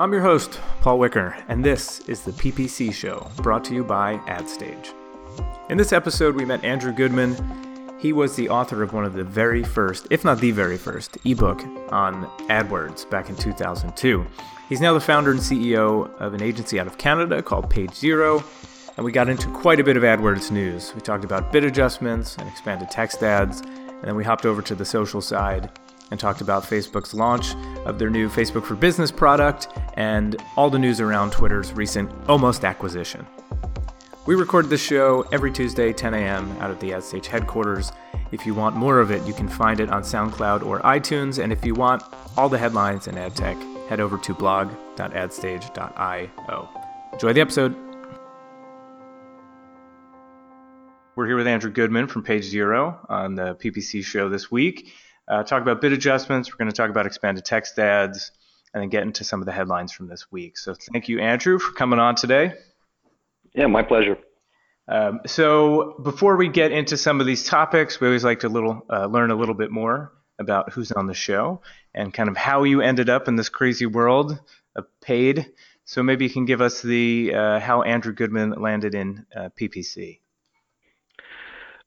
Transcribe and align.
I'm 0.00 0.14
your 0.14 0.22
host, 0.22 0.58
Paul 0.80 0.98
Wicker, 0.98 1.36
and 1.48 1.62
this 1.62 2.00
is 2.08 2.22
the 2.22 2.32
PPC 2.32 2.90
Show, 2.90 3.30
brought 3.42 3.62
to 3.64 3.74
you 3.74 3.84
by 3.84 4.16
AdStage. 4.20 4.94
In 5.68 5.76
this 5.76 5.92
episode, 5.92 6.36
we 6.36 6.46
met 6.46 6.64
Andrew 6.64 6.90
Goodman. 6.90 7.36
He 7.98 8.14
was 8.14 8.34
the 8.34 8.48
author 8.48 8.82
of 8.82 8.94
one 8.94 9.04
of 9.04 9.12
the 9.12 9.24
very 9.24 9.62
first, 9.62 10.06
if 10.08 10.24
not 10.24 10.40
the 10.40 10.52
very 10.52 10.78
first, 10.78 11.18
ebook 11.26 11.62
on 11.92 12.24
AdWords 12.48 13.10
back 13.10 13.28
in 13.28 13.36
2002. 13.36 14.24
He's 14.70 14.80
now 14.80 14.94
the 14.94 15.00
founder 15.00 15.32
and 15.32 15.40
CEO 15.40 16.10
of 16.18 16.32
an 16.32 16.42
agency 16.42 16.80
out 16.80 16.86
of 16.86 16.96
Canada 16.96 17.42
called 17.42 17.68
Page 17.68 17.94
Zero, 17.94 18.42
and 18.96 19.04
we 19.04 19.12
got 19.12 19.28
into 19.28 19.48
quite 19.48 19.80
a 19.80 19.84
bit 19.84 19.98
of 19.98 20.02
AdWords 20.02 20.50
news. 20.50 20.94
We 20.94 21.02
talked 21.02 21.24
about 21.24 21.52
bid 21.52 21.64
adjustments 21.64 22.38
and 22.38 22.48
expanded 22.48 22.90
text 22.90 23.22
ads, 23.22 23.60
and 23.60 24.04
then 24.04 24.16
we 24.16 24.24
hopped 24.24 24.46
over 24.46 24.62
to 24.62 24.74
the 24.74 24.86
social 24.86 25.20
side 25.20 25.68
and 26.10 26.20
talked 26.20 26.40
about 26.40 26.64
Facebook's 26.64 27.14
launch 27.14 27.54
of 27.84 27.98
their 27.98 28.10
new 28.10 28.28
Facebook 28.28 28.64
for 28.64 28.74
Business 28.74 29.10
product 29.10 29.68
and 29.94 30.36
all 30.56 30.70
the 30.70 30.78
news 30.78 31.00
around 31.00 31.32
Twitter's 31.32 31.72
recent 31.72 32.10
almost 32.28 32.64
acquisition. 32.64 33.26
We 34.26 34.34
record 34.34 34.68
this 34.68 34.82
show 34.82 35.22
every 35.32 35.50
Tuesday, 35.50 35.92
10 35.92 36.14
a.m., 36.14 36.50
out 36.60 36.70
of 36.70 36.78
the 36.78 36.90
AdStage 36.90 37.26
headquarters. 37.26 37.90
If 38.32 38.46
you 38.46 38.54
want 38.54 38.76
more 38.76 39.00
of 39.00 39.10
it, 39.10 39.26
you 39.26 39.34
can 39.34 39.48
find 39.48 39.80
it 39.80 39.90
on 39.90 40.02
SoundCloud 40.02 40.64
or 40.64 40.78
iTunes. 40.80 41.42
And 41.42 41.52
if 41.52 41.64
you 41.64 41.74
want 41.74 42.04
all 42.36 42.48
the 42.48 42.58
headlines 42.58 43.08
and 43.08 43.18
ad 43.18 43.34
tech, 43.34 43.56
head 43.88 43.98
over 43.98 44.18
to 44.18 44.34
blog.adstage.io. 44.34 46.68
Enjoy 47.12 47.32
the 47.32 47.40
episode. 47.40 47.74
We're 51.16 51.26
here 51.26 51.36
with 51.36 51.48
Andrew 51.48 51.70
Goodman 51.70 52.06
from 52.06 52.22
Page 52.22 52.44
Zero 52.44 53.00
on 53.08 53.34
the 53.34 53.56
PPC 53.56 54.04
show 54.04 54.28
this 54.28 54.50
week 54.50 54.92
uh, 55.30 55.44
talk 55.44 55.62
about 55.62 55.80
bid 55.80 55.92
adjustments. 55.92 56.52
We're 56.52 56.58
going 56.58 56.70
to 56.70 56.76
talk 56.76 56.90
about 56.90 57.06
expanded 57.06 57.44
text 57.44 57.78
ads 57.78 58.32
and 58.74 58.82
then 58.82 58.88
get 58.88 59.04
into 59.04 59.24
some 59.24 59.40
of 59.40 59.46
the 59.46 59.52
headlines 59.52 59.92
from 59.92 60.08
this 60.08 60.30
week. 60.30 60.58
So 60.58 60.74
thank 60.92 61.08
you, 61.08 61.20
Andrew, 61.20 61.58
for 61.58 61.72
coming 61.72 61.98
on 61.98 62.16
today. 62.16 62.54
Yeah, 63.54 63.66
my 63.66 63.82
pleasure. 63.82 64.18
Um, 64.88 65.20
so 65.26 65.96
before 66.02 66.36
we 66.36 66.48
get 66.48 66.72
into 66.72 66.96
some 66.96 67.20
of 67.20 67.26
these 67.26 67.44
topics, 67.44 68.00
we 68.00 68.08
always 68.08 68.24
like 68.24 68.40
to 68.40 68.48
little 68.48 68.84
uh, 68.90 69.06
learn 69.06 69.30
a 69.30 69.36
little 69.36 69.54
bit 69.54 69.70
more 69.70 70.12
about 70.40 70.72
who's 70.72 70.90
on 70.90 71.06
the 71.06 71.14
show 71.14 71.60
and 71.94 72.12
kind 72.12 72.28
of 72.28 72.36
how 72.36 72.64
you 72.64 72.80
ended 72.80 73.08
up 73.08 73.28
in 73.28 73.36
this 73.36 73.48
crazy 73.48 73.86
world 73.86 74.38
of 74.74 74.86
paid. 75.00 75.46
So 75.84 76.02
maybe 76.02 76.24
you 76.24 76.30
can 76.30 76.44
give 76.44 76.60
us 76.60 76.82
the 76.82 77.34
uh, 77.34 77.60
how 77.60 77.82
Andrew 77.82 78.12
Goodman 78.12 78.50
landed 78.50 78.94
in 78.94 79.26
uh, 79.36 79.50
PPC. 79.60 80.18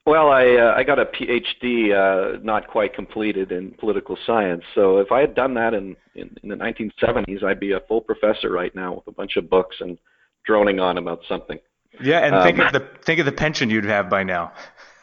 Well, 0.06 0.30
I 0.30 0.48
uh, 0.56 0.74
I 0.76 0.84
got 0.84 1.00
a 1.00 1.06
PhD, 1.06 1.94
uh, 1.94 2.40
not 2.44 2.68
quite 2.68 2.94
completed 2.94 3.54
in 3.54 3.72
political 3.72 4.18
science. 4.26 4.64
So 4.76 4.98
if 4.98 5.14
I 5.14 5.22
had 5.22 5.34
done 5.34 5.54
that 5.54 5.74
in, 5.74 5.96
in 6.16 6.36
in 6.44 6.50
the 6.50 6.56
1970s, 6.56 7.42
I'd 7.42 7.60
be 7.60 7.72
a 7.72 7.80
full 7.88 8.02
professor 8.02 8.50
right 8.50 8.76
now 8.76 8.96
with 8.96 9.08
a 9.08 9.12
bunch 9.12 9.38
of 9.38 9.50
books 9.50 9.78
and 9.80 9.98
droning 10.46 10.82
on 10.82 10.98
about 10.98 11.22
something. 11.28 11.58
Yeah, 12.02 12.20
and 12.20 12.36
um, 12.36 12.44
think 12.44 12.60
of 12.60 12.74
the 12.74 12.86
think 13.06 13.20
of 13.22 13.26
the 13.26 13.32
pension 13.32 13.70
you'd 13.70 13.86
have 13.86 14.10
by 14.10 14.24
now. 14.24 14.52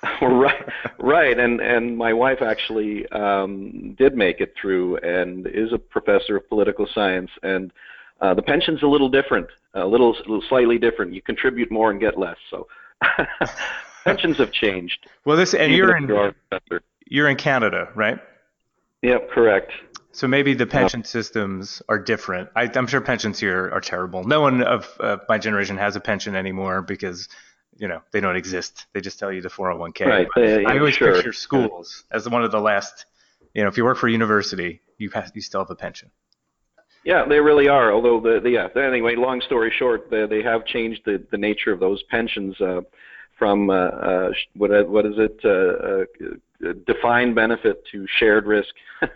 right, 0.23 0.69
right, 0.99 1.39
and 1.39 1.61
and 1.61 1.97
my 1.97 2.13
wife 2.13 2.43
actually 2.43 3.07
um, 3.09 3.95
did 3.99 4.15
make 4.17 4.41
it 4.41 4.53
through 4.61 4.99
and 4.99 5.47
is 5.47 5.73
a 5.73 5.79
professor 5.79 6.37
of 6.37 6.47
political 6.51 6.87
science, 6.95 7.31
and 7.43 7.73
uh, 8.21 8.35
the 8.35 8.43
pension's 8.43 8.83
a 8.83 8.87
little 8.87 9.09
different, 9.09 9.47
a 9.73 9.87
little, 9.87 10.15
a 10.15 10.21
little 10.21 10.45
slightly 10.47 10.77
different. 10.77 11.15
You 11.15 11.23
contribute 11.23 11.71
more 11.71 11.91
and 11.91 11.99
get 11.99 12.19
less. 12.19 12.37
So. 12.51 12.67
pensions 14.05 14.39
have 14.39 14.53
changed. 14.53 15.09
Well, 15.25 15.37
this 15.37 15.55
and 15.55 15.73
you're 15.73 15.97
in 15.97 16.09
you're 17.07 17.29
in 17.29 17.37
Canada, 17.37 17.89
right? 17.95 18.19
Yep, 19.03 19.31
correct. 19.31 19.73
So 20.13 20.27
maybe 20.27 20.55
the 20.55 20.67
pension 20.67 21.05
systems 21.05 21.83
are 21.89 21.99
different. 21.99 22.51
I, 22.57 22.69
am 22.75 22.87
sure 22.87 23.01
pensions 23.01 23.39
here 23.39 23.71
are 23.73 23.81
terrible. 23.81 24.25
No 24.25 24.41
one 24.41 24.63
of 24.63 24.89
uh, 24.99 25.19
my 25.29 25.39
generation 25.39 25.77
has 25.77 25.95
a 25.95 26.01
pension 26.01 26.35
anymore 26.35 26.83
because 26.83 27.29
you 27.79 27.89
know 27.89 28.03
they 28.11 28.21
don't 28.21 28.37
exist. 28.37 28.87
They 28.93 29.01
just 29.01 29.19
tell 29.19 29.33
you 29.33 29.41
the 29.41 29.49
401k. 29.49 30.07
Right. 30.07 30.29
Uh, 30.37 30.69
I 30.69 30.79
always 30.79 30.95
sure. 30.95 31.15
picture 31.15 31.33
schools 31.33 32.05
as 32.11 32.29
one 32.29 32.45
of 32.45 32.51
the 32.51 32.61
last. 32.61 33.07
You 33.55 33.63
know, 33.63 33.69
if 33.69 33.77
you 33.77 33.85
work 33.85 33.99
for 33.99 34.09
a 34.09 34.13
university, 34.13 34.81
you 34.99 35.11
have 35.11 35.33
you 35.35 35.41
still 35.41 35.61
have 35.61 35.71
a 35.71 35.77
pension. 35.77 36.11
Yeah, 37.05 37.25
they 37.27 37.41
really 37.41 37.69
are. 37.69 37.93
Although 37.93 38.21
the, 38.21 38.41
the 38.41 38.51
yeah. 38.51 38.69
Anyway, 38.77 39.15
long 39.17 39.41
story 39.41 39.73
short, 39.77 40.11
they, 40.11 40.27
they 40.27 40.43
have 40.43 40.67
changed 40.67 41.03
the 41.05 41.25
the 41.31 41.39
nature 41.39 41.73
of 41.73 41.81
those 41.81 42.03
pensions. 42.05 42.61
Uh, 42.61 42.83
from 43.41 43.71
uh, 43.71 43.75
uh, 43.75 44.31
what 44.55 44.71
what 44.89 45.07
is 45.07 45.15
it 45.17 45.41
uh, 45.45 46.69
uh, 46.69 46.75
defined 46.87 47.35
benefit 47.35 47.83
to 47.91 48.07
shared 48.19 48.45
risk. 48.47 48.69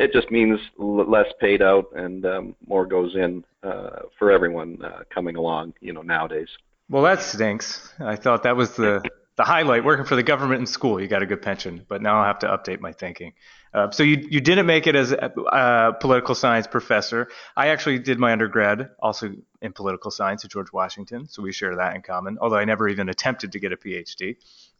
it 0.00 0.12
just 0.12 0.28
means 0.32 0.58
less 0.76 1.28
paid 1.40 1.62
out 1.62 1.86
and 1.94 2.26
um, 2.26 2.56
more 2.66 2.84
goes 2.84 3.14
in 3.14 3.44
uh, 3.62 4.00
for 4.18 4.32
everyone 4.32 4.76
uh, 4.84 5.04
coming 5.14 5.36
along. 5.36 5.72
You 5.80 5.92
know 5.92 6.02
nowadays. 6.02 6.48
Well, 6.90 7.04
that 7.04 7.22
stinks. 7.22 7.92
I 8.00 8.16
thought 8.16 8.42
that 8.42 8.56
was 8.56 8.74
the 8.74 9.08
the 9.36 9.44
highlight. 9.44 9.84
Working 9.84 10.04
for 10.04 10.16
the 10.16 10.24
government 10.24 10.60
in 10.60 10.66
school, 10.66 11.00
you 11.00 11.06
got 11.06 11.22
a 11.22 11.26
good 11.26 11.40
pension, 11.40 11.86
but 11.88 12.02
now 12.02 12.18
I'll 12.18 12.26
have 12.26 12.40
to 12.40 12.48
update 12.48 12.80
my 12.80 12.92
thinking. 12.92 13.32
Uh, 13.72 13.90
so 13.90 14.02
you 14.02 14.26
you 14.30 14.40
didn't 14.40 14.66
make 14.66 14.86
it 14.86 14.96
as 14.96 15.12
a, 15.12 15.32
a, 15.52 15.92
political 16.00 16.34
science 16.34 16.66
professor. 16.66 17.28
I 17.56 17.68
actually 17.68 18.00
did 18.00 18.18
my 18.18 18.32
undergrad 18.32 18.90
also 19.00 19.32
in 19.62 19.72
political 19.72 20.10
science 20.10 20.44
at 20.44 20.50
George 20.50 20.72
Washington, 20.72 21.28
so 21.28 21.42
we 21.42 21.52
share 21.52 21.76
that 21.76 21.94
in 21.94 22.02
common. 22.02 22.38
Although 22.40 22.56
I 22.56 22.64
never 22.64 22.88
even 22.88 23.08
attempted 23.08 23.52
to 23.52 23.60
get 23.60 23.72
a 23.72 23.76
PhD. 23.76 24.36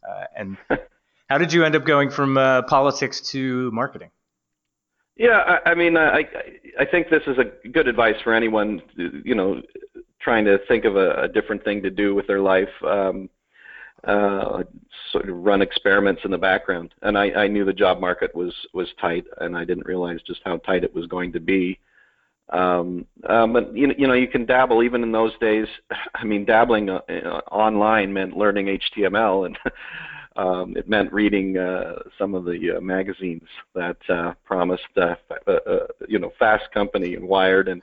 Uh, 0.07 0.25
and 0.35 0.57
how 1.29 1.37
did 1.37 1.53
you 1.53 1.63
end 1.63 1.75
up 1.75 1.85
going 1.85 2.09
from 2.09 2.37
uh, 2.37 2.63
politics 2.63 3.21
to 3.31 3.71
marketing? 3.71 4.09
Yeah, 5.15 5.57
I, 5.65 5.71
I 5.71 5.75
mean, 5.75 5.95
I 5.95 6.23
I 6.79 6.85
think 6.85 7.09
this 7.09 7.23
is 7.27 7.37
a 7.37 7.67
good 7.69 7.87
advice 7.87 8.15
for 8.23 8.33
anyone, 8.33 8.81
you 8.97 9.35
know, 9.35 9.61
trying 10.19 10.45
to 10.45 10.57
think 10.67 10.83
of 10.83 10.97
a, 10.97 11.23
a 11.23 11.27
different 11.27 11.63
thing 11.63 11.81
to 11.83 11.89
do 11.89 12.13
with 12.13 12.27
their 12.27 12.41
life. 12.41 12.69
Um, 12.85 13.29
uh, 14.03 14.63
sort 15.11 15.29
of 15.29 15.37
run 15.37 15.61
experiments 15.61 16.21
in 16.25 16.31
the 16.31 16.37
background. 16.37 16.93
And 17.01 17.17
I, 17.17 17.31
I 17.31 17.47
knew 17.47 17.65
the 17.65 17.73
job 17.73 17.99
market 17.99 18.33
was 18.35 18.53
was 18.73 18.87
tight, 18.99 19.25
and 19.39 19.57
I 19.57 19.65
didn't 19.65 19.85
realize 19.85 20.19
just 20.25 20.41
how 20.43 20.57
tight 20.57 20.83
it 20.83 20.93
was 20.93 21.05
going 21.07 21.31
to 21.33 21.39
be. 21.39 21.79
Um, 22.49 23.05
um, 23.29 23.53
but 23.53 23.75
you, 23.75 23.93
you 23.97 24.07
know, 24.07 24.13
you 24.13 24.27
can 24.27 24.45
dabble 24.45 24.83
even 24.83 25.03
in 25.03 25.11
those 25.11 25.31
days. 25.39 25.67
I 26.15 26.23
mean, 26.23 26.45
dabbling 26.45 26.89
uh, 26.89 27.01
uh 27.09 27.41
online 27.51 28.13
meant 28.13 28.35
learning 28.35 28.79
HTML, 28.97 29.45
and 29.45 29.57
um, 30.35 30.75
it 30.75 30.89
meant 30.89 31.13
reading 31.13 31.57
uh, 31.57 31.95
some 32.17 32.35
of 32.35 32.45
the 32.45 32.77
uh, 32.77 32.81
magazines 32.81 33.47
that 33.75 33.97
uh, 34.09 34.33
promised, 34.45 34.83
uh, 34.97 35.15
uh, 35.47 35.51
uh, 35.51 35.87
you 36.07 36.19
know, 36.19 36.31
Fast 36.39 36.71
Company 36.73 37.15
and 37.15 37.27
Wired 37.27 37.67
and 37.67 37.81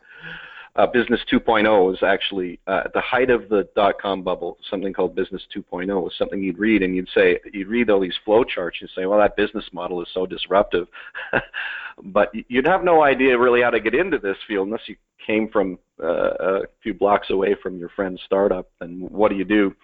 uh, 0.77 0.87
Business 0.87 1.21
2.0 1.33 1.65
was 1.87 2.03
actually 2.03 2.61
uh, 2.67 2.83
at 2.85 2.93
the 2.93 3.01
height 3.01 3.31
of 3.31 3.49
the 3.49 3.69
dot-com 3.75 4.23
bubble. 4.23 4.59
Something 4.71 4.93
called 4.93 5.15
Business 5.15 5.43
2.0 5.55 5.89
was 6.03 6.13
something 6.19 6.43
you'd 6.43 6.59
read, 6.59 6.83
and 6.83 6.95
you'd 6.95 7.09
say 7.15 7.39
you'd 7.53 7.69
read 7.69 7.91
all 7.91 8.01
these 8.01 8.19
flow 8.25 8.45
charts. 8.45 8.79
You'd 8.81 8.91
say, 8.95 9.07
"Well, 9.07 9.19
that 9.19 9.37
business 9.37 9.65
model 9.73 10.03
is 10.03 10.09
so 10.13 10.27
disruptive," 10.27 10.87
but 12.05 12.31
you'd 12.49 12.67
have 12.67 12.85
no 12.85 13.03
idea 13.03 13.39
really 13.39 13.63
how 13.63 13.71
to 13.71 13.81
get 13.81 13.95
into 13.95 14.19
this 14.19 14.37
field 14.47 14.67
unless 14.67 14.89
you 14.89 14.97
came 15.27 15.49
from 15.49 15.79
uh, 16.03 16.31
a 16.41 16.61
few 16.83 16.95
blocks 16.95 17.31
away 17.31 17.57
from 17.63 17.79
your 17.79 17.91
friend's 17.91 18.21
startup. 18.25 18.71
And 18.81 19.11
what 19.11 19.31
do 19.31 19.37
you 19.37 19.45
do? 19.45 19.75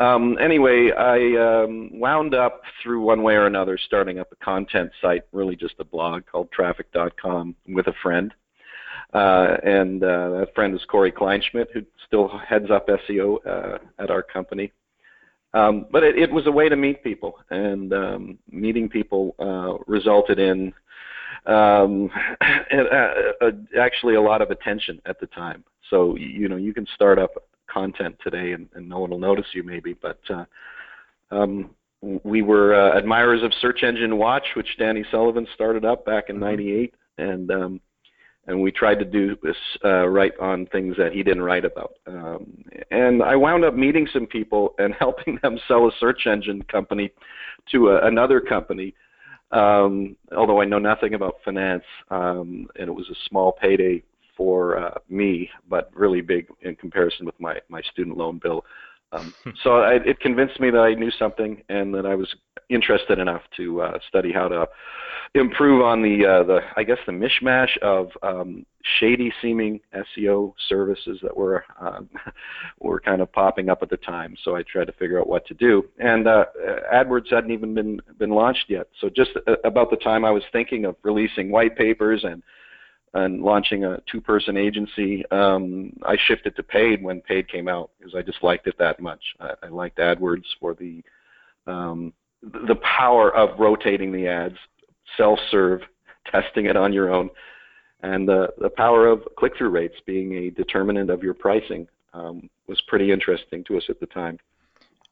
Um, 0.00 0.38
anyway, 0.40 0.90
I 0.96 1.64
um, 1.64 1.90
wound 1.92 2.34
up 2.34 2.62
through 2.82 3.02
one 3.02 3.22
way 3.22 3.34
or 3.34 3.46
another 3.46 3.78
starting 3.78 4.18
up 4.18 4.32
a 4.32 4.36
content 4.36 4.90
site, 5.02 5.24
really 5.32 5.56
just 5.56 5.74
a 5.78 5.84
blog 5.84 6.22
called 6.24 6.48
Traffick.com 6.50 7.54
with 7.68 7.86
a 7.86 7.92
friend 8.02 8.32
uh, 9.12 9.56
and 9.64 10.02
uh, 10.02 10.30
that 10.30 10.54
friend 10.54 10.74
is 10.74 10.84
Corey 10.88 11.12
Kleinschmidt, 11.12 11.66
who 11.72 11.82
still 12.06 12.28
heads 12.28 12.70
up 12.70 12.88
SEO 12.88 13.38
uh, 13.46 13.78
at 13.98 14.10
our 14.10 14.22
company. 14.22 14.72
Um, 15.52 15.86
but 15.90 16.04
it, 16.04 16.16
it 16.16 16.30
was 16.30 16.46
a 16.46 16.52
way 16.52 16.68
to 16.68 16.76
meet 16.76 17.02
people, 17.02 17.38
and 17.50 17.92
um, 17.92 18.38
meeting 18.50 18.88
people 18.88 19.34
uh, 19.40 19.82
resulted 19.86 20.38
in 20.38 20.72
um, 21.46 22.10
uh, 22.40 23.50
actually 23.78 24.14
a 24.14 24.20
lot 24.20 24.42
of 24.42 24.50
attention 24.50 25.00
at 25.06 25.18
the 25.18 25.26
time. 25.26 25.64
So 25.88 26.16
you 26.16 26.48
know 26.48 26.56
you 26.56 26.72
can 26.72 26.86
start 26.94 27.18
up 27.18 27.32
content 27.66 28.16
today, 28.22 28.52
and, 28.52 28.68
and 28.74 28.88
no 28.88 29.00
one 29.00 29.10
will 29.10 29.18
notice 29.18 29.46
you 29.52 29.64
maybe, 29.64 29.94
but 29.94 30.20
uh, 30.30 30.44
um, 31.32 31.70
we 32.00 32.42
were 32.42 32.74
uh, 32.74 32.96
admirers 32.96 33.42
of 33.42 33.52
Search 33.60 33.82
Engine 33.82 34.18
Watch, 34.18 34.46
which 34.54 34.78
Danny 34.78 35.04
Sullivan 35.10 35.46
started 35.54 35.84
up 35.84 36.04
back 36.06 36.28
in 36.28 36.38
'98, 36.38 36.94
mm-hmm. 37.18 37.30
and 37.30 37.50
um, 37.50 37.80
and 38.50 38.60
we 38.60 38.72
tried 38.72 38.98
to 38.98 39.04
do 39.04 39.36
this 39.44 39.56
uh, 39.84 40.08
write 40.08 40.32
on 40.40 40.66
things 40.66 40.96
that 40.98 41.12
he 41.12 41.22
didn't 41.22 41.44
write 41.44 41.64
about. 41.64 41.92
Um, 42.06 42.64
and 42.90 43.22
I 43.22 43.36
wound 43.36 43.64
up 43.64 43.74
meeting 43.74 44.08
some 44.12 44.26
people 44.26 44.74
and 44.78 44.92
helping 44.98 45.38
them 45.42 45.58
sell 45.68 45.86
a 45.86 45.92
search 46.00 46.26
engine 46.26 46.62
company 46.64 47.12
to 47.70 47.90
a, 47.90 48.06
another 48.06 48.40
company. 48.40 48.94
Um, 49.52 50.16
although 50.36 50.60
I 50.60 50.64
know 50.64 50.78
nothing 50.78 51.14
about 51.14 51.36
finance, 51.44 51.84
um, 52.10 52.68
and 52.76 52.88
it 52.88 52.92
was 52.92 53.08
a 53.08 53.28
small 53.28 53.52
payday 53.52 54.02
for 54.36 54.78
uh, 54.78 54.98
me, 55.08 55.48
but 55.68 55.90
really 55.94 56.20
big 56.20 56.48
in 56.62 56.74
comparison 56.74 57.26
with 57.26 57.38
my 57.40 57.60
my 57.68 57.82
student 57.92 58.16
loan 58.16 58.40
bill. 58.42 58.64
Um, 59.12 59.34
so 59.62 59.78
I, 59.78 59.94
it 59.94 60.20
convinced 60.20 60.60
me 60.60 60.70
that 60.70 60.80
I 60.80 60.94
knew 60.94 61.10
something 61.10 61.62
and 61.68 61.94
that 61.94 62.06
I 62.06 62.14
was 62.14 62.34
interested 62.68 63.18
enough 63.18 63.42
to 63.56 63.82
uh, 63.82 63.98
study 64.08 64.32
how 64.32 64.48
to 64.48 64.68
improve 65.34 65.82
on 65.82 66.02
the 66.02 66.26
uh, 66.26 66.42
the 66.44 66.60
I 66.76 66.82
guess 66.82 66.98
the 67.06 67.12
mishmash 67.12 67.76
of 67.78 68.08
um, 68.22 68.64
shady 68.98 69.32
seeming 69.42 69.80
SEO 69.94 70.54
services 70.68 71.18
that 71.22 71.36
were 71.36 71.64
uh, 71.80 72.00
were 72.80 73.00
kind 73.00 73.20
of 73.20 73.32
popping 73.32 73.68
up 73.68 73.82
at 73.82 73.90
the 73.90 73.96
time. 73.98 74.36
So 74.44 74.56
I 74.56 74.62
tried 74.62 74.86
to 74.86 74.92
figure 74.92 75.20
out 75.20 75.28
what 75.28 75.46
to 75.46 75.54
do. 75.54 75.84
And 75.98 76.26
uh, 76.26 76.46
AdWords 76.92 77.30
hadn't 77.30 77.50
even 77.50 77.74
been 77.74 78.00
been 78.18 78.30
launched 78.30 78.66
yet. 78.68 78.88
So 79.00 79.08
just 79.08 79.30
uh, 79.46 79.54
about 79.64 79.90
the 79.90 79.96
time 79.96 80.24
I 80.24 80.30
was 80.30 80.42
thinking 80.52 80.84
of 80.84 80.96
releasing 81.02 81.50
white 81.50 81.76
papers 81.76 82.24
and 82.24 82.42
and 83.12 83.42
launching 83.42 83.84
a 83.84 84.00
two-person 84.10 84.56
agency, 84.56 85.24
um, 85.30 85.92
I 86.04 86.16
shifted 86.16 86.54
to 86.56 86.62
paid 86.62 87.02
when 87.02 87.20
paid 87.20 87.48
came 87.48 87.68
out 87.68 87.90
because 87.98 88.14
I 88.14 88.22
just 88.22 88.42
liked 88.42 88.66
it 88.66 88.78
that 88.78 89.00
much. 89.00 89.22
I, 89.40 89.54
I 89.64 89.68
liked 89.68 89.98
AdWords 89.98 90.44
for 90.60 90.74
the 90.74 91.02
um, 91.66 92.12
the 92.42 92.76
power 92.76 93.34
of 93.34 93.58
rotating 93.58 94.12
the 94.12 94.26
ads, 94.26 94.56
self-serve, 95.16 95.82
testing 96.30 96.66
it 96.66 96.76
on 96.76 96.92
your 96.92 97.12
own, 97.12 97.30
and 98.02 98.28
the 98.28 98.48
the 98.58 98.70
power 98.70 99.06
of 99.08 99.22
click-through 99.36 99.70
rates 99.70 99.96
being 100.06 100.34
a 100.34 100.50
determinant 100.50 101.10
of 101.10 101.22
your 101.22 101.34
pricing 101.34 101.88
um, 102.14 102.48
was 102.66 102.80
pretty 102.82 103.10
interesting 103.10 103.64
to 103.64 103.76
us 103.76 103.84
at 103.88 103.98
the 104.00 104.06
time. 104.06 104.38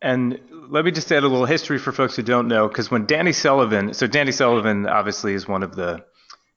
And 0.01 0.39
let 0.69 0.85
me 0.85 0.93
just 0.93 1.11
add 1.11 1.25
a 1.25 1.29
little 1.29 1.47
history 1.47 1.79
for 1.79 1.91
folks 1.91 2.15
who 2.15 2.23
don't 2.23 2.47
know, 2.47 2.69
because 2.69 2.89
when 2.89 3.07
Danny 3.07 3.33
Sullivan, 3.33 3.93
so 3.95 4.07
Danny 4.07 4.31
Sullivan 4.31 4.87
obviously 4.87 5.35
is 5.35 5.49
one 5.49 5.65
of 5.65 5.75
the 5.75 6.05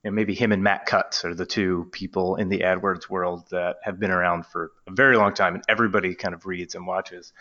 and 0.03 0.15
maybe 0.15 0.33
him 0.33 0.51
and 0.51 0.63
Matt 0.63 0.85
Cutts 0.85 1.25
are 1.25 1.35
the 1.35 1.45
two 1.45 1.87
people 1.91 2.35
in 2.35 2.49
the 2.49 2.59
AdWords 2.59 3.09
world 3.09 3.45
that 3.51 3.77
have 3.83 3.99
been 3.99 4.11
around 4.11 4.45
for 4.45 4.71
a 4.87 4.91
very 4.91 5.15
long 5.15 5.33
time, 5.33 5.55
and 5.55 5.63
everybody 5.69 6.15
kind 6.15 6.33
of 6.33 6.45
reads 6.45 6.75
and 6.75 6.87
watches. 6.87 7.33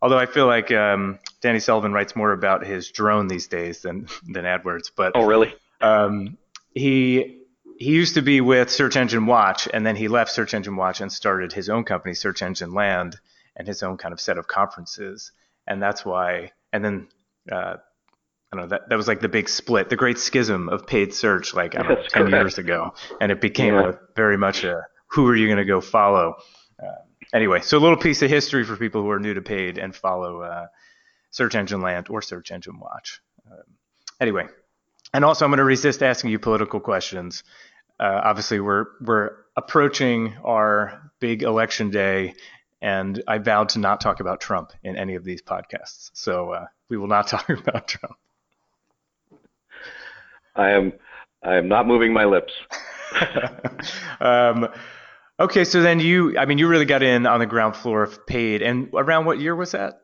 Although 0.00 0.18
I 0.18 0.26
feel 0.26 0.46
like 0.46 0.70
um, 0.72 1.18
Danny 1.40 1.58
Sullivan 1.58 1.92
writes 1.92 2.14
more 2.14 2.32
about 2.32 2.66
his 2.66 2.90
drone 2.90 3.28
these 3.28 3.48
days 3.48 3.82
than 3.82 4.08
than 4.28 4.44
AdWords. 4.44 4.90
But 4.94 5.12
oh, 5.14 5.26
really? 5.26 5.54
Um, 5.80 6.38
he 6.74 7.42
he 7.78 7.90
used 7.90 8.14
to 8.14 8.22
be 8.22 8.40
with 8.40 8.70
Search 8.70 8.96
Engine 8.96 9.26
Watch, 9.26 9.68
and 9.72 9.84
then 9.84 9.96
he 9.96 10.08
left 10.08 10.30
Search 10.30 10.54
Engine 10.54 10.76
Watch 10.76 11.00
and 11.00 11.12
started 11.12 11.52
his 11.52 11.68
own 11.68 11.84
company, 11.84 12.14
Search 12.14 12.42
Engine 12.42 12.72
Land, 12.72 13.16
and 13.54 13.68
his 13.68 13.82
own 13.82 13.96
kind 13.96 14.12
of 14.12 14.20
set 14.20 14.38
of 14.38 14.46
conferences. 14.46 15.32
And 15.66 15.82
that's 15.82 16.04
why. 16.04 16.52
And 16.72 16.84
then 16.84 17.08
uh, 17.50 17.76
I 18.52 18.56
don't 18.56 18.64
know 18.64 18.68
that 18.68 18.88
that 18.88 18.96
was 18.96 19.08
like 19.08 19.20
the 19.20 19.28
big 19.28 19.48
split, 19.48 19.88
the 19.88 19.96
great 19.96 20.18
schism 20.18 20.68
of 20.68 20.86
paid 20.86 21.12
search, 21.12 21.54
like 21.54 21.76
I 21.76 21.82
don't 21.82 21.88
know, 21.88 22.02
ten 22.08 22.22
correct. 22.22 22.34
years 22.34 22.58
ago, 22.58 22.94
and 23.20 23.32
it 23.32 23.40
became 23.40 23.74
yeah. 23.74 23.90
a 23.90 23.94
very 24.14 24.38
much 24.38 24.62
a 24.62 24.82
who 25.08 25.26
are 25.26 25.36
you 25.36 25.46
going 25.46 25.58
to 25.58 25.64
go 25.64 25.80
follow? 25.80 26.36
Uh, 26.80 27.02
anyway, 27.32 27.60
so 27.60 27.78
a 27.78 27.80
little 27.80 27.96
piece 27.96 28.22
of 28.22 28.30
history 28.30 28.64
for 28.64 28.76
people 28.76 29.02
who 29.02 29.10
are 29.10 29.18
new 29.18 29.34
to 29.34 29.42
paid 29.42 29.78
and 29.78 29.94
follow 29.94 30.42
uh, 30.42 30.66
Search 31.30 31.54
Engine 31.54 31.80
Land 31.80 32.08
or 32.08 32.22
Search 32.22 32.50
Engine 32.52 32.78
Watch. 32.78 33.20
Um, 33.50 33.62
anyway, 34.20 34.46
and 35.12 35.24
also 35.24 35.44
I'm 35.44 35.50
going 35.50 35.58
to 35.58 35.64
resist 35.64 36.02
asking 36.02 36.30
you 36.30 36.38
political 36.38 36.80
questions. 36.80 37.42
Uh, 37.98 38.20
obviously, 38.24 38.60
we're 38.60 38.86
we're 39.00 39.32
approaching 39.56 40.34
our 40.44 41.10
big 41.18 41.42
election 41.42 41.90
day, 41.90 42.34
and 42.80 43.22
I 43.26 43.38
vowed 43.38 43.70
to 43.70 43.78
not 43.78 44.00
talk 44.00 44.20
about 44.20 44.40
Trump 44.40 44.72
in 44.82 44.96
any 44.96 45.14
of 45.14 45.24
these 45.24 45.42
podcasts. 45.42 46.10
So 46.12 46.50
uh, 46.50 46.66
we 46.88 46.96
will 46.96 47.08
not 47.08 47.26
talk 47.28 47.48
about 47.48 47.88
Trump. 47.88 48.16
I 50.56 50.70
am 50.70 50.92
I 51.42 51.56
am 51.56 51.68
not 51.68 51.86
moving 51.86 52.12
my 52.12 52.24
lips. 52.24 52.52
um, 54.20 54.68
okay, 55.38 55.64
so 55.64 55.80
then 55.80 56.00
you, 56.00 56.36
I 56.38 56.44
mean, 56.44 56.58
you 56.58 56.66
really 56.66 56.84
got 56.84 57.02
in 57.02 57.26
on 57.26 57.40
the 57.40 57.46
ground 57.46 57.76
floor 57.76 58.02
of 58.02 58.26
paid, 58.26 58.62
and 58.62 58.88
around 58.94 59.26
what 59.26 59.38
year 59.38 59.54
was 59.54 59.72
that? 59.72 60.00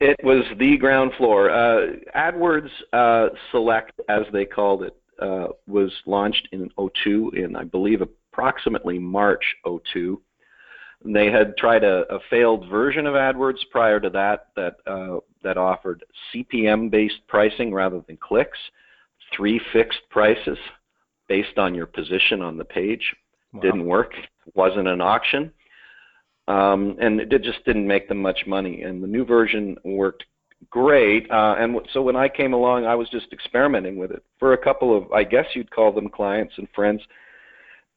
It 0.00 0.16
was 0.22 0.44
the 0.58 0.76
ground 0.76 1.12
floor. 1.16 1.50
Uh, 1.50 1.92
AdWords 2.14 2.68
uh, 2.92 3.28
Select, 3.50 3.92
as 4.08 4.24
they 4.32 4.44
called 4.44 4.82
it, 4.82 4.96
uh, 5.20 5.48
was 5.66 5.90
launched 6.04 6.48
in 6.52 6.68
02 6.78 7.32
in, 7.36 7.56
I 7.56 7.64
believe, 7.64 8.02
approximately 8.02 8.98
March 8.98 9.44
02. 9.64 10.20
They 11.04 11.30
had 11.30 11.56
tried 11.56 11.84
a, 11.84 12.02
a 12.12 12.18
failed 12.28 12.68
version 12.68 13.06
of 13.06 13.14
AdWords 13.14 13.60
prior 13.70 14.00
to 14.00 14.10
that 14.10 14.48
that 14.56 14.76
uh, 14.86 15.18
that 15.42 15.56
offered 15.56 16.04
CPM-based 16.34 17.26
pricing 17.28 17.72
rather 17.72 18.02
than 18.06 18.16
clicks 18.16 18.58
three 19.36 19.60
fixed 19.72 20.00
prices 20.10 20.58
based 21.28 21.58
on 21.58 21.74
your 21.74 21.86
position 21.86 22.42
on 22.42 22.56
the 22.56 22.64
page. 22.64 23.14
Wow. 23.52 23.60
Didn't 23.60 23.86
work. 23.86 24.12
Wasn't 24.54 24.88
an 24.88 25.00
auction. 25.00 25.52
Um, 26.48 26.96
and 27.00 27.20
it 27.20 27.42
just 27.42 27.64
didn't 27.64 27.86
make 27.86 28.08
them 28.08 28.22
much 28.22 28.46
money. 28.46 28.82
And 28.82 29.02
the 29.02 29.08
new 29.08 29.24
version 29.24 29.76
worked 29.84 30.24
great. 30.70 31.30
Uh, 31.30 31.56
and 31.58 31.76
so 31.92 32.02
when 32.02 32.16
I 32.16 32.28
came 32.28 32.52
along, 32.52 32.86
I 32.86 32.94
was 32.94 33.08
just 33.10 33.32
experimenting 33.32 33.96
with 33.96 34.10
it 34.12 34.22
for 34.38 34.52
a 34.52 34.58
couple 34.58 34.96
of, 34.96 35.10
I 35.12 35.24
guess 35.24 35.46
you'd 35.54 35.70
call 35.70 35.92
them 35.92 36.08
clients 36.08 36.54
and 36.56 36.68
friends. 36.74 37.00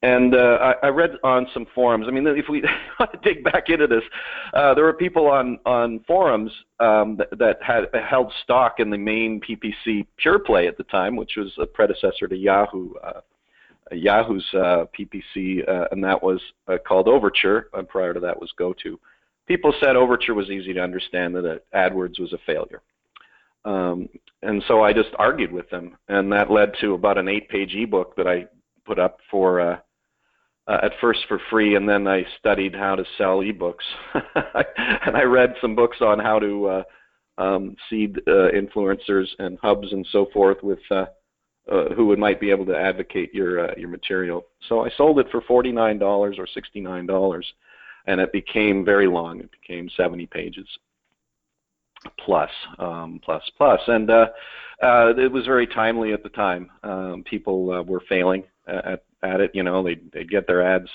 And 0.02 0.34
uh, 0.34 0.74
I, 0.82 0.86
I 0.86 0.88
read 0.88 1.12
on 1.22 1.46
some 1.52 1.66
forums. 1.74 2.06
I 2.08 2.10
mean, 2.10 2.26
if 2.26 2.48
we 2.48 2.62
want 2.98 3.12
to 3.12 3.18
dig 3.22 3.44
back 3.44 3.68
into 3.68 3.86
this, 3.86 4.02
uh, 4.54 4.72
there 4.72 4.84
were 4.84 4.94
people 4.94 5.26
on 5.26 5.58
on 5.66 6.00
forums 6.06 6.50
um, 6.78 7.16
that, 7.18 7.38
that 7.38 7.62
had 7.62 7.84
held 8.08 8.32
stock 8.42 8.76
in 8.80 8.88
the 8.88 8.96
main 8.96 9.40
PPC 9.40 10.06
pure 10.16 10.38
play 10.38 10.66
at 10.66 10.78
the 10.78 10.84
time, 10.84 11.16
which 11.16 11.32
was 11.36 11.52
a 11.58 11.66
predecessor 11.66 12.26
to 12.28 12.36
Yahoo. 12.36 12.94
Uh, 12.94 13.20
Yahoo's 13.92 14.46
uh, 14.54 14.84
PPC, 14.98 15.68
uh, 15.68 15.88
and 15.90 16.02
that 16.04 16.22
was 16.22 16.40
uh, 16.68 16.78
called 16.86 17.08
Overture. 17.08 17.68
And 17.74 17.88
prior 17.88 18.14
to 18.14 18.20
that 18.20 18.40
was 18.40 18.52
GoTo. 18.56 18.98
People 19.46 19.74
said 19.80 19.96
Overture 19.96 20.34
was 20.34 20.48
easy 20.48 20.72
to 20.72 20.80
understand, 20.80 21.34
that 21.34 21.62
AdWords 21.74 22.20
was 22.20 22.32
a 22.32 22.38
failure. 22.46 22.82
Um, 23.64 24.08
and 24.42 24.62
so 24.68 24.82
I 24.82 24.92
just 24.92 25.10
argued 25.18 25.52
with 25.52 25.68
them, 25.70 25.96
and 26.08 26.32
that 26.32 26.50
led 26.50 26.72
to 26.80 26.94
about 26.94 27.18
an 27.18 27.28
eight-page 27.28 27.74
ebook 27.74 28.16
that 28.16 28.28
I 28.28 28.46
put 28.86 28.98
up 28.98 29.18
for 29.28 29.82
uh, 30.70 30.78
at 30.84 30.92
first 31.00 31.20
for 31.26 31.40
free, 31.50 31.74
and 31.74 31.88
then 31.88 32.06
I 32.06 32.24
studied 32.38 32.74
how 32.74 32.94
to 32.94 33.04
sell 33.18 33.38
ebooks, 33.38 33.74
and 34.14 35.16
I 35.16 35.22
read 35.22 35.54
some 35.60 35.74
books 35.74 35.96
on 36.00 36.20
how 36.20 36.38
to 36.38 36.66
uh, 36.66 36.82
um, 37.38 37.76
seed 37.88 38.18
uh, 38.28 38.50
influencers 38.54 39.26
and 39.40 39.58
hubs 39.60 39.92
and 39.92 40.06
so 40.12 40.26
forth 40.32 40.58
with 40.62 40.78
uh, 40.90 41.06
uh, 41.70 41.88
who 41.96 42.16
might 42.16 42.40
be 42.40 42.50
able 42.50 42.66
to 42.66 42.76
advocate 42.76 43.34
your 43.34 43.70
uh, 43.70 43.74
your 43.76 43.88
material. 43.88 44.46
So 44.68 44.84
I 44.84 44.90
sold 44.96 45.18
it 45.18 45.26
for 45.32 45.40
forty 45.40 45.72
nine 45.72 45.98
dollars 45.98 46.36
or 46.38 46.46
sixty 46.46 46.80
nine 46.80 47.06
dollars, 47.06 47.46
and 48.06 48.20
it 48.20 48.32
became 48.32 48.84
very 48.84 49.08
long. 49.08 49.40
It 49.40 49.50
became 49.50 49.90
seventy 49.96 50.26
pages 50.26 50.68
plus 52.24 52.50
um, 52.78 53.20
plus 53.24 53.42
plus, 53.56 53.80
and 53.88 54.08
uh, 54.08 54.26
uh, 54.82 55.14
it 55.16 55.32
was 55.32 55.46
very 55.46 55.66
timely 55.66 56.12
at 56.12 56.22
the 56.22 56.28
time. 56.28 56.70
Um, 56.84 57.24
people 57.28 57.72
uh, 57.72 57.82
were 57.82 58.02
failing 58.08 58.44
at 58.68 59.02
at 59.22 59.40
it. 59.40 59.50
You 59.54 59.62
know, 59.62 59.82
they'd, 59.82 60.10
they'd 60.12 60.30
get 60.30 60.46
their 60.46 60.62
ads 60.62 60.88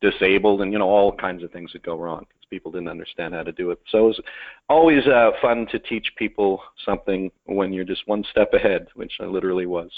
disabled, 0.00 0.62
and 0.62 0.72
you 0.72 0.78
know 0.78 0.88
all 0.88 1.14
kinds 1.14 1.42
of 1.42 1.50
things 1.50 1.72
that 1.72 1.82
go 1.82 1.96
wrong 1.96 2.26
because 2.28 2.46
people 2.48 2.72
didn't 2.72 2.88
understand 2.88 3.34
how 3.34 3.42
to 3.42 3.52
do 3.52 3.70
it. 3.70 3.78
So 3.90 3.98
it 3.98 4.08
was 4.08 4.20
always 4.68 5.06
uh, 5.06 5.30
fun 5.42 5.66
to 5.72 5.78
teach 5.78 6.12
people 6.16 6.62
something 6.84 7.30
when 7.44 7.72
you're 7.72 7.84
just 7.84 8.06
one 8.06 8.24
step 8.30 8.52
ahead, 8.54 8.88
which 8.94 9.12
I 9.20 9.24
literally 9.24 9.66
was. 9.66 9.90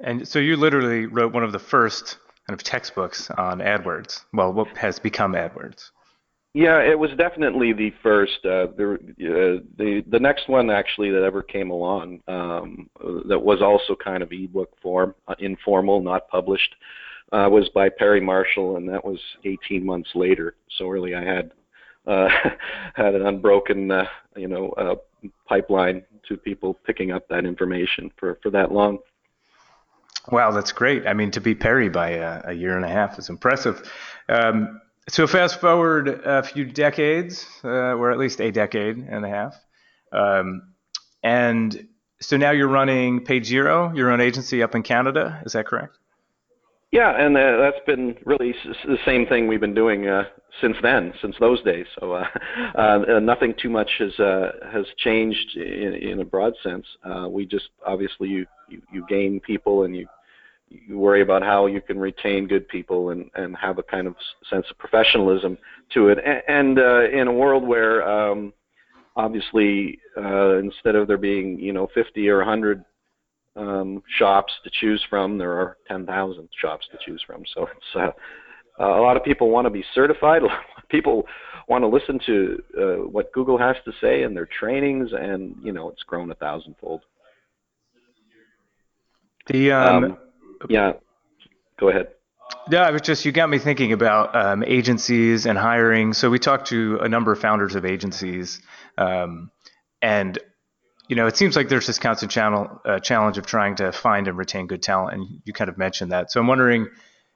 And 0.00 0.26
so 0.28 0.38
you 0.38 0.56
literally 0.56 1.06
wrote 1.06 1.32
one 1.32 1.42
of 1.42 1.52
the 1.52 1.58
first 1.58 2.18
kind 2.46 2.58
of 2.58 2.62
textbooks 2.62 3.30
on 3.30 3.58
AdWords. 3.58 4.24
Well, 4.32 4.52
what 4.52 4.68
has 4.76 4.98
become 4.98 5.32
AdWords? 5.32 5.90
Yeah, 6.56 6.80
it 6.80 6.98
was 6.98 7.10
definitely 7.18 7.74
the 7.74 7.92
first. 8.02 8.44
Uh, 8.44 8.68
there, 8.78 8.94
uh, 8.94 9.60
the 9.76 10.02
the 10.08 10.18
next 10.18 10.48
one 10.48 10.70
actually 10.70 11.10
that 11.10 11.22
ever 11.22 11.42
came 11.42 11.70
along 11.70 12.20
um, 12.28 12.88
that 13.28 13.38
was 13.38 13.60
also 13.60 13.94
kind 13.94 14.22
of 14.22 14.32
ebook 14.32 14.70
form, 14.80 15.14
uh, 15.28 15.34
informal, 15.38 16.00
not 16.00 16.28
published, 16.28 16.74
uh, 17.32 17.48
was 17.50 17.68
by 17.70 17.88
Perry 17.88 18.20
Marshall, 18.20 18.76
and 18.76 18.88
that 18.88 19.04
was 19.04 19.18
18 19.44 19.84
months 19.84 20.10
later. 20.14 20.54
So 20.76 20.86
really, 20.86 21.14
I 21.14 21.24
had 21.24 21.52
uh, 22.06 22.28
had 22.94 23.14
an 23.14 23.26
unbroken, 23.26 23.90
uh, 23.90 24.06
you 24.36 24.48
know, 24.48 24.70
uh, 24.70 24.96
pipeline 25.48 26.04
to 26.28 26.36
people 26.36 26.74
picking 26.74 27.12
up 27.12 27.28
that 27.28 27.44
information 27.44 28.10
for 28.16 28.38
for 28.42 28.50
that 28.50 28.72
long. 28.72 28.98
Wow, 30.30 30.50
that's 30.50 30.72
great. 30.72 31.06
I 31.06 31.14
mean, 31.14 31.30
to 31.32 31.40
be 31.40 31.54
Perry 31.54 31.88
by 31.88 32.10
a, 32.10 32.42
a 32.46 32.52
year 32.52 32.76
and 32.76 32.84
a 32.84 32.88
half 32.88 33.18
is 33.18 33.28
impressive. 33.28 33.88
Um, 34.28 34.80
so 35.08 35.28
fast 35.28 35.60
forward 35.60 36.08
a 36.08 36.42
few 36.42 36.64
decades, 36.64 37.46
uh, 37.62 37.68
or 37.68 38.10
at 38.10 38.18
least 38.18 38.40
a 38.40 38.50
decade 38.50 38.96
and 38.96 39.24
a 39.24 39.28
half, 39.28 39.54
um, 40.10 40.74
and 41.22 41.88
so 42.20 42.36
now 42.36 42.50
you're 42.50 42.68
running 42.68 43.24
Page 43.24 43.46
Zero, 43.46 43.92
your 43.94 44.10
own 44.10 44.20
agency 44.20 44.62
up 44.62 44.74
in 44.74 44.82
Canada. 44.82 45.42
Is 45.44 45.52
that 45.52 45.66
correct? 45.66 45.96
Yeah, 46.96 47.10
and 47.14 47.36
uh, 47.36 47.58
that's 47.58 47.84
been 47.84 48.16
really 48.24 48.50
s- 48.50 48.76
the 48.86 48.96
same 49.04 49.26
thing 49.26 49.46
we've 49.46 49.60
been 49.60 49.74
doing 49.74 50.08
uh, 50.08 50.24
since 50.62 50.76
then, 50.82 51.12
since 51.20 51.36
those 51.38 51.62
days. 51.62 51.84
So 52.00 52.12
uh, 52.14 52.24
uh, 52.74 53.20
nothing 53.20 53.52
too 53.60 53.68
much 53.68 53.90
has 53.98 54.18
uh, 54.18 54.52
has 54.72 54.86
changed 54.96 55.56
in, 55.56 55.92
in 55.92 56.20
a 56.20 56.24
broad 56.24 56.54
sense. 56.62 56.86
Uh, 57.04 57.28
we 57.28 57.44
just 57.44 57.68
obviously 57.86 58.28
you, 58.28 58.46
you 58.70 58.80
you 58.90 59.04
gain 59.10 59.40
people 59.40 59.82
and 59.82 59.94
you 59.94 60.06
you 60.70 60.98
worry 60.98 61.20
about 61.20 61.42
how 61.42 61.66
you 61.66 61.82
can 61.82 61.98
retain 61.98 62.48
good 62.48 62.66
people 62.68 63.10
and 63.10 63.30
and 63.34 63.54
have 63.56 63.76
a 63.76 63.82
kind 63.82 64.06
of 64.06 64.16
sense 64.48 64.64
of 64.70 64.78
professionalism 64.78 65.58
to 65.92 66.08
it. 66.08 66.18
And, 66.24 66.42
and 66.48 66.78
uh, 66.78 67.10
in 67.10 67.28
a 67.28 67.32
world 67.32 67.62
where 67.62 68.08
um, 68.08 68.54
obviously 69.16 69.98
uh, 70.16 70.56
instead 70.60 70.94
of 70.94 71.08
there 71.08 71.18
being 71.18 71.58
you 71.58 71.74
know 71.74 71.88
50 71.92 72.26
or 72.30 72.38
100 72.38 72.82
um, 73.56 74.02
shops 74.18 74.52
to 74.64 74.70
choose 74.70 75.04
from, 75.08 75.38
there 75.38 75.52
are 75.52 75.76
10,000 75.88 76.48
shops 76.60 76.86
to 76.92 76.98
choose 77.04 77.22
from. 77.26 77.44
So 77.54 77.66
it's 77.66 77.96
uh, 78.78 78.84
a 78.84 79.00
lot 79.00 79.16
of 79.16 79.24
people 79.24 79.50
want 79.50 79.66
to 79.66 79.70
be 79.70 79.84
certified. 79.94 80.42
A 80.46 80.46
lot 80.46 80.60
of 80.76 80.88
people 80.88 81.26
want 81.68 81.82
to 81.82 81.88
listen 81.88 82.20
to 82.26 82.62
uh, 82.78 83.08
what 83.08 83.32
Google 83.32 83.58
has 83.58 83.76
to 83.84 83.92
say 84.00 84.22
in 84.22 84.34
their 84.34 84.46
trainings, 84.46 85.10
and 85.12 85.56
you 85.62 85.72
know 85.72 85.88
it's 85.90 86.02
grown 86.02 86.30
a 86.30 86.34
thousandfold. 86.34 87.02
The 89.46 89.72
um, 89.72 90.04
um, 90.04 90.18
yeah, 90.68 90.92
go 91.78 91.88
ahead. 91.88 92.08
Yeah, 92.70 92.82
I 92.82 92.90
was 92.90 93.02
just 93.02 93.24
you 93.24 93.32
got 93.32 93.48
me 93.48 93.58
thinking 93.58 93.92
about 93.92 94.34
um, 94.36 94.62
agencies 94.64 95.46
and 95.46 95.58
hiring. 95.58 96.12
So 96.12 96.30
we 96.30 96.38
talked 96.38 96.68
to 96.68 96.98
a 97.00 97.08
number 97.08 97.32
of 97.32 97.40
founders 97.40 97.74
of 97.74 97.84
agencies, 97.84 98.60
um, 98.98 99.50
and 100.02 100.38
you 101.08 101.16
know 101.16 101.26
it 101.26 101.36
seems 101.36 101.56
like 101.56 101.68
there's 101.68 101.86
this 101.86 101.98
constant 101.98 102.30
channel, 102.30 102.80
uh, 102.84 102.98
challenge 102.98 103.38
of 103.38 103.46
trying 103.46 103.76
to 103.76 103.92
find 103.92 104.28
and 104.28 104.36
retain 104.36 104.66
good 104.66 104.82
talent, 104.82 105.14
and 105.14 105.42
you 105.44 105.52
kind 105.52 105.68
of 105.68 105.78
mentioned 105.78 106.12
that. 106.12 106.30
So 106.30 106.40
I'm 106.40 106.46
wondering, 106.46 106.88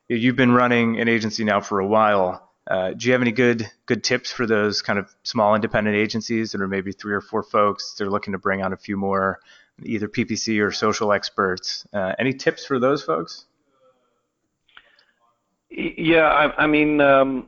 you've 0.08 0.36
been 0.36 0.52
running 0.52 1.00
an 1.00 1.08
agency 1.08 1.44
now 1.44 1.60
for 1.60 1.80
a 1.80 1.86
while. 1.86 2.50
Uh, 2.70 2.92
do 2.92 3.06
you 3.06 3.12
have 3.12 3.22
any 3.22 3.32
good 3.32 3.68
good 3.86 4.04
tips 4.04 4.30
for 4.30 4.46
those 4.46 4.82
kind 4.82 4.98
of 4.98 5.12
small 5.22 5.54
independent 5.54 5.96
agencies 5.96 6.52
that 6.52 6.60
are 6.60 6.68
maybe 6.68 6.92
three 6.92 7.14
or 7.14 7.20
four 7.20 7.42
folks? 7.42 7.94
They're 7.96 8.10
looking 8.10 8.32
to 8.32 8.38
bring 8.38 8.62
on 8.62 8.72
a 8.72 8.76
few 8.76 8.96
more 8.96 9.40
either 9.82 10.08
PPC 10.08 10.64
or 10.64 10.70
social 10.72 11.12
experts. 11.12 11.86
Uh, 11.92 12.12
any 12.18 12.32
tips 12.32 12.66
for 12.66 12.78
those 12.78 13.02
folks? 13.02 13.46
Yeah, 15.70 16.26
I, 16.26 16.64
I 16.64 16.66
mean, 16.66 17.00
um, 17.00 17.46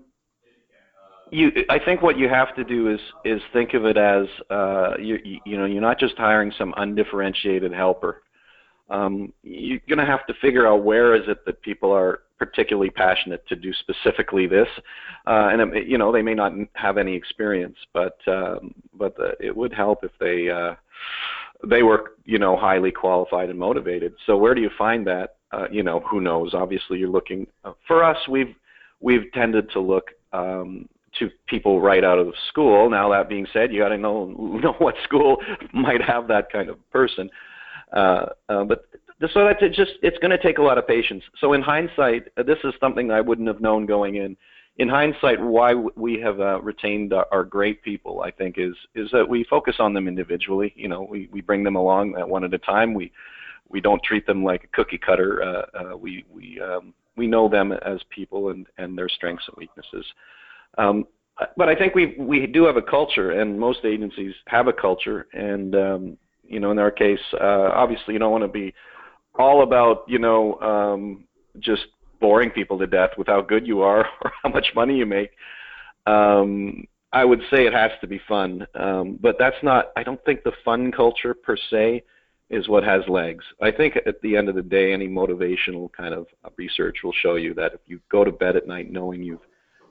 you. 1.33 1.51
I 1.69 1.79
think 1.79 2.03
what 2.03 2.19
you 2.19 2.29
have 2.29 2.55
to 2.57 2.65
do 2.65 2.93
is 2.93 3.01
is 3.25 3.41
think 3.53 3.75
of 3.75 3.85
it 3.85 3.97
as 3.97 4.27
uh, 4.51 4.97
you, 4.99 5.19
you 5.45 5.57
know 5.57 5.65
you're 5.65 5.81
not 5.81 5.99
just 5.99 6.17
hiring 6.17 6.53
some 6.57 6.75
undifferentiated 6.77 7.73
helper. 7.73 8.23
Um, 8.91 9.33
you're 9.43 9.81
going 9.89 9.99
to 9.99 10.05
have 10.05 10.27
to 10.27 10.35
figure 10.43 10.67
out 10.67 10.85
where 10.85 11.15
is 11.15 11.23
it 11.27 11.45
that 11.47 11.63
people 11.63 11.91
are 11.93 12.21
particularly 12.39 12.91
passionate 12.91 13.47
to 13.49 13.57
do 13.57 13.73
specifically 13.73 14.47
this, 14.47 14.69
uh, 15.27 15.49
and 15.51 15.75
it, 15.75 15.87
you 15.87 15.97
know 15.97 16.13
they 16.13 16.23
may 16.23 16.35
not 16.35 16.53
have 16.75 16.99
any 16.99 17.15
experience, 17.15 17.77
but 17.95 18.19
um, 18.27 18.75
but 18.95 19.17
the, 19.17 19.35
it 19.41 19.57
would 19.57 19.73
help 19.73 20.05
if 20.05 20.13
they 20.21 20.51
uh, 20.51 20.75
they 21.67 21.83
were 21.83 22.13
you 22.25 22.39
know 22.39 22.57
highly 22.57 22.91
qualified 22.91 23.49
and 23.49 23.59
motivated. 23.59 24.15
So 24.27 24.37
where 24.37 24.55
do 24.55 24.61
you 24.61 24.71
find 24.77 25.07
that? 25.07 25.37
Uh, 25.53 25.67
you 25.71 25.83
know, 25.83 26.01
who 26.01 26.21
knows? 26.21 26.55
Obviously, 26.55 26.99
you're 26.99 27.09
looking. 27.09 27.47
Uh, 27.65 27.73
for 27.87 28.05
us, 28.05 28.19
we've 28.29 28.55
we've 29.01 29.31
tended 29.33 29.71
to 29.71 29.81
look 29.81 30.11
um, 30.33 30.89
to 31.19 31.31
people 31.47 31.81
right 31.81 32.05
out 32.05 32.19
of 32.19 32.33
school. 32.49 32.91
Now 32.91 33.11
that 33.11 33.29
being 33.29 33.47
said, 33.53 33.73
you 33.73 33.81
got 33.81 33.89
to 33.89 33.99
know 33.99 34.27
know 34.63 34.75
what 34.79 34.95
school 35.05 35.37
might 35.73 36.03
have 36.03 36.29
that 36.29 36.51
kind 36.51 36.69
of 36.69 36.79
person. 36.91 37.31
Uh, 37.93 38.27
uh, 38.49 38.65
but 38.65 38.87
so 39.33 39.45
that's 39.45 39.63
it 39.63 39.73
just 39.73 39.93
it's 40.03 40.19
going 40.19 40.31
to 40.31 40.43
take 40.43 40.59
a 40.59 40.63
lot 40.63 40.79
of 40.79 40.87
patience. 40.87 41.23
So 41.41 41.53
in 41.53 41.63
hindsight, 41.63 42.29
uh, 42.37 42.43
this 42.43 42.59
is 42.65 42.75
something 42.81 43.11
I 43.11 43.21
wouldn't 43.21 43.49
have 43.49 43.61
known 43.61 43.87
going 43.87 44.17
in 44.17 44.37
in 44.79 44.89
hindsight, 44.89 45.41
why 45.41 45.75
we 45.75 46.19
have 46.21 46.41
uh, 46.41 46.61
retained 46.63 47.13
our 47.13 47.45
great 47.45 47.83
people, 47.83 48.23
I 48.23 48.31
think, 48.31 48.57
is 48.59 48.75
is 48.95 49.11
that 49.13 49.29
we 49.29 49.45
focus 49.45 49.77
on 49.79 49.93
them 49.93 50.09
individually. 50.09 50.73
You 50.77 50.89
know, 50.89 51.03
we, 51.03 51.29
we 51.31 51.41
bring 51.43 51.63
them 51.63 51.77
along 51.77 52.17
at 52.19 52.29
one 52.29 52.45
at 52.45 52.55
a 52.55 52.59
time. 52.59 52.95
We 52.95 53.13
we 53.69 53.81
don't 53.81 54.03
treat 54.03 54.27
them 54.27 54.43
like 54.43 54.65
a 54.65 54.67
cookie 54.69 54.99
cutter. 54.99 55.43
Uh, 55.43 55.79
uh, 55.79 55.97
we 55.97 56.25
we 56.33 56.61
um, 56.61 56.95
we 57.17 57.27
know 57.27 57.49
them 57.49 57.73
as 57.73 58.01
people 58.09 58.49
and 58.49 58.67
and 58.79 58.97
their 58.97 59.09
strengths 59.09 59.45
and 59.49 59.57
weaknesses. 59.59 60.07
Um, 60.79 61.07
but 61.57 61.69
I 61.69 61.75
think 61.75 61.95
we 61.95 62.15
we 62.19 62.47
do 62.47 62.65
have 62.65 62.77
a 62.77 62.83
culture, 62.83 63.33
and 63.33 63.59
most 63.59 63.85
agencies 63.85 64.35
have 64.47 64.69
a 64.69 64.73
culture. 64.73 65.27
And 65.33 65.75
um, 65.75 66.19
you 66.45 66.61
know, 66.61 66.71
in 66.71 66.79
our 66.79 66.91
case, 66.91 67.21
uh, 67.41 67.71
obviously, 67.75 68.15
you 68.15 68.21
don't 68.21 68.33
want 68.33 68.45
to 68.45 68.49
be 68.49 68.75
all 69.39 69.63
about 69.63 70.05
you 70.07 70.19
know 70.19 70.61
um, 70.61 71.25
just 71.59 71.87
boring 72.21 72.51
people 72.51 72.79
to 72.79 72.87
death 72.87 73.11
with 73.19 73.27
how 73.27 73.41
good 73.41 73.67
you 73.67 73.81
are 73.81 74.07
or 74.25 74.33
how 74.43 74.51
much 74.51 74.69
money 74.75 74.97
you 74.97 75.07
make. 75.07 75.31
Um, 76.07 76.85
I 77.13 77.25
would 77.25 77.41
say 77.51 77.67
it 77.67 77.75
has 77.75 77.91
to 78.01 78.07
be 78.07 78.21
fun, 78.27 78.67
um, 78.75 79.19
but 79.21 79.37
that's 79.39 79.63
not. 79.63 79.93
I 79.97 80.03
don't 80.03 80.23
think 80.25 80.45
the 80.45 80.53
fun 80.65 80.91
culture 80.93 81.35
per 81.35 81.57
se 81.71 82.05
is 82.49 82.69
what 82.69 82.85
has 82.85 83.03
legs. 83.09 83.45
I 83.61 83.71
think 83.71 83.97
at 84.07 84.21
the 84.23 84.37
end 84.37 84.49
of 84.49 84.55
the 84.55 84.63
day, 84.63 84.93
any 84.93 85.09
motivational 85.09 85.91
kind 85.93 86.15
of 86.15 86.27
research 86.57 86.99
will 87.03 87.13
show 87.13 87.37
you 87.37 87.55
that 87.55 87.73
if 87.73 87.81
you 87.87 88.01
go 88.11 88.25
to 88.25 88.33
bed 88.33 88.57
at 88.57 88.67
night 88.67 88.91
knowing 88.91 89.23
you've 89.23 89.41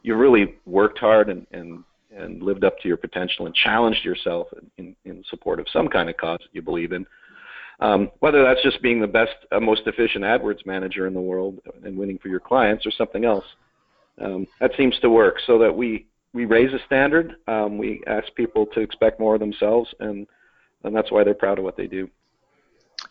you 0.01 0.15
really 0.15 0.55
worked 0.65 0.99
hard 0.99 1.29
and 1.29 1.45
and 1.51 1.83
and 2.15 2.41
lived 2.41 2.63
up 2.63 2.77
to 2.79 2.87
your 2.87 2.97
potential 2.97 3.45
and 3.45 3.55
challenged 3.55 4.03
yourself 4.03 4.47
in, 4.77 4.95
in, 5.05 5.23
support 5.29 5.59
of 5.59 5.67
some 5.71 5.87
kind 5.87 6.09
of 6.09 6.17
cause 6.17 6.39
that 6.39 6.53
you 6.53 6.61
believe 6.61 6.91
in, 6.91 7.05
um, 7.79 8.11
whether 8.19 8.43
that's 8.43 8.61
just 8.63 8.81
being 8.81 8.99
the 8.99 9.07
best, 9.07 9.33
uh, 9.51 9.59
most 9.59 9.83
efficient 9.85 10.23
AdWords 10.23 10.65
manager 10.65 11.07
in 11.07 11.13
the 11.13 11.21
world 11.21 11.59
and 11.83 11.97
winning 11.97 12.17
for 12.17 12.27
your 12.27 12.39
clients 12.39 12.85
or 12.85 12.91
something 12.91 13.25
else. 13.25 13.45
Um, 14.21 14.45
that 14.59 14.71
seems 14.77 14.99
to 14.99 15.09
work 15.09 15.37
so 15.47 15.57
that 15.59 15.75
we, 15.75 16.07
we 16.33 16.45
raise 16.45 16.73
a 16.73 16.79
standard. 16.85 17.35
Um, 17.47 17.77
we 17.77 18.03
ask 18.07 18.25
people 18.35 18.65
to 18.67 18.81
expect 18.81 19.19
more 19.19 19.35
of 19.35 19.39
themselves, 19.39 19.93
and, 19.99 20.27
and 20.83 20.95
that's 20.95 21.11
why 21.11 21.23
they're 21.23 21.33
proud 21.33 21.59
of 21.59 21.63
what 21.63 21.77
they 21.77 21.87
do. 21.87 22.09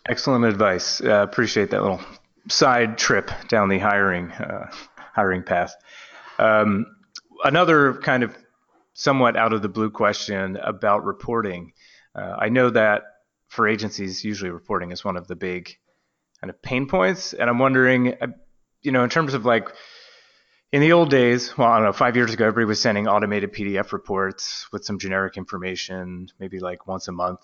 Excellent 0.07 0.45
advice. 0.45 1.01
Uh, 1.01 1.25
appreciate 1.27 1.69
that 1.71 1.81
little 1.81 2.01
side 2.47 2.97
trip 2.97 3.29
down 3.49 3.67
the 3.67 3.79
hiring 3.79 4.31
uh, 4.31 4.71
hiring 4.95 5.43
path. 5.43 5.75
Um, 6.41 6.87
another 7.43 7.93
kind 7.93 8.23
of 8.23 8.35
somewhat 8.93 9.37
out 9.37 9.53
of 9.53 9.61
the 9.61 9.69
blue 9.69 9.91
question 9.91 10.57
about 10.57 11.05
reporting. 11.05 11.73
Uh, 12.15 12.35
I 12.37 12.49
know 12.49 12.69
that 12.71 13.03
for 13.47 13.67
agencies, 13.67 14.23
usually 14.23 14.49
reporting 14.49 14.91
is 14.91 15.05
one 15.05 15.17
of 15.17 15.27
the 15.27 15.35
big 15.35 15.77
kind 16.39 16.49
of 16.49 16.61
pain 16.61 16.87
points. 16.87 17.33
And 17.33 17.49
I'm 17.49 17.59
wondering, 17.59 18.15
uh, 18.19 18.27
you 18.81 18.91
know, 18.91 19.03
in 19.03 19.09
terms 19.09 19.33
of 19.33 19.45
like 19.45 19.69
in 20.71 20.81
the 20.81 20.93
old 20.93 21.11
days, 21.11 21.57
well, 21.57 21.69
I 21.69 21.77
don't 21.77 21.85
know, 21.85 21.93
five 21.93 22.15
years 22.15 22.33
ago, 22.33 22.47
everybody 22.47 22.65
was 22.65 22.81
sending 22.81 23.07
automated 23.07 23.53
PDF 23.53 23.91
reports 23.91 24.67
with 24.71 24.83
some 24.83 24.97
generic 24.97 25.37
information, 25.37 26.29
maybe 26.39 26.59
like 26.59 26.87
once 26.87 27.07
a 27.07 27.11
month. 27.11 27.41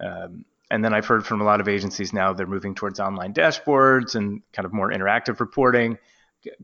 Um, 0.00 0.44
and 0.70 0.84
then 0.84 0.94
I've 0.94 1.06
heard 1.06 1.26
from 1.26 1.40
a 1.40 1.44
lot 1.44 1.60
of 1.60 1.68
agencies 1.68 2.12
now 2.12 2.32
they're 2.32 2.46
moving 2.46 2.74
towards 2.74 3.00
online 3.00 3.34
dashboards 3.34 4.14
and 4.14 4.42
kind 4.52 4.64
of 4.64 4.72
more 4.72 4.90
interactive 4.90 5.40
reporting. 5.40 5.98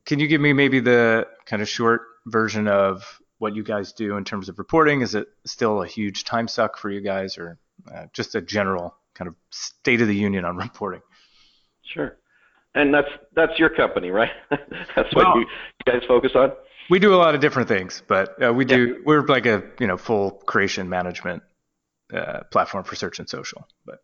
Can 0.07 0.19
you 0.19 0.29
give 0.29 0.41
me 0.41 0.53
maybe 0.53 0.81
the 0.81 1.27
kind 1.47 1.63
of 1.63 1.69
short 1.69 2.03
version 2.27 2.69
of 2.69 3.21
what 3.39 3.55
you 3.55 3.63
guys 3.63 3.93
do 3.93 4.17
in 4.17 4.25
terms 4.25 4.49
of 4.49 4.59
reporting? 4.59 5.01
Is 5.01 5.15
it 5.15 5.29
still 5.45 5.83
a 5.83 5.87
huge 5.87 6.25
time 6.25 6.49
suck 6.49 6.79
for 6.79 6.91
you 6.91 7.01
guys, 7.01 7.39
or 7.39 7.59
uh, 7.93 8.07
just 8.13 8.35
a 8.35 8.41
general 8.41 8.95
kind 9.15 9.29
of 9.29 9.35
state 9.51 10.01
of 10.01 10.09
the 10.09 10.15
union 10.15 10.45
on 10.45 10.57
reporting. 10.57 11.01
Sure. 11.83 12.17
And 12.75 12.93
that's 12.93 13.09
that's 13.35 13.59
your 13.59 13.71
company, 13.71 14.11
right? 14.11 14.31
that's 14.51 15.15
well, 15.15 15.31
what 15.31 15.39
you, 15.39 15.47
guys 15.87 16.03
focus 16.09 16.33
on. 16.35 16.53
We 16.91 16.99
do 16.99 17.15
a 17.15 17.17
lot 17.17 17.35
of 17.35 17.41
different 17.41 17.69
things, 17.69 18.03
but 18.09 18.43
uh, 18.43 18.53
we 18.53 18.65
do 18.65 18.87
yeah. 18.87 18.95
we're 19.07 19.25
like 19.27 19.47
a 19.47 19.63
you 19.79 19.87
know 19.87 19.97
full 19.97 20.33
creation 20.33 20.89
management 20.89 21.43
uh, 22.13 22.41
platform 22.51 22.83
for 22.83 22.97
search 22.97 23.21
and 23.21 23.29
social. 23.29 23.69
But 23.87 23.99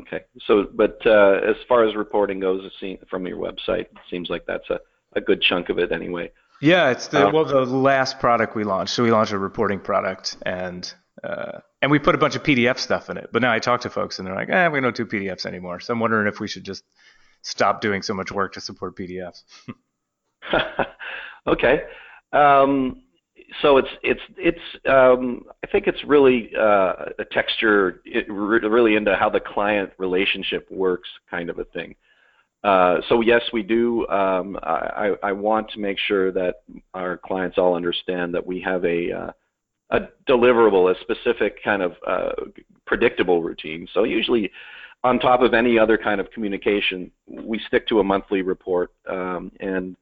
okay, 0.00 0.24
so 0.46 0.66
but 0.74 0.98
uh, 1.06 1.40
as 1.48 1.56
far 1.68 1.86
as 1.86 1.94
reporting 1.94 2.40
goes, 2.40 2.70
from 3.08 3.26
your 3.26 3.38
website, 3.38 3.80
it 3.80 3.98
seems 4.10 4.30
like 4.30 4.44
that's 4.46 4.68
a, 4.70 4.80
a 5.14 5.20
good 5.20 5.42
chunk 5.42 5.68
of 5.68 5.78
it 5.78 5.92
anyway. 5.92 6.30
Yeah, 6.60 6.90
it's 6.90 7.08
the 7.08 7.26
um, 7.26 7.32
well 7.32 7.44
the 7.44 7.64
last 7.64 8.18
product 8.18 8.54
we 8.54 8.64
launched. 8.64 8.94
So 8.94 9.02
we 9.02 9.10
launched 9.10 9.32
a 9.32 9.38
reporting 9.38 9.80
product, 9.80 10.36
and 10.42 10.92
uh, 11.22 11.60
and 11.82 11.90
we 11.90 11.98
put 11.98 12.14
a 12.14 12.18
bunch 12.18 12.36
of 12.36 12.42
PDF 12.42 12.78
stuff 12.78 13.10
in 13.10 13.16
it. 13.16 13.30
But 13.32 13.42
now 13.42 13.52
I 13.52 13.58
talk 13.58 13.82
to 13.82 13.90
folks 13.90 14.18
and 14.18 14.26
they're 14.26 14.34
like, 14.34 14.50
eh, 14.50 14.68
we 14.68 14.80
don't 14.80 14.94
do 14.94 15.06
PDFs 15.06 15.46
anymore. 15.46 15.80
So 15.80 15.92
I'm 15.92 16.00
wondering 16.00 16.26
if 16.26 16.40
we 16.40 16.48
should 16.48 16.64
just 16.64 16.84
stop 17.42 17.80
doing 17.80 18.02
so 18.02 18.14
much 18.14 18.32
work 18.32 18.54
to 18.54 18.60
support 18.60 18.96
PDFs. 18.96 19.42
okay. 21.46 21.82
Um, 22.32 23.02
so 23.62 23.76
it's 23.76 23.88
it's 24.02 24.20
it's 24.36 24.86
um, 24.88 25.44
I 25.64 25.66
think 25.68 25.86
it's 25.86 26.02
really 26.04 26.50
uh, 26.58 26.94
a 27.18 27.24
texture 27.30 28.00
it, 28.04 28.30
really 28.30 28.96
into 28.96 29.14
how 29.16 29.30
the 29.30 29.40
client 29.40 29.90
relationship 29.98 30.68
works 30.70 31.08
kind 31.30 31.50
of 31.50 31.58
a 31.58 31.64
thing. 31.64 31.94
Uh, 32.64 32.96
so 33.08 33.20
yes, 33.20 33.42
we 33.52 33.62
do. 33.62 34.06
Um, 34.08 34.58
I, 34.62 35.12
I 35.22 35.32
want 35.32 35.70
to 35.70 35.78
make 35.78 35.98
sure 35.98 36.32
that 36.32 36.62
our 36.94 37.16
clients 37.18 37.58
all 37.58 37.74
understand 37.74 38.34
that 38.34 38.44
we 38.44 38.60
have 38.62 38.84
a 38.84 39.12
uh, 39.12 39.30
a 39.90 40.00
deliverable, 40.28 40.90
a 40.94 41.00
specific 41.00 41.62
kind 41.62 41.82
of 41.82 41.92
uh, 42.06 42.32
predictable 42.86 43.42
routine. 43.42 43.86
So 43.94 44.02
usually, 44.02 44.50
on 45.04 45.20
top 45.20 45.42
of 45.42 45.54
any 45.54 45.78
other 45.78 45.96
kind 45.96 46.20
of 46.20 46.30
communication, 46.32 47.12
we 47.28 47.60
stick 47.68 47.86
to 47.88 48.00
a 48.00 48.04
monthly 48.04 48.42
report. 48.42 48.90
Um, 49.08 49.52
and 49.60 49.96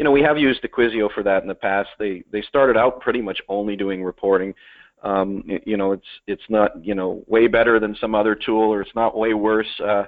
you 0.00 0.04
know, 0.04 0.12
we 0.12 0.22
have 0.22 0.38
used 0.38 0.62
Acquisio 0.62 1.12
for 1.12 1.22
that 1.24 1.42
in 1.42 1.48
the 1.48 1.54
past. 1.54 1.90
They 1.98 2.24
they 2.32 2.40
started 2.48 2.74
out 2.74 3.02
pretty 3.02 3.20
much 3.20 3.38
only 3.50 3.76
doing 3.76 4.02
reporting. 4.02 4.54
Um, 5.02 5.44
you 5.66 5.76
know, 5.76 5.92
it's 5.92 6.06
it's 6.26 6.48
not 6.48 6.82
you 6.82 6.94
know 6.94 7.22
way 7.26 7.48
better 7.48 7.78
than 7.78 7.94
some 8.00 8.14
other 8.14 8.34
tool, 8.34 8.72
or 8.72 8.80
it's 8.80 8.94
not 8.94 9.14
way 9.14 9.34
worse. 9.34 9.68
Uh, 9.78 10.04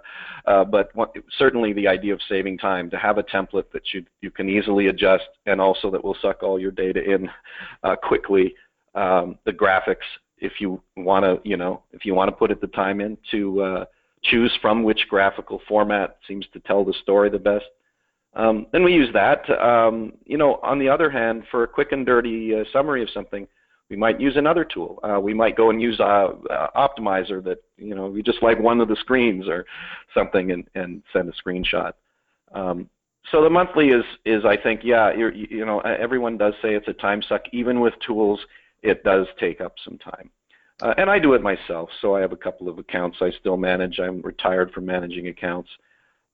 uh, 0.47 0.65
but 0.65 0.89
what, 0.95 1.15
certainly 1.37 1.75
the 1.75 1.87
idea 1.87 2.15
of 2.15 2.21
saving 2.27 2.57
time 2.57 2.89
to 2.89 2.97
have 2.97 3.19
a 3.19 3.23
template 3.23 3.71
that 3.75 3.83
you 3.93 4.03
you 4.23 4.31
can 4.31 4.49
easily 4.49 4.87
adjust, 4.87 5.29
and 5.45 5.61
also 5.61 5.91
that 5.91 6.03
will 6.03 6.17
suck 6.23 6.43
all 6.43 6.59
your 6.59 6.71
data 6.71 7.03
in 7.05 7.29
uh, 7.83 7.95
quickly. 7.95 8.55
Um, 8.95 9.39
the 9.45 9.53
graphics, 9.53 10.09
if 10.39 10.53
you 10.59 10.81
want 10.97 11.27
to, 11.27 11.39
you 11.47 11.59
know, 11.59 11.83
if 11.93 12.07
you 12.07 12.15
want 12.15 12.29
to 12.29 12.33
put 12.35 12.59
the 12.63 12.67
time 12.69 13.03
in 13.03 13.19
to 13.31 13.61
uh, 13.61 13.85
choose 14.25 14.57
from 14.63 14.85
which 14.85 15.07
graphical 15.11 15.61
format 15.69 16.17
seems 16.27 16.47
to 16.55 16.61
tell 16.61 16.83
the 16.83 16.95
story 17.03 17.29
the 17.29 17.39
best. 17.39 17.67
Um, 18.35 18.67
then 18.73 18.83
we 18.83 18.93
use 18.95 19.13
that. 19.13 19.49
Um, 19.61 20.15
you 20.25 20.39
know, 20.39 20.59
on 20.63 20.79
the 20.79 20.89
other 20.89 21.11
hand, 21.11 21.45
for 21.51 21.65
a 21.65 21.69
quick 21.69 21.93
and 21.93 22.07
dirty 22.07 22.55
uh, 22.55 22.65
summary 22.73 23.03
of 23.03 23.11
something, 23.11 23.47
we 23.91 23.97
might 23.97 24.19
use 24.19 24.37
another 24.37 24.65
tool. 24.65 24.99
Uh, 25.03 25.21
we 25.21 25.35
might 25.35 25.55
go 25.55 25.69
and 25.69 25.83
use 25.83 26.01
a, 26.01 26.31
optimizer 26.75 27.45
that 27.45 27.63
you 27.77 27.95
know 27.95 28.07
we 28.07 28.23
just 28.23 28.43
like 28.43 28.59
one 28.59 28.81
of 28.81 28.89
the 28.89 28.97
screens 28.97 29.47
or 29.49 29.67
something 30.15 30.51
and, 30.51 30.65
and 30.75 31.03
send 31.13 31.29
a 31.29 31.33
screenshot. 31.33 31.93
Um, 32.55 32.89
so 33.31 33.43
the 33.43 33.51
monthly 33.51 33.89
is 33.89 34.05
is 34.25 34.47
I 34.47 34.57
think 34.57 34.81
yeah 34.83 35.13
you 35.13 35.29
you 35.29 35.67
know 35.67 35.81
everyone 35.81 36.39
does 36.39 36.55
say 36.63 36.75
it's 36.75 36.89
a 36.89 36.95
time 36.95 37.21
suck. 37.29 37.43
Even 37.53 37.81
with 37.81 37.93
tools, 38.07 38.41
it 38.83 39.05
does 39.05 39.27
take 39.39 39.61
up 39.61 39.75
some 39.85 39.99
time. 39.99 40.31
Uh, 40.81 40.95
and 40.97 41.11
I 41.11 41.19
do 41.19 41.35
it 41.35 41.43
myself. 41.43 41.91
So 42.01 42.17
I 42.17 42.21
have 42.23 42.33
a 42.33 42.37
couple 42.37 42.69
of 42.69 42.79
accounts 42.79 43.19
I 43.21 43.31
still 43.39 43.59
manage. 43.59 44.01
I'm 44.01 44.23
retired 44.23 44.73
from 44.73 44.87
managing 44.87 45.29
accounts. 45.29 45.69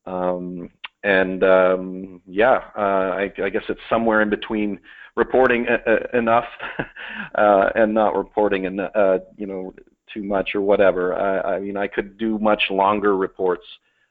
Um, 0.05 0.69
and 1.03 1.43
um, 1.43 2.21
yeah, 2.25 2.61
uh, 2.77 3.15
I, 3.15 3.31
I, 3.43 3.49
guess 3.49 3.63
it's 3.69 3.79
somewhere 3.89 4.21
in 4.21 4.29
between 4.29 4.79
reporting 5.15 5.65
a, 5.67 5.91
a, 5.91 6.17
enough 6.17 6.45
uh, 7.35 7.69
and 7.75 7.93
not 7.93 8.15
reporting, 8.15 8.65
en- 8.65 8.79
uh, 8.79 9.19
you 9.37 9.47
know, 9.47 9.73
too 10.13 10.23
much 10.23 10.55
or 10.55 10.61
whatever. 10.61 11.15
I, 11.15 11.55
I, 11.55 11.59
mean, 11.59 11.77
I 11.77 11.87
could 11.87 12.17
do 12.17 12.37
much 12.39 12.63
longer 12.69 13.15
reports, 13.15 13.65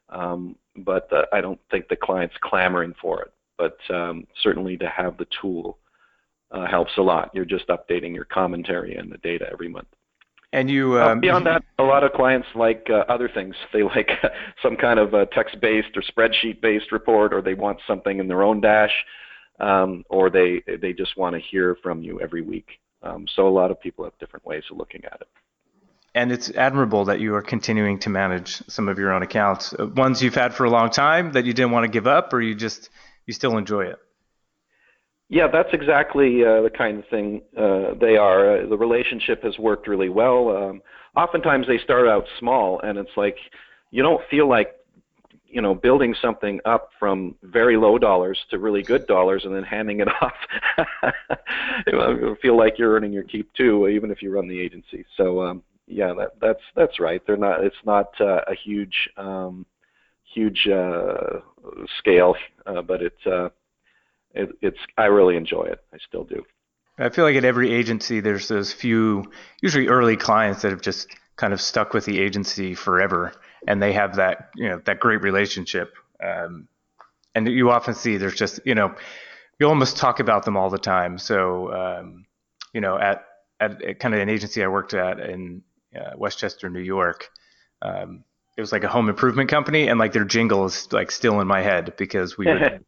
um, 0.09 0.57
but 0.77 1.13
uh, 1.13 1.23
I 1.33 1.41
don't 1.41 1.61
think 1.71 1.89
the 1.89 1.97
client's 1.97 2.37
clamoring 2.43 2.95
for 3.01 3.23
it. 3.23 3.33
But 3.59 3.79
um, 3.95 4.27
certainly 4.43 4.77
to 4.79 4.89
have 4.89 5.19
the 5.19 5.27
tool 5.43 5.79
uh, 6.53 6.67
helps 6.67 6.93
a 6.97 7.03
lot. 7.03 7.31
You're 7.35 7.45
just 7.45 7.69
updating 7.69 8.15
your 8.15 8.25
commentary 8.25 8.97
and 8.97 9.11
the 9.11 9.19
data 9.19 9.47
every 9.53 9.69
month. 9.69 9.89
And 10.53 10.71
you 10.71 10.99
um, 10.99 11.19
uh, 11.19 11.21
beyond 11.21 11.47
that, 11.47 11.63
a 11.79 11.83
lot 11.83 12.05
of 12.05 12.13
clients 12.13 12.49
like 12.55 12.87
uh, 12.91 13.05
other 13.09 13.29
things. 13.29 13.55
They 13.73 13.83
like 13.83 14.11
some 14.63 14.77
kind 14.77 14.99
of 14.99 15.15
a 15.15 15.27
text-based 15.27 15.97
or 15.97 16.03
spreadsheet-based 16.03 16.91
report, 16.91 17.35
or 17.35 17.43
they 17.43 17.55
want 17.55 17.81
something 17.87 18.19
in 18.19 18.29
their 18.29 18.43
own 18.43 18.61
dash, 18.61 18.93
um, 19.61 20.05
or 20.09 20.31
they 20.31 20.63
they 20.81 20.93
just 20.93 21.17
want 21.17 21.35
to 21.35 21.41
hear 21.41 21.77
from 21.83 22.03
you 22.03 22.21
every 22.21 22.43
week. 22.43 22.81
Um, 23.03 23.27
so 23.35 23.47
a 23.47 23.51
lot 23.51 23.71
of 23.71 23.81
people 23.81 24.05
have 24.05 24.19
different 24.19 24.45
ways 24.47 24.65
of 24.71 24.77
looking 24.77 25.05
at 25.05 25.21
it. 25.21 25.29
And 26.15 26.33
it's 26.33 26.51
admirable 26.51 27.05
that 27.05 27.21
you 27.21 27.35
are 27.35 27.43
continuing 27.43 27.99
to 28.01 28.11
manage 28.11 28.57
some 28.69 28.89
of 28.89 28.99
your 28.99 29.13
own 29.13 29.23
accounts, 29.23 29.73
uh, 29.75 29.87
ones 29.87 30.23
you've 30.23 30.35
had 30.35 30.55
for 30.55 30.65
a 30.65 30.71
long 30.71 30.91
time 30.91 31.33
that 31.33 31.45
you 31.45 31.53
didn't 31.53 31.71
want 31.71 31.85
to 31.85 31.91
give 31.91 32.07
up, 32.07 32.33
or 32.33 32.41
you 32.41 32.55
just 32.55 32.89
you 33.27 33.35
still 33.35 33.59
enjoy 33.59 33.83
it. 33.83 33.99
Yeah, 35.29 35.47
that's 35.53 35.69
exactly 35.73 36.43
uh, 36.43 36.63
the 36.63 36.71
kind 36.71 36.99
of 36.99 37.07
thing 37.09 37.43
uh, 37.57 37.95
they 38.01 38.17
are. 38.17 38.59
Uh, 38.63 38.67
the 38.69 38.77
relationship 38.77 39.43
has 39.45 39.59
worked 39.59 39.87
really 39.87 40.09
well. 40.09 40.57
Um, 40.57 40.83
oftentimes 41.17 41.67
they 41.67 41.79
start 41.79 42.09
out 42.09 42.25
small, 42.39 42.81
and 42.81 42.99
it's 42.99 43.11
like 43.17 43.37
you 43.91 44.03
don't 44.03 44.23
feel 44.31 44.49
like 44.49 44.75
you 45.47 45.61
know 45.61 45.75
building 45.75 46.15
something 46.23 46.61
up 46.65 46.91
from 46.99 47.35
very 47.43 47.77
low 47.77 47.99
dollars 47.99 48.39
to 48.51 48.59
really 48.59 48.83
good 48.83 49.07
dollars 49.07 49.45
and 49.45 49.55
then 49.55 49.65
handing 49.65 50.01
it 50.01 50.09
off. 50.23 50.33
you 51.87 52.37
feel 52.41 52.57
like 52.57 52.79
you're 52.79 52.93
earning 52.93 53.13
your 53.13 53.25
keep 53.25 53.53
too, 53.53 53.87
even 53.89 54.11
if 54.11 54.23
you 54.23 54.31
run 54.31 54.49
the 54.49 54.59
agency. 54.59 55.05
So 55.19 55.43
um, 55.43 55.63
yeah, 55.87 56.15
that, 56.15 56.41
that's 56.41 56.63
that's 56.75 57.01
right. 57.01 57.23
They're 57.27 57.37
not. 57.37 57.63
It's 57.63 57.77
not 57.85 58.19
uh, 58.19 58.41
a 58.47 58.55
huge 58.55 59.11
um, 59.19 59.67
huge 60.35 60.67
uh, 60.69 61.41
scale, 61.99 62.35
uh, 62.67 62.81
but 62.81 63.03
it's 63.03 63.27
uh, 63.27 63.51
it, 64.39 64.51
it's 64.63 64.79
I 64.97 65.07
really 65.07 65.37
enjoy 65.37 65.65
it. 65.65 65.81
I 65.93 65.99
still 65.99 66.25
do. 66.25 66.45
I 66.99 67.11
feel 67.11 67.25
like 67.25 67.37
at 67.37 67.45
every 67.45 67.73
agency, 67.73 68.21
there's 68.21 68.49
those 68.49 68.73
few, 68.73 69.31
usually 69.63 69.89
early 69.89 70.17
clients 70.17 70.63
that 70.63 70.71
have 70.71 70.81
just 70.81 71.09
kind 71.37 71.53
of 71.53 71.61
stuck 71.61 71.95
with 71.95 72.05
the 72.05 72.19
agency 72.21 72.75
forever, 72.75 73.33
and 73.69 73.81
they 73.81 73.93
have 73.93 74.17
that, 74.17 74.51
you 74.57 74.69
know, 74.69 74.81
that 74.85 74.99
great 74.99 75.23
relationship. 75.23 75.95
Um, 76.23 76.67
and 77.35 77.49
you 77.49 77.71
often 77.71 77.95
see 77.95 78.17
there's 78.17 78.35
just, 78.35 78.61
you 78.65 78.75
know, 78.75 78.95
you 79.61 79.69
almost 79.69 79.97
talk 79.97 80.19
about 80.19 80.45
them 80.45 80.57
all 80.57 80.71
the 80.71 80.79
time. 80.79 81.19
So, 81.19 81.73
um, 81.73 82.25
you 82.73 82.81
know, 82.81 82.99
at, 82.99 83.25
at, 83.61 83.81
at, 83.83 84.01
kind 84.01 84.15
of 84.15 84.21
an 84.21 84.29
agency 84.29 84.65
I 84.65 84.69
worked 84.69 84.95
at 84.95 85.21
in 85.21 85.63
uh, 85.97 86.17
Westchester, 86.17 86.69
New 86.69 86.81
York, 86.81 87.29
um, 87.83 88.25
it 88.57 88.61
was 88.61 88.73
like 88.73 88.83
a 88.83 88.89
home 88.89 89.09
improvement 89.09 89.49
company, 89.49 89.87
and 89.87 90.01
like 90.01 90.13
their 90.13 90.25
jingle 90.25 90.65
is 90.65 90.93
like 90.93 91.13
still 91.13 91.41
in 91.41 91.47
my 91.47 91.63
head 91.63 91.95
because 91.97 92.37
we 92.37 92.47
would 92.47 92.85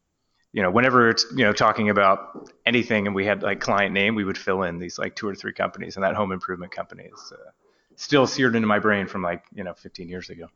you 0.53 0.61
know, 0.61 0.69
whenever 0.69 1.09
it's, 1.09 1.25
you 1.35 1.45
know, 1.45 1.53
talking 1.53 1.89
about 1.89 2.49
anything 2.65 3.07
and 3.07 3.15
we 3.15 3.25
had 3.25 3.41
like 3.41 3.59
client 3.59 3.93
name, 3.93 4.15
we 4.15 4.23
would 4.23 4.37
fill 4.37 4.63
in 4.63 4.79
these 4.79 4.99
like 4.99 5.15
two 5.15 5.27
or 5.27 5.35
three 5.35 5.53
companies 5.53 5.95
and 5.95 6.03
that 6.03 6.15
home 6.15 6.31
improvement 6.31 6.71
company 6.73 7.03
is 7.03 7.31
uh, 7.31 7.51
still 7.95 8.27
seared 8.27 8.55
into 8.55 8.67
my 8.67 8.79
brain 8.79 9.07
from 9.07 9.21
like, 9.21 9.43
you 9.53 9.63
know, 9.63 9.73
15 9.73 10.09
years 10.09 10.29
ago. 10.29 10.47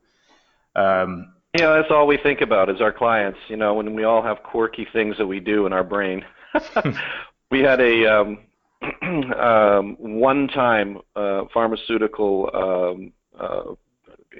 Um, 0.74 1.32
yeah, 1.58 1.72
that's 1.74 1.90
all 1.90 2.06
we 2.06 2.18
think 2.18 2.42
about 2.42 2.68
is 2.68 2.82
our 2.82 2.92
clients, 2.92 3.38
you 3.48 3.56
know, 3.56 3.72
when 3.74 3.94
we 3.94 4.04
all 4.04 4.22
have 4.22 4.42
quirky 4.42 4.86
things 4.92 5.16
that 5.16 5.26
we 5.26 5.40
do 5.40 5.64
in 5.64 5.72
our 5.72 5.84
brain. 5.84 6.22
we 7.50 7.60
had 7.60 7.80
a 7.80 8.06
um, 8.06 8.38
um, 9.38 9.96
one-time 9.98 10.98
uh, 11.14 11.44
pharmaceutical, 11.54 12.50
um, 12.52 13.12
uh, 13.40 13.72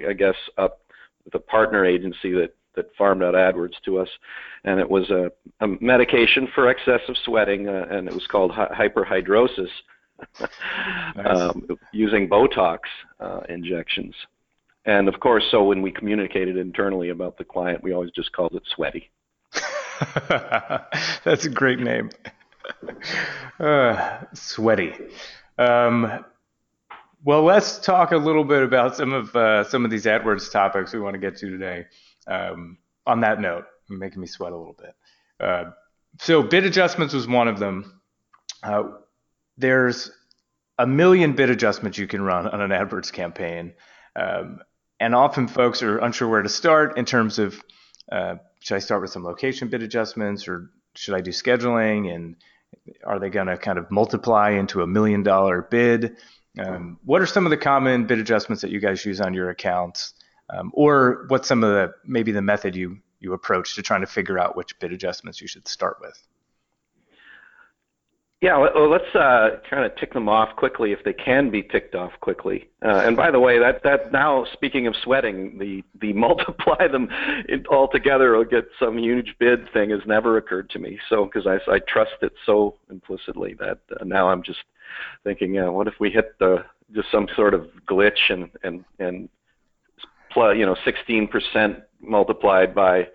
I 0.07 0.13
guess, 0.13 0.35
up 0.59 0.81
with 1.25 1.33
a 1.33 1.39
partner 1.39 1.83
agency 1.83 2.31
that 2.33 2.53
that 2.77 2.95
farmed 2.95 3.21
out 3.23 3.33
AdWords 3.33 3.73
to 3.83 3.99
us, 3.99 4.09
and 4.63 4.79
it 4.79 4.89
was 4.89 5.09
a, 5.09 5.29
a 5.59 5.67
medication 5.81 6.47
for 6.55 6.69
excessive 6.69 7.15
sweating, 7.25 7.67
uh, 7.67 7.87
and 7.89 8.07
it 8.07 8.13
was 8.13 8.25
called 8.27 8.51
hy- 8.51 8.87
hyperhidrosis, 8.87 9.69
nice. 10.39 10.47
um, 11.27 11.67
using 11.91 12.29
Botox 12.29 12.79
uh, 13.19 13.41
injections. 13.49 14.15
And 14.85 15.09
of 15.09 15.19
course, 15.19 15.43
so 15.51 15.65
when 15.65 15.81
we 15.81 15.91
communicated 15.91 16.55
internally 16.55 17.09
about 17.09 17.37
the 17.37 17.43
client, 17.43 17.83
we 17.83 17.93
always 17.93 18.11
just 18.11 18.31
called 18.31 18.55
it 18.55 18.63
Sweaty. 18.73 19.11
That's 21.25 21.45
a 21.45 21.49
great 21.49 21.79
name. 21.79 22.09
Uh, 23.59 24.19
sweaty. 24.35 24.93
Um, 25.57 26.23
well, 27.23 27.43
let's 27.43 27.79
talk 27.79 28.11
a 28.11 28.17
little 28.17 28.43
bit 28.43 28.61
about 28.61 28.95
some 28.95 29.13
of 29.13 29.35
uh, 29.35 29.63
some 29.63 29.83
of 29.83 29.89
these 29.89 30.05
AdWords 30.05 30.51
topics 30.51 30.93
we 30.93 30.99
want 30.99 31.15
to 31.15 31.19
get 31.19 31.37
to 31.37 31.49
today. 31.49 31.85
Um, 32.27 32.77
on 33.05 33.21
that 33.21 33.39
note, 33.39 33.65
making 33.89 34.21
me 34.21 34.27
sweat 34.27 34.51
a 34.51 34.57
little 34.57 34.75
bit. 34.77 34.95
Uh, 35.39 35.71
so 36.19 36.43
bid 36.43 36.65
adjustments 36.65 37.13
was 37.13 37.27
one 37.27 37.47
of 37.47 37.59
them. 37.59 38.01
Uh, 38.61 38.83
there's 39.57 40.11
a 40.77 40.85
million 40.85 41.33
bid 41.33 41.49
adjustments 41.49 41.97
you 41.97 42.07
can 42.07 42.21
run 42.21 42.47
on 42.47 42.61
an 42.61 42.71
AdWords 42.71 43.11
campaign. 43.11 43.73
Um, 44.15 44.59
and 44.99 45.15
often 45.15 45.47
folks 45.47 45.81
are 45.83 45.99
unsure 45.99 46.27
where 46.27 46.41
to 46.41 46.49
start 46.49 46.97
in 46.97 47.05
terms 47.05 47.39
of 47.39 47.61
uh, 48.11 48.35
should 48.59 48.75
I 48.75 48.79
start 48.79 49.01
with 49.01 49.11
some 49.11 49.23
location 49.23 49.69
bid 49.69 49.83
adjustments 49.83 50.47
or 50.47 50.71
should 50.95 51.13
I 51.13 51.21
do 51.21 51.31
scheduling 51.31 52.13
and 52.13 52.35
are 53.05 53.19
they 53.19 53.29
going 53.29 53.47
to 53.47 53.57
kind 53.57 53.77
of 53.77 53.89
multiply 53.91 54.51
into 54.51 54.81
a 54.81 54.87
million 54.87 55.23
dollar 55.23 55.61
bid? 55.61 56.17
Um, 56.59 56.97
what 57.03 57.21
are 57.21 57.27
some 57.27 57.45
of 57.45 57.51
the 57.51 57.57
common 57.57 58.07
bid 58.07 58.19
adjustments 58.19 58.61
that 58.61 58.71
you 58.71 58.79
guys 58.79 59.05
use 59.05 59.21
on 59.21 59.33
your 59.33 59.49
accounts? 59.49 60.13
Um, 60.49 60.71
or 60.73 61.25
what's 61.27 61.47
some 61.47 61.63
of 61.63 61.71
the 61.71 61.93
maybe 62.05 62.31
the 62.31 62.41
method 62.41 62.75
you 62.75 62.97
you 63.19 63.33
approach 63.33 63.75
to 63.75 63.81
trying 63.81 64.01
to 64.01 64.07
figure 64.07 64.37
out 64.37 64.55
which 64.55 64.77
bid 64.79 64.93
adjustments 64.93 65.41
you 65.41 65.47
should 65.47 65.67
start 65.67 65.97
with? 66.01 66.21
Yeah, 68.39 68.57
well, 68.57 68.87
let's 68.87 69.15
uh, 69.15 69.57
kind 69.67 69.83
of 69.83 69.95
tick 69.95 70.13
them 70.13 70.29
off 70.29 70.55
quickly 70.55 70.91
if 70.91 71.03
they 71.03 71.13
can 71.13 71.49
be 71.49 71.63
ticked 71.63 71.95
off 71.95 72.11
quickly. 72.21 72.69
Uh, 72.85 73.01
and 73.03 73.17
by 73.17 73.31
the 73.31 73.39
way, 73.39 73.57
that 73.57 73.81
that 73.81 74.11
now 74.11 74.45
speaking 74.53 74.85
of 74.85 74.95
sweating, 75.03 75.57
the 75.57 75.83
the 75.99 76.13
multiply 76.27 76.87
them 76.87 77.09
all 77.71 77.87
together 77.87 78.35
or 78.35 78.45
get 78.45 78.65
some 78.79 78.99
huge 78.99 79.33
bid 79.39 79.71
thing 79.73 79.89
has 79.89 80.01
never 80.05 80.37
occurred 80.37 80.69
to 80.69 80.79
me. 80.79 80.99
So 81.09 81.25
because 81.25 81.47
I 81.47 81.57
I 81.71 81.79
trust 81.79 82.11
it 82.21 82.33
so 82.45 82.75
implicitly 82.91 83.55
that 83.55 83.79
uh, 83.99 84.03
now 84.03 84.29
I'm 84.29 84.43
just 84.43 84.59
thinking, 85.23 85.55
yeah, 85.55 85.69
what 85.69 85.87
if 85.87 85.95
we 85.99 86.11
hit 86.11 86.37
the 86.37 86.63
just 86.93 87.09
some 87.11 87.27
sort 87.35 87.55
of 87.55 87.67
glitch 87.89 88.29
and 88.29 88.51
and 88.61 88.85
and 88.99 89.29
you 90.55 90.65
know 90.65 90.75
16% 90.85 91.81
multiplied 92.01 92.75
by 92.75 93.07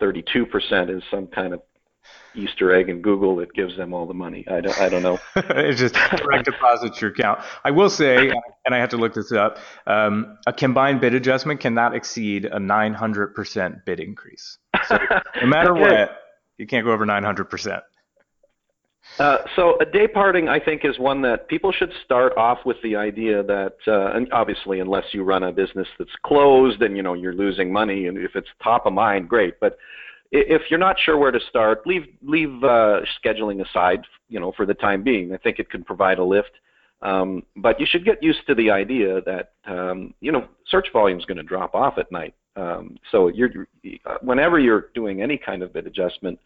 32% 0.00 0.96
is 0.96 1.02
some 1.10 1.26
kind 1.28 1.54
of 1.54 1.62
Easter 2.34 2.74
egg 2.74 2.88
in 2.88 3.02
Google 3.02 3.36
that 3.36 3.52
gives 3.52 3.76
them 3.76 3.92
all 3.92 4.06
the 4.06 4.14
money. 4.14 4.44
I 4.50 4.60
don't, 4.60 4.80
I 4.80 4.88
don't 4.88 5.02
know. 5.02 5.18
it's 5.36 5.78
just 5.78 5.94
direct 5.94 6.46
deposits 6.46 7.00
your 7.00 7.10
account. 7.10 7.40
I 7.64 7.70
will 7.70 7.90
say, 7.90 8.30
and 8.66 8.74
I 8.74 8.78
have 8.78 8.88
to 8.90 8.96
look 8.96 9.14
this 9.14 9.32
up, 9.32 9.58
um, 9.86 10.38
a 10.46 10.52
combined 10.52 11.00
bid 11.00 11.14
adjustment 11.14 11.60
cannot 11.60 11.94
exceed 11.94 12.46
a 12.46 12.58
900% 12.58 13.84
bid 13.84 14.00
increase. 14.00 14.58
So 14.88 14.98
no 15.40 15.46
matter 15.46 15.74
what, 15.74 16.18
you 16.58 16.66
can't 16.66 16.84
go 16.84 16.92
over 16.92 17.06
900%. 17.06 17.82
Uh, 19.18 19.38
so 19.56 19.78
a 19.80 19.84
day 19.84 20.06
parting, 20.06 20.48
I 20.48 20.58
think, 20.58 20.84
is 20.84 20.98
one 20.98 21.22
that 21.22 21.48
people 21.48 21.72
should 21.72 21.92
start 22.04 22.36
off 22.36 22.58
with 22.64 22.76
the 22.82 22.96
idea 22.96 23.42
that, 23.42 23.76
uh, 23.86 24.16
and 24.16 24.32
obviously, 24.32 24.80
unless 24.80 25.04
you 25.12 25.22
run 25.22 25.42
a 25.42 25.52
business 25.52 25.88
that's 25.98 26.14
closed 26.24 26.80
and 26.82 26.96
you 26.96 27.02
know 27.02 27.14
you're 27.14 27.34
losing 27.34 27.72
money, 27.72 28.06
and 28.06 28.16
if 28.16 28.36
it's 28.36 28.48
top 28.62 28.86
of 28.86 28.92
mind, 28.92 29.28
great. 29.28 29.60
But 29.60 29.76
if 30.30 30.62
you're 30.70 30.78
not 30.78 30.96
sure 30.98 31.18
where 31.18 31.30
to 31.30 31.40
start, 31.48 31.86
leave 31.86 32.06
leave 32.22 32.64
uh, 32.64 33.00
scheduling 33.22 33.66
aside, 33.66 34.00
you 34.28 34.40
know, 34.40 34.52
for 34.56 34.64
the 34.64 34.74
time 34.74 35.02
being. 35.02 35.34
I 35.34 35.36
think 35.36 35.58
it 35.58 35.68
can 35.68 35.84
provide 35.84 36.18
a 36.18 36.24
lift. 36.24 36.52
Um, 37.02 37.42
but 37.56 37.80
you 37.80 37.86
should 37.88 38.04
get 38.04 38.22
used 38.22 38.46
to 38.46 38.54
the 38.54 38.70
idea 38.70 39.20
that 39.22 39.52
um, 39.66 40.14
you 40.20 40.32
know 40.32 40.46
search 40.68 40.88
volume 40.92 41.18
is 41.18 41.24
going 41.24 41.36
to 41.36 41.42
drop 41.42 41.74
off 41.74 41.98
at 41.98 42.10
night. 42.10 42.34
Um, 42.56 42.96
so 43.10 43.28
you're 43.28 43.66
whenever 44.22 44.58
you're 44.58 44.86
doing 44.94 45.22
any 45.22 45.36
kind 45.36 45.62
of 45.62 45.72
bid 45.72 45.86
adjustment, 45.86 46.38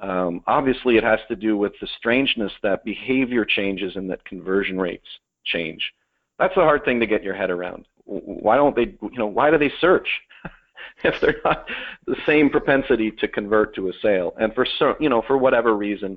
um, 0.00 0.42
obviously 0.46 0.96
it 0.96 1.04
has 1.04 1.20
to 1.28 1.36
do 1.36 1.56
with 1.56 1.72
the 1.80 1.88
strangeness 1.98 2.52
that 2.62 2.84
behavior 2.84 3.44
changes 3.44 3.96
and 3.96 4.10
that 4.10 4.24
conversion 4.24 4.78
rates 4.80 5.06
change. 5.44 5.92
That's 6.38 6.56
a 6.56 6.60
hard 6.60 6.84
thing 6.84 7.00
to 7.00 7.06
get 7.06 7.24
your 7.24 7.34
head 7.34 7.50
around. 7.50 7.86
Why 8.04 8.56
don't 8.56 8.76
they? 8.76 8.96
You 9.02 9.18
know, 9.18 9.26
why 9.26 9.50
do 9.50 9.58
they 9.58 9.72
search? 9.80 10.08
if 11.04 11.20
they're 11.20 11.40
not 11.44 11.66
the 12.06 12.16
same 12.26 12.48
propensity 12.48 13.10
to 13.10 13.28
convert 13.28 13.74
to 13.74 13.88
a 13.88 13.92
sale. 14.00 14.34
And 14.40 14.54
for 14.54 14.66
you 15.00 15.08
know, 15.08 15.22
for 15.26 15.36
whatever 15.36 15.76
reason, 15.76 16.16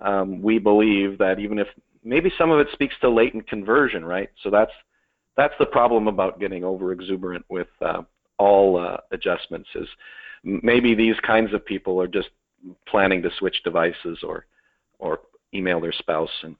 um, 0.00 0.42
we 0.42 0.58
believe 0.58 1.18
that 1.18 1.38
even 1.38 1.58
if 1.58 1.68
maybe 2.02 2.32
some 2.36 2.50
of 2.50 2.60
it 2.60 2.68
speaks 2.72 2.94
to 3.00 3.10
latent 3.10 3.48
conversion, 3.48 4.04
right? 4.04 4.30
So 4.42 4.50
that's 4.50 4.72
that's 5.36 5.54
the 5.58 5.66
problem 5.66 6.08
about 6.08 6.40
getting 6.40 6.64
over 6.64 6.92
exuberant 6.92 7.44
with 7.48 7.68
uh, 7.80 8.02
all 8.38 8.78
uh, 8.78 8.98
adjustments 9.12 9.68
is 9.74 9.88
maybe 10.42 10.94
these 10.94 11.16
kinds 11.26 11.52
of 11.54 11.64
people 11.64 12.00
are 12.00 12.08
just 12.08 12.28
planning 12.86 13.22
to 13.22 13.30
switch 13.38 13.62
devices 13.62 14.22
or 14.22 14.46
or 14.98 15.20
email 15.54 15.80
their 15.80 15.92
spouse 15.92 16.30
and 16.42 16.56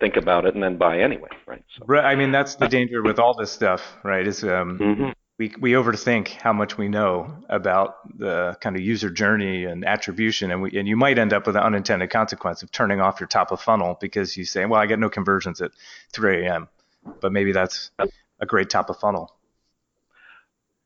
think 0.00 0.16
about 0.16 0.46
it 0.46 0.54
and 0.54 0.62
then 0.62 0.76
buy 0.76 1.00
anyway, 1.00 1.28
right? 1.46 1.62
So. 1.78 1.84
Right. 1.86 2.04
I 2.04 2.16
mean, 2.16 2.32
that's 2.32 2.56
the 2.56 2.68
danger 2.68 3.02
with 3.02 3.18
all 3.18 3.34
this 3.34 3.52
stuff, 3.52 3.96
right? 4.02 4.26
Is 4.26 4.42
um, 4.42 4.78
mm-hmm 4.78 5.10
we 5.38 5.52
we 5.60 5.72
overthink 5.72 6.28
how 6.28 6.52
much 6.52 6.76
we 6.76 6.88
know 6.88 7.34
about 7.48 7.96
the 8.18 8.56
kind 8.60 8.76
of 8.76 8.82
user 8.82 9.10
journey 9.10 9.64
and 9.64 9.84
attribution, 9.84 10.50
and 10.50 10.62
we 10.62 10.78
and 10.78 10.86
you 10.86 10.96
might 10.96 11.18
end 11.18 11.32
up 11.32 11.46
with 11.46 11.56
an 11.56 11.62
unintended 11.62 12.10
consequence 12.10 12.62
of 12.62 12.70
turning 12.70 13.00
off 13.00 13.18
your 13.18 13.26
top 13.26 13.50
of 13.50 13.60
funnel 13.60 13.96
because 14.00 14.36
you 14.36 14.44
say, 14.44 14.66
well, 14.66 14.80
I 14.80 14.86
get 14.86 14.98
no 14.98 15.08
conversions 15.08 15.60
at 15.60 15.72
3 16.12 16.46
a.m., 16.46 16.68
but 17.20 17.32
maybe 17.32 17.52
that's 17.52 17.90
a 17.98 18.46
great 18.46 18.70
top 18.70 18.90
of 18.90 18.98
funnel. 18.98 19.34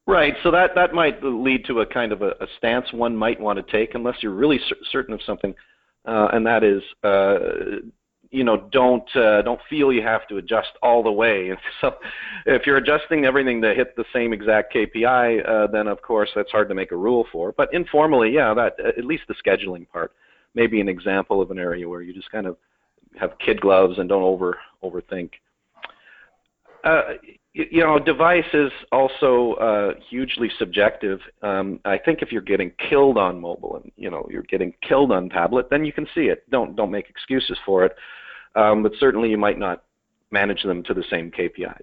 Right. 0.06 0.34
So 0.44 0.52
that 0.52 0.70
that 0.76 0.94
might 0.94 1.22
lead 1.22 1.64
to 1.66 1.80
a 1.80 1.86
kind 1.86 2.12
of 2.12 2.22
a, 2.22 2.30
a 2.40 2.46
stance 2.58 2.92
one 2.92 3.16
might 3.16 3.40
want 3.40 3.58
to 3.58 3.72
take, 3.72 3.94
unless 3.96 4.16
you're 4.22 4.34
really 4.34 4.60
cer- 4.68 4.76
certain 4.92 5.12
of 5.12 5.20
something, 5.26 5.52
uh, 6.04 6.28
and 6.32 6.46
that 6.46 6.62
is 6.62 6.80
uh, 7.02 7.80
you 8.30 8.44
know 8.44 8.68
don't 8.70 9.08
uh, 9.16 9.42
don't 9.42 9.60
feel 9.68 9.92
you 9.92 10.02
have 10.02 10.28
to 10.28 10.36
adjust 10.36 10.68
all 10.80 11.02
the 11.02 11.10
way. 11.10 11.50
And 11.50 11.58
so, 11.80 11.96
if 12.46 12.66
you're 12.66 12.76
adjusting 12.76 13.24
everything 13.24 13.60
to 13.62 13.74
hit 13.74 13.96
the 13.96 14.04
same 14.12 14.32
exact 14.32 14.72
KPI, 14.72 15.48
uh, 15.48 15.66
then 15.72 15.88
of 15.88 16.00
course 16.02 16.30
that's 16.36 16.52
hard 16.52 16.68
to 16.68 16.74
make 16.76 16.92
a 16.92 16.96
rule 16.96 17.26
for. 17.32 17.50
But 17.50 17.74
informally, 17.74 18.30
yeah, 18.30 18.54
that 18.54 18.78
at 18.78 19.04
least 19.04 19.24
the 19.26 19.34
scheduling 19.44 19.88
part 19.88 20.12
may 20.54 20.68
be 20.68 20.80
an 20.80 20.88
example 20.88 21.42
of 21.42 21.50
an 21.50 21.58
area 21.58 21.88
where 21.88 22.02
you 22.02 22.14
just 22.14 22.30
kind 22.30 22.46
of 22.46 22.56
have 23.18 23.38
kid 23.44 23.60
gloves 23.60 23.98
and 23.98 24.08
don't 24.08 24.22
over 24.22 24.56
overthink. 24.84 25.30
Uh, 26.84 27.14
you 27.56 27.80
know, 27.80 27.98
device 27.98 28.44
is 28.52 28.70
also 28.92 29.54
uh, 29.54 29.92
hugely 30.10 30.50
subjective. 30.58 31.20
Um, 31.42 31.80
I 31.86 31.96
think 31.96 32.20
if 32.20 32.30
you're 32.30 32.42
getting 32.42 32.70
killed 32.90 33.16
on 33.16 33.40
mobile 33.40 33.76
and 33.76 33.90
you 33.96 34.10
know 34.10 34.26
you're 34.30 34.42
getting 34.42 34.74
killed 34.86 35.10
on 35.10 35.30
tablet, 35.30 35.68
then 35.70 35.84
you 35.84 35.92
can 35.92 36.06
see 36.14 36.26
it. 36.26 36.48
Don't 36.50 36.76
don't 36.76 36.90
make 36.90 37.08
excuses 37.08 37.58
for 37.64 37.84
it. 37.84 37.96
Um, 38.54 38.82
but 38.82 38.92
certainly 39.00 39.30
you 39.30 39.38
might 39.38 39.58
not 39.58 39.84
manage 40.30 40.62
them 40.64 40.82
to 40.84 40.94
the 40.94 41.04
same 41.10 41.30
KPIs. 41.30 41.80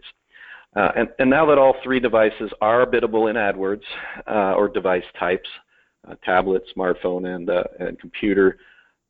Uh, 0.75 0.91
and, 0.95 1.09
and, 1.19 1.29
now 1.29 1.45
that 1.45 1.59
all 1.59 1.75
three 1.83 1.99
devices 1.99 2.51
are 2.59 2.83
biddable 2.87 3.27
in 3.27 3.35
AdWords 3.35 3.83
uh, 4.27 4.55
or 4.55 4.67
device 4.67 5.03
types, 5.19 5.47
uh, 6.09 6.15
tablet, 6.25 6.63
smartphone, 6.75 7.35
and, 7.35 7.47
uh, 7.51 7.63
and 7.79 7.99
computer, 7.99 8.57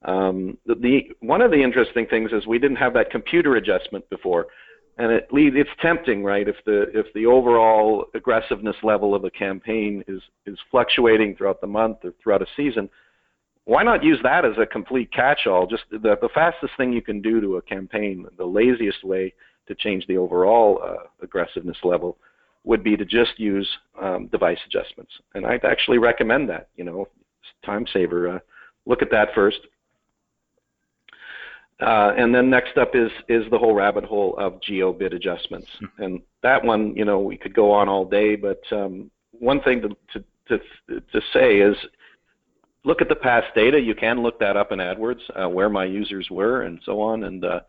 um, 0.04 0.58
the, 0.66 0.76
the, 0.76 1.02
one 1.22 1.42
of 1.42 1.52
the 1.52 1.64
interesting 1.64 2.06
things 2.06 2.32
is 2.34 2.46
we 2.46 2.60
didn't 2.60 2.76
have 2.76 2.94
that 2.96 3.10
computer 3.12 3.56
adjustment 3.56 4.10
before 4.10 4.48
and 4.98 5.12
it 5.12 5.28
it's 5.32 5.70
tempting, 5.82 6.24
right? 6.24 6.48
If 6.48 6.58
the 6.66 6.86
if 6.98 7.08
the 7.14 7.26
overall 7.26 8.06
aggressiveness 8.14 8.76
level 8.84 9.16
of 9.16 9.24
a 9.24 9.32
campaign 9.32 10.04
is 10.08 10.22
is 10.46 10.58
fluctuating 10.70 11.36
throughout 11.36 11.62
the 11.62 11.68
month 11.68 11.98
or 12.04 12.14
throughout 12.22 12.42
a 12.42 12.48
season, 12.56 12.90
why 13.66 13.84
not 13.84 14.04
use 14.04 14.20
that 14.24 14.46
as 14.46 14.54
a 14.60 14.66
complete 14.66 15.12
catch-all? 15.12 15.68
Just 15.68 15.84
the 15.90 15.98
the 16.22 16.30
fastest 16.34 16.74
thing 16.78 16.94
you 16.94 17.02
can 17.02 17.22
do 17.22 17.42
to 17.42 17.58
a 17.58 17.62
campaign, 17.62 18.26
the 18.38 18.46
laziest 18.46 19.04
way 19.04 19.34
to 19.68 19.76
change 19.76 20.06
the 20.08 20.18
overall 20.18 20.82
uh, 20.84 21.04
aggressiveness 21.22 21.78
level 21.84 22.18
would 22.66 22.84
be 22.84 22.96
to 22.96 23.06
just 23.06 23.38
use 23.38 23.70
um, 24.02 24.28
device 24.28 24.58
adjustments. 24.68 25.12
And 25.34 25.46
I'd 25.46 25.66
actually 25.66 25.98
recommend 25.98 26.50
that. 26.50 26.70
You 26.76 26.84
know, 26.84 27.08
time 27.66 27.86
saver. 27.92 28.36
Uh, 28.36 28.40
look 28.86 29.02
at 29.02 29.12
that 29.12 29.30
first. 29.34 29.60
Uh, 31.82 32.14
and 32.18 32.34
then 32.34 32.50
next 32.50 32.78
up 32.78 32.96
is 32.96 33.12
is 33.28 33.44
the 33.50 33.58
whole 33.58 33.74
rabbit 33.74 34.04
hole 34.04 34.36
of 34.38 34.62
geo 34.62 34.94
bid 34.94 35.14
adjustments, 35.14 35.68
hmm. 35.80 36.04
and 36.04 36.22
that 36.42 36.64
one, 36.64 36.96
you 36.96 37.04
know, 37.04 37.20
we 37.20 37.36
could 37.38 37.54
go 37.54 37.72
on 37.72 37.90
all 37.90 38.06
day. 38.06 38.36
But 38.36 38.62
um, 38.72 39.10
one 39.32 39.62
thing 39.62 39.82
to, 39.82 39.90
to 40.14 40.24
to 40.50 41.00
to 41.00 41.22
say 41.34 41.60
is, 41.60 41.76
look 42.86 43.02
at 43.02 43.10
the 43.10 43.16
past 43.16 43.48
data. 43.56 43.80
You 43.80 43.96
can 43.96 44.22
look 44.22 44.40
that 44.40 44.56
up 44.56 44.72
in 44.72 44.80
AdWords, 44.80 45.22
uh, 45.36 45.50
where 45.50 45.70
my 45.70 45.86
users 45.86 46.30
were, 46.30 46.62
and 46.62 46.80
so 46.86 47.02
on, 47.02 47.24
and 47.24 47.44
uh, 47.44 47.62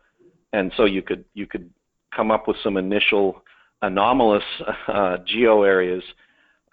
and 0.53 0.71
so 0.77 0.85
you 0.85 1.01
could 1.01 1.25
you 1.33 1.47
could 1.47 1.69
come 2.15 2.31
up 2.31 2.47
with 2.47 2.57
some 2.63 2.77
initial 2.77 3.43
anomalous 3.81 4.43
uh, 4.87 5.17
geo 5.25 5.63
areas, 5.63 6.03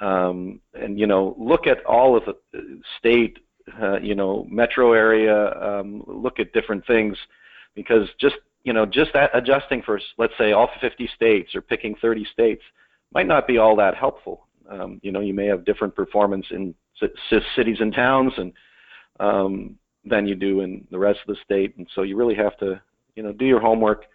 um, 0.01 0.61
and 0.75 0.99
you 0.99 1.07
know, 1.07 1.35
look 1.38 1.66
at 1.66 1.85
all 1.87 2.16
of 2.16 2.25
the 2.53 2.81
state 2.99 3.38
uh, 3.81 3.98
you 4.01 4.14
know, 4.14 4.46
metro 4.51 4.92
area, 4.92 5.53
um, 5.61 6.03
look 6.07 6.38
at 6.38 6.53
different 6.53 6.87
things, 6.87 7.16
because 7.75 8.09
just 8.20 8.37
you 8.64 8.72
know, 8.72 8.87
just 8.87 9.11
adjusting 9.35 9.83
for 9.83 10.01
let's 10.18 10.35
say 10.38 10.53
all 10.53 10.70
50 10.81 11.09
states 11.16 11.55
or 11.55 11.61
picking 11.61 11.96
30 12.01 12.25
states 12.33 12.62
might 13.12 13.27
not 13.27 13.46
be 13.46 13.59
all 13.59 13.75
that 13.77 13.96
helpful. 13.96 14.46
Um, 14.70 15.01
you 15.03 15.11
know, 15.11 15.20
you 15.20 15.35
may 15.35 15.46
have 15.46 15.64
different 15.64 15.94
performance 15.94 16.46
in 16.51 16.75
c- 17.01 17.40
cities 17.57 17.79
and 17.81 17.92
towns, 17.92 18.33
and 18.37 18.53
um, 19.20 19.79
than 20.05 20.27
you 20.27 20.35
do 20.35 20.61
in 20.61 20.87
the 20.90 20.98
rest 20.98 21.20
of 21.27 21.35
the 21.35 21.40
state, 21.44 21.77
and 21.77 21.87
so 21.94 22.03
you 22.03 22.16
really 22.16 22.35
have 22.35 22.57
to 22.59 22.81
you 23.16 23.22
know 23.22 23.33
do 23.33 23.44
your 23.44 23.61
homework. 23.61 24.07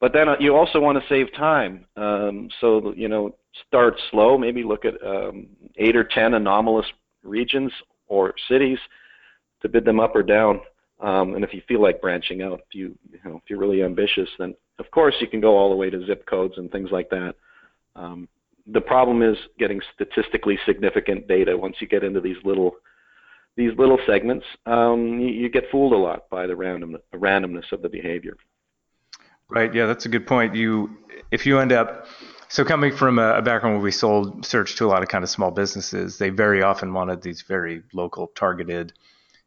But 0.00 0.12
then 0.12 0.28
uh, 0.28 0.36
you 0.38 0.54
also 0.54 0.80
want 0.80 1.00
to 1.00 1.08
save 1.08 1.32
time, 1.34 1.86
um, 1.96 2.48
so 2.60 2.92
you 2.96 3.08
know 3.08 3.34
start 3.66 3.94
slow. 4.10 4.36
Maybe 4.36 4.62
look 4.62 4.84
at 4.84 4.94
um, 5.06 5.48
eight 5.76 5.96
or 5.96 6.04
ten 6.04 6.34
anomalous 6.34 6.86
regions 7.22 7.72
or 8.08 8.34
cities 8.48 8.78
to 9.62 9.68
bid 9.68 9.84
them 9.84 10.00
up 10.00 10.14
or 10.14 10.22
down. 10.22 10.60
Um, 11.00 11.34
and 11.34 11.44
if 11.44 11.54
you 11.54 11.62
feel 11.68 11.80
like 11.80 12.00
branching 12.00 12.42
out, 12.42 12.60
if 12.60 12.74
you, 12.74 12.96
you 13.10 13.18
know, 13.24 13.36
if 13.36 13.42
you're 13.48 13.58
really 13.58 13.82
ambitious, 13.82 14.28
then 14.38 14.54
of 14.78 14.90
course 14.90 15.14
you 15.20 15.28
can 15.28 15.40
go 15.40 15.56
all 15.56 15.70
the 15.70 15.76
way 15.76 15.90
to 15.90 16.04
zip 16.06 16.26
codes 16.26 16.54
and 16.56 16.70
things 16.70 16.90
like 16.90 17.08
that. 17.10 17.34
Um, 17.94 18.28
the 18.66 18.80
problem 18.80 19.22
is 19.22 19.36
getting 19.58 19.80
statistically 19.94 20.58
significant 20.66 21.26
data. 21.28 21.56
Once 21.56 21.76
you 21.80 21.86
get 21.86 22.04
into 22.04 22.20
these 22.20 22.36
little 22.44 22.76
these 23.56 23.72
little 23.76 23.98
segments, 24.06 24.46
um, 24.66 25.18
you, 25.18 25.28
you, 25.28 25.48
get 25.48 25.64
fooled 25.72 25.92
a 25.92 25.96
lot 25.96 26.30
by 26.30 26.46
the 26.46 26.54
random 26.54 26.96
randomness 27.12 27.72
of 27.72 27.82
the 27.82 27.88
behavior. 27.88 28.36
Right. 29.48 29.74
Yeah, 29.74 29.86
that's 29.86 30.06
a 30.06 30.08
good 30.08 30.28
point. 30.28 30.54
You, 30.54 30.96
if 31.32 31.44
you 31.44 31.58
end 31.58 31.72
up 31.72 32.06
so 32.48 32.64
coming 32.64 32.94
from 32.94 33.18
a, 33.18 33.42
background 33.42 33.76
where 33.76 33.84
we 33.84 33.90
sold 33.90 34.44
search 34.44 34.76
to 34.76 34.86
a 34.86 34.88
lot 34.88 35.02
of 35.02 35.08
kind 35.08 35.22
of 35.22 35.30
small 35.30 35.50
businesses, 35.50 36.18
they 36.18 36.30
very 36.30 36.62
often 36.62 36.92
wanted 36.92 37.22
these 37.22 37.42
very 37.42 37.82
local 37.92 38.28
targeted 38.28 38.92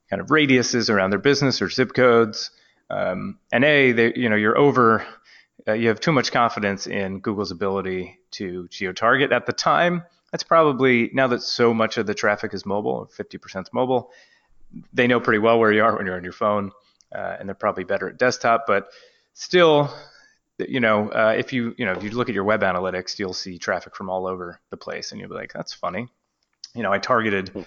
kind 0.10 0.22
of 0.22 0.28
radiuses 0.28 0.90
around 0.90 1.10
their 1.10 1.20
business 1.20 1.62
or 1.62 1.70
zip 1.70 1.94
codes. 1.94 2.52
Um, 2.90 3.40
and 3.52 3.64
a, 3.64 3.92
they, 3.94 4.14
you 4.16 4.30
know, 4.30 4.36
you're 4.36 4.58
over, 4.58 5.06
uh, 5.68 5.74
you 5.74 5.88
have 5.88 6.00
too 6.00 6.12
much 6.12 6.32
confidence 6.32 6.86
in 6.86 7.20
Google's 7.20 7.52
ability 7.52 8.20
to 8.32 8.68
geo-target 8.70 9.32
at 9.32 9.46
the 9.46 9.54
time. 9.54 10.04
That's 10.32 10.44
probably 10.44 11.10
now 11.14 11.28
that 11.28 11.42
so 11.42 11.74
much 11.74 11.98
of 11.98 12.06
the 12.06 12.14
traffic 12.14 12.54
is 12.54 12.66
mobile, 12.66 13.10
50% 13.18 13.64
is 13.64 13.74
mobile. 13.74 14.12
They 14.94 15.08
know 15.08 15.20
pretty 15.20 15.40
well 15.40 15.60
where 15.60 15.72
you 15.72 15.84
are 15.84 15.96
when 15.96 16.06
you're 16.06 16.16
on 16.16 16.24
your 16.24 16.34
phone, 16.34 16.72
uh, 17.14 17.38
and 17.40 17.50
they're 17.50 17.56
probably 17.56 17.84
better 17.84 18.10
at 18.10 18.18
desktop. 18.18 18.66
But 18.68 18.90
still, 19.34 19.94
you 20.70 20.80
know, 20.80 21.10
uh, 21.10 21.34
if 21.38 21.54
you 21.54 21.76
you 21.78 21.86
know 21.86 21.94
if 21.94 22.04
you 22.04 22.12
look 22.12 22.30
at 22.30 22.36
your 22.36 22.44
web 22.44 22.62
analytics, 22.62 23.18
you'll 23.20 23.34
see 23.34 23.58
traffic 23.58 23.96
from 23.96 24.10
all 24.10 24.28
over 24.28 24.60
the 24.70 24.78
place, 24.78 25.12
and 25.12 25.20
you'll 25.20 25.30
be 25.30 25.36
like, 25.36 25.54
that's 25.54 25.74
funny. 25.74 26.08
You 26.74 26.84
know, 26.84 26.92
I 26.92 27.00
targeted 27.00 27.52
the 27.54 27.66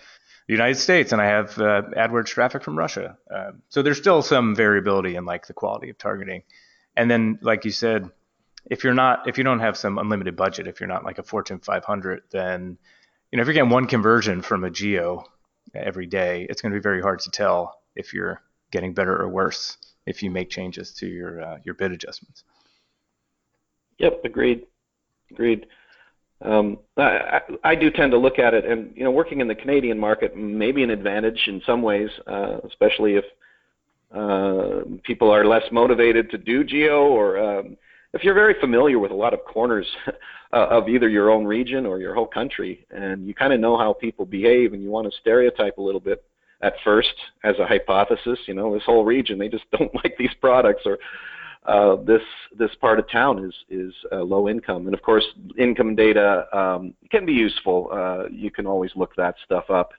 United 0.53 0.77
States, 0.77 1.13
and 1.13 1.21
I 1.21 1.27
have 1.27 1.59
uh, 1.59 1.83
AdWords 1.97 2.27
traffic 2.27 2.63
from 2.63 2.79
Russia. 2.79 3.19
Uh, 3.35 3.53
so 3.69 3.83
there's 3.83 3.99
still 3.99 4.23
some 4.23 4.55
variability 4.55 5.17
in 5.17 5.25
like 5.25 5.47
the 5.47 5.53
quality 5.53 5.91
of 5.91 5.99
targeting. 5.99 6.43
And 6.97 7.11
then, 7.11 7.39
like 7.43 7.65
you 7.65 7.71
said, 7.71 8.11
if 8.71 8.85
you're 8.85 8.95
not 8.95 9.29
if 9.29 9.39
you 9.39 9.45
don't 9.45 9.61
have 9.61 9.77
some 9.77 9.99
unlimited 9.99 10.37
budget, 10.37 10.67
if 10.67 10.81
you're 10.81 10.89
not 10.89 11.05
like 11.05 11.19
a 11.19 11.23
Fortune 11.23 11.59
500, 11.59 12.23
then 12.31 12.79
you 13.31 13.37
know 13.37 13.43
if 13.43 13.47
you're 13.47 13.55
getting 13.55 13.71
one 13.71 13.87
conversion 13.87 14.43
from 14.43 14.65
a 14.65 14.71
geo 14.71 15.25
every 15.75 16.07
day, 16.07 16.47
it's 16.49 16.63
going 16.63 16.73
to 16.73 16.79
be 16.79 16.83
very 16.83 17.03
hard 17.03 17.21
to 17.21 17.31
tell 17.31 17.81
if 17.95 18.13
you're 18.13 18.43
getting 18.71 18.95
better 18.95 19.17
or 19.21 19.29
worse 19.29 19.77
if 20.07 20.23
you 20.23 20.31
make 20.31 20.51
changes 20.51 20.93
to 20.93 21.07
your 21.07 21.43
uh, 21.43 21.59
your 21.65 21.75
bid 21.75 21.93
adjustments. 21.93 22.45
Yep, 23.99 24.23
agreed. 24.25 24.67
Agreed. 25.31 25.67
Um, 26.43 26.79
I, 26.97 27.41
I, 27.63 27.75
do 27.75 27.91
tend 27.91 28.13
to 28.13 28.19
look 28.19 28.39
at 28.39 28.53
it, 28.53 28.67
and 28.67 28.95
you 28.95 29.05
know, 29.05 29.11
working 29.11 29.41
in 29.41 29.49
the 29.49 29.55
Canadian 29.55 29.99
market 29.99 30.37
may 30.37 30.73
be 30.73 30.83
an 30.83 30.91
advantage 30.91 31.41
in 31.47 31.63
some 31.65 31.81
ways, 31.81 32.11
uh, 32.27 32.59
especially 32.67 33.15
if 33.15 33.25
uh, 34.15 34.85
people 35.05 35.31
are 35.31 35.47
less 35.47 35.63
motivated 35.73 36.31
to 36.31 36.39
do 36.39 36.63
geo, 36.63 37.07
or 37.07 37.39
um, 37.39 37.77
if 38.13 38.23
you're 38.23 38.35
very 38.35 38.55
familiar 38.61 38.99
with 38.99 39.11
a 39.11 39.15
lot 39.15 39.33
of 39.33 39.45
corners 39.45 39.87
of 40.53 40.89
either 40.89 41.09
your 41.09 41.31
own 41.31 41.45
region 41.45 41.87
or 41.87 41.99
your 41.99 42.15
whole 42.15 42.27
country, 42.27 42.87
and 42.91 43.27
you 43.27 43.35
kind 43.35 43.53
of 43.53 43.61
know 43.61 43.79
how 43.79 43.93
people 43.93 44.27
behave, 44.27 44.73
and 44.75 44.83
you 44.83 44.91
want 44.91 45.11
to 45.11 45.19
stereotype 45.21 45.79
a 45.79 45.83
little 45.83 46.01
bit 46.01 46.23
at 46.63 46.75
first 46.85 47.15
as 47.43 47.59
a 47.59 47.67
hypothesis. 47.67 48.39
You 48.47 48.55
know, 48.55 48.75
this 48.75 48.85
whole 48.85 49.05
region 49.05 49.39
they 49.39 49.49
just 49.49 49.65
don't 49.79 49.95
like 49.95 50.17
these 50.19 50.35
products, 50.41 50.83
or 50.85 50.99
uh, 51.65 51.97
this 51.97 52.23
this 52.57 52.75
part 52.81 52.99
of 52.99 53.11
town 53.11 53.45
is 53.45 53.55
is 53.71 53.95
uh, 54.13 54.23
low 54.23 54.49
income, 54.49 54.87
and 54.87 54.95
of 54.95 55.03
course, 55.03 55.25
income 55.59 55.95
data 55.95 56.47
um, 56.57 56.95
can 57.11 57.25
be 57.25 57.33
useful. 57.33 57.89
Uh, 57.91 58.29
you 58.31 58.51
can 58.51 58.67
always 58.67 58.91
look 58.97 59.17
that 59.17 59.35
stuff 59.45 59.71
up, 59.71 59.93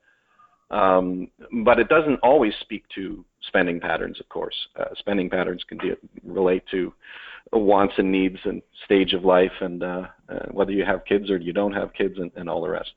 um, 0.70 1.28
but 1.64 1.80
it 1.80 1.90
doesn't 1.90 2.20
always 2.22 2.54
speak 2.62 2.84
to 2.94 3.26
spending 3.48 3.80
patterns. 3.80 4.20
Of 4.20 4.30
course, 4.30 4.56
uh, 4.80 4.94
spending 4.98 5.28
patterns 5.28 5.64
can 5.68 5.80
be, 5.80 5.94
relate 6.24 6.64
to 6.70 6.94
wants 7.52 7.96
and 7.98 8.12
needs 8.12 8.38
and 8.44 8.62
stage 8.84 9.14
of 9.14 9.24
life, 9.26 9.54
and 9.62 9.82
uh, 9.82 10.08
uh, 10.30 10.46
whether 10.52 10.72
you 10.72 10.86
have 10.86 11.04
kids 11.06 11.32
or 11.32 11.38
you 11.38 11.54
don't 11.54 11.74
have 11.74 11.94
kids, 11.94 12.20
and, 12.20 12.32
and 12.36 12.48
all 12.48 12.62
the 12.62 12.70
rest. 12.70 12.92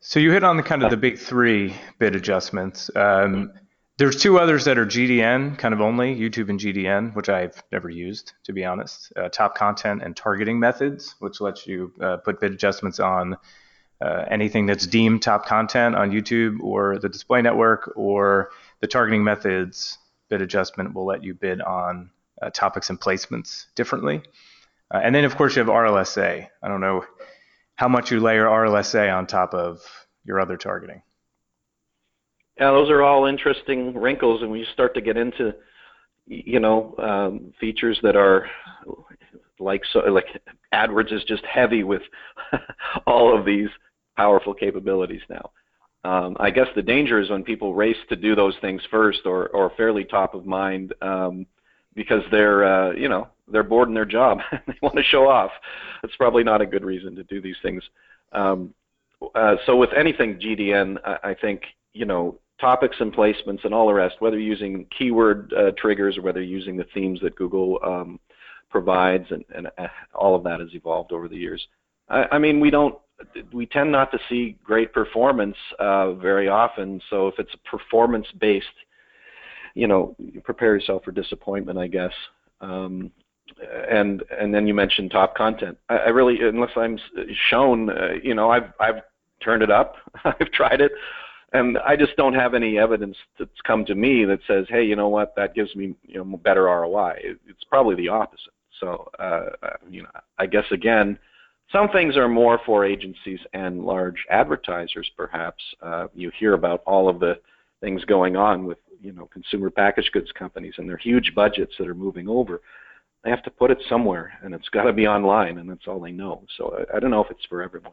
So 0.00 0.20
you 0.20 0.30
hit 0.32 0.44
on 0.44 0.56
the 0.56 0.62
kind 0.62 0.82
of 0.82 0.90
the 0.90 0.96
big 0.96 1.18
three 1.18 1.74
bid 1.98 2.16
adjustments. 2.16 2.90
Um, 2.96 3.52
there's 3.98 4.20
two 4.20 4.38
others 4.38 4.64
that 4.66 4.76
are 4.78 4.84
GDN 4.84 5.56
kind 5.56 5.72
of 5.72 5.80
only, 5.80 6.14
YouTube 6.14 6.50
and 6.50 6.60
GDN, 6.60 7.14
which 7.14 7.28
I've 7.28 7.62
never 7.72 7.88
used 7.88 8.32
to 8.44 8.52
be 8.52 8.64
honest. 8.64 9.12
Uh, 9.16 9.28
top 9.28 9.56
content 9.56 10.02
and 10.02 10.14
targeting 10.14 10.60
methods, 10.60 11.14
which 11.18 11.40
lets 11.40 11.66
you 11.66 11.92
uh, 12.00 12.18
put 12.18 12.40
bid 12.40 12.52
adjustments 12.52 13.00
on 13.00 13.36
uh, 14.02 14.24
anything 14.30 14.66
that's 14.66 14.86
deemed 14.86 15.22
top 15.22 15.46
content 15.46 15.94
on 15.94 16.10
YouTube 16.10 16.60
or 16.60 16.98
the 16.98 17.08
display 17.08 17.40
network, 17.40 17.92
or 17.96 18.50
the 18.80 18.86
targeting 18.86 19.24
methods 19.24 19.96
bid 20.28 20.42
adjustment 20.42 20.94
will 20.94 21.06
let 21.06 21.24
you 21.24 21.32
bid 21.32 21.62
on 21.62 22.10
uh, 22.42 22.50
topics 22.50 22.90
and 22.90 23.00
placements 23.00 23.66
differently. 23.74 24.22
Uh, 24.92 25.00
and 25.02 25.14
then 25.14 25.24
of 25.24 25.36
course 25.36 25.56
you 25.56 25.60
have 25.60 25.68
RLSA. 25.68 26.48
I 26.62 26.68
don't 26.68 26.82
know 26.82 27.04
how 27.76 27.88
much 27.88 28.10
you 28.10 28.20
layer 28.20 28.44
RLSA 28.44 29.14
on 29.16 29.26
top 29.26 29.54
of 29.54 29.80
your 30.24 30.38
other 30.38 30.58
targeting. 30.58 31.02
Yeah, 32.58 32.70
those 32.70 32.90
are 32.90 33.02
all 33.02 33.26
interesting 33.26 33.94
wrinkles, 33.94 34.42
and 34.42 34.50
we 34.50 34.66
start 34.72 34.94
to 34.94 35.02
get 35.02 35.16
into, 35.16 35.54
you 36.26 36.58
know, 36.58 36.94
um, 36.98 37.52
features 37.60 37.98
that 38.02 38.16
are 38.16 38.48
like 39.58 39.82
so 39.92 40.00
like 40.00 40.26
AdWords 40.72 41.12
is 41.12 41.22
just 41.24 41.44
heavy 41.44 41.82
with 41.84 42.02
all 43.06 43.36
of 43.36 43.44
these 43.44 43.68
powerful 44.16 44.54
capabilities 44.54 45.22
now. 45.28 45.50
Um, 46.04 46.36
I 46.38 46.50
guess 46.50 46.68
the 46.74 46.82
danger 46.82 47.20
is 47.20 47.30
when 47.30 47.42
people 47.42 47.74
race 47.74 47.96
to 48.08 48.16
do 48.16 48.34
those 48.34 48.54
things 48.60 48.80
first, 48.90 49.20
or 49.26 49.48
or 49.48 49.72
fairly 49.76 50.04
top 50.04 50.34
of 50.34 50.46
mind, 50.46 50.94
um, 51.02 51.46
because 51.94 52.22
they're 52.30 52.64
uh, 52.64 52.92
you 52.92 53.08
know 53.08 53.28
they're 53.48 53.62
bored 53.62 53.88
in 53.88 53.94
their 53.94 54.04
job 54.04 54.38
and 54.50 54.60
they 54.66 54.78
want 54.80 54.96
to 54.96 55.02
show 55.02 55.28
off. 55.28 55.50
That's 56.02 56.16
probably 56.16 56.44
not 56.44 56.60
a 56.60 56.66
good 56.66 56.84
reason 56.84 57.14
to 57.16 57.24
do 57.24 57.40
these 57.40 57.56
things. 57.62 57.82
Um, 58.32 58.72
uh, 59.34 59.56
so 59.66 59.76
with 59.76 59.90
anything 59.96 60.38
GDN, 60.38 60.96
I, 61.04 61.30
I 61.30 61.34
think 61.34 61.62
you 61.92 62.04
know 62.04 62.38
topics 62.60 62.96
and 63.00 63.14
placements 63.14 63.64
and 63.64 63.74
all 63.74 63.86
the 63.86 63.94
rest, 63.94 64.16
whether 64.20 64.38
using 64.38 64.86
keyword 64.96 65.52
uh, 65.56 65.72
triggers 65.76 66.16
or 66.16 66.22
whether 66.22 66.42
using 66.42 66.76
the 66.76 66.86
themes 66.94 67.20
that 67.22 67.36
Google 67.36 67.78
um, 67.84 68.18
provides, 68.70 69.26
and, 69.30 69.44
and 69.54 69.66
uh, 69.78 69.88
all 70.14 70.34
of 70.34 70.42
that 70.44 70.60
has 70.60 70.70
evolved 70.72 71.12
over 71.12 71.28
the 71.28 71.36
years. 71.36 71.66
I, 72.08 72.24
I, 72.32 72.38
mean, 72.38 72.60
we 72.60 72.70
don't, 72.70 72.96
we 73.52 73.66
tend 73.66 73.92
not 73.92 74.10
to 74.12 74.18
see 74.28 74.56
great 74.64 74.92
performance 74.92 75.56
uh, 75.78 76.12
very 76.14 76.48
often. 76.48 77.00
So 77.10 77.28
if 77.28 77.34
it's 77.38 77.52
a 77.54 77.70
performance-based, 77.70 78.66
you 79.74 79.86
know, 79.86 80.16
prepare 80.42 80.74
yourself 80.74 81.04
for 81.04 81.12
disappointment, 81.12 81.78
I 81.78 81.86
guess. 81.86 82.12
Um, 82.60 83.10
and 83.90 84.24
and 84.38 84.52
then 84.52 84.66
you 84.66 84.74
mentioned 84.74 85.12
top 85.12 85.36
content. 85.36 85.78
I, 85.88 85.96
I 85.96 86.08
really, 86.08 86.38
unless 86.40 86.70
I'm 86.76 86.98
shown, 87.48 87.90
uh, 87.90 88.14
you 88.22 88.34
know, 88.34 88.50
I've 88.50 88.72
I've 88.80 89.02
turned 89.42 89.62
it 89.62 89.70
up, 89.70 89.96
I've 90.24 90.50
tried 90.52 90.80
it 90.80 90.90
and 91.56 91.78
I 91.78 91.96
just 91.96 92.16
don't 92.16 92.34
have 92.34 92.54
any 92.54 92.78
evidence 92.78 93.16
that's 93.38 93.60
come 93.66 93.84
to 93.86 93.94
me 93.94 94.24
that 94.24 94.40
says, 94.46 94.66
hey, 94.68 94.84
you 94.84 94.96
know 94.96 95.08
what, 95.08 95.34
that 95.36 95.54
gives 95.54 95.74
me 95.74 95.94
you 96.02 96.24
know 96.24 96.36
better 96.36 96.64
ROI. 96.64 97.14
It, 97.22 97.38
it's 97.48 97.64
probably 97.64 97.94
the 97.96 98.08
opposite. 98.08 98.52
So 98.80 99.10
uh, 99.18 99.50
you 99.90 100.02
know, 100.02 100.10
I 100.38 100.46
guess 100.46 100.64
again, 100.70 101.18
some 101.72 101.88
things 101.88 102.16
are 102.16 102.28
more 102.28 102.60
for 102.64 102.84
agencies 102.84 103.40
and 103.52 103.84
large 103.84 104.24
advertisers. 104.30 105.10
Perhaps 105.16 105.62
uh, 105.82 106.06
you 106.14 106.30
hear 106.38 106.54
about 106.54 106.82
all 106.86 107.08
of 107.08 107.18
the 107.18 107.34
things 107.80 108.04
going 108.04 108.36
on 108.36 108.64
with 108.64 108.78
you 109.00 109.12
know 109.12 109.26
consumer 109.26 109.70
packaged 109.70 110.12
goods 110.12 110.30
companies 110.32 110.74
and 110.78 110.88
their 110.88 110.96
huge 110.96 111.32
budgets 111.34 111.74
that 111.78 111.88
are 111.88 111.94
moving 111.94 112.28
over. 112.28 112.60
They 113.24 113.30
have 113.30 113.42
to 113.42 113.50
put 113.50 113.72
it 113.72 113.78
somewhere, 113.88 114.38
and 114.42 114.54
it's 114.54 114.68
got 114.68 114.84
to 114.84 114.92
be 114.92 115.08
online, 115.08 115.58
and 115.58 115.68
that's 115.68 115.88
all 115.88 115.98
they 115.98 116.12
know. 116.12 116.44
So 116.56 116.76
I, 116.78 116.96
I 116.96 117.00
don't 117.00 117.10
know 117.10 117.24
if 117.24 117.30
it's 117.30 117.44
for 117.46 117.62
everyone. 117.62 117.92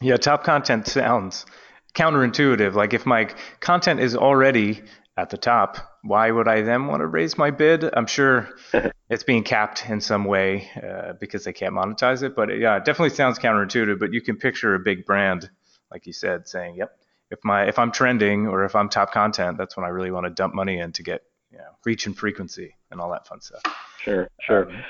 Yeah, 0.00 0.16
top 0.16 0.44
content 0.44 0.86
sounds 0.86 1.46
counterintuitive. 1.94 2.74
Like 2.74 2.94
if 2.94 3.06
my 3.06 3.30
content 3.60 4.00
is 4.00 4.16
already 4.16 4.82
at 5.16 5.30
the 5.30 5.36
top, 5.36 5.78
why 6.02 6.30
would 6.30 6.46
I 6.46 6.62
then 6.62 6.86
want 6.86 7.00
to 7.00 7.06
raise 7.06 7.36
my 7.36 7.50
bid? 7.50 7.84
I'm 7.92 8.06
sure 8.06 8.48
it's 9.10 9.24
being 9.24 9.42
capped 9.42 9.88
in 9.88 10.00
some 10.00 10.24
way 10.24 10.70
uh, 10.80 11.14
because 11.20 11.44
they 11.44 11.52
can't 11.52 11.74
monetize 11.74 12.22
it. 12.22 12.36
But 12.36 12.56
yeah, 12.56 12.76
it 12.76 12.84
definitely 12.84 13.16
sounds 13.16 13.38
counterintuitive. 13.38 13.98
But 13.98 14.12
you 14.12 14.20
can 14.20 14.36
picture 14.36 14.74
a 14.74 14.78
big 14.78 15.04
brand, 15.04 15.50
like 15.90 16.06
you 16.06 16.12
said, 16.12 16.46
saying, 16.46 16.76
"Yep, 16.76 16.96
if 17.30 17.40
my 17.42 17.64
if 17.66 17.78
I'm 17.78 17.90
trending 17.90 18.46
or 18.46 18.64
if 18.64 18.76
I'm 18.76 18.88
top 18.88 19.12
content, 19.12 19.58
that's 19.58 19.76
when 19.76 19.84
I 19.84 19.88
really 19.88 20.12
want 20.12 20.26
to 20.26 20.30
dump 20.30 20.54
money 20.54 20.78
in 20.78 20.92
to 20.92 21.02
get 21.02 21.22
you 21.50 21.58
know, 21.58 21.64
reach 21.84 22.06
and 22.06 22.16
frequency 22.16 22.76
and 22.90 23.00
all 23.00 23.10
that 23.10 23.26
fun 23.26 23.40
stuff." 23.40 23.62
Sure, 24.00 24.28
sure. 24.46 24.70
Um, 24.70 24.84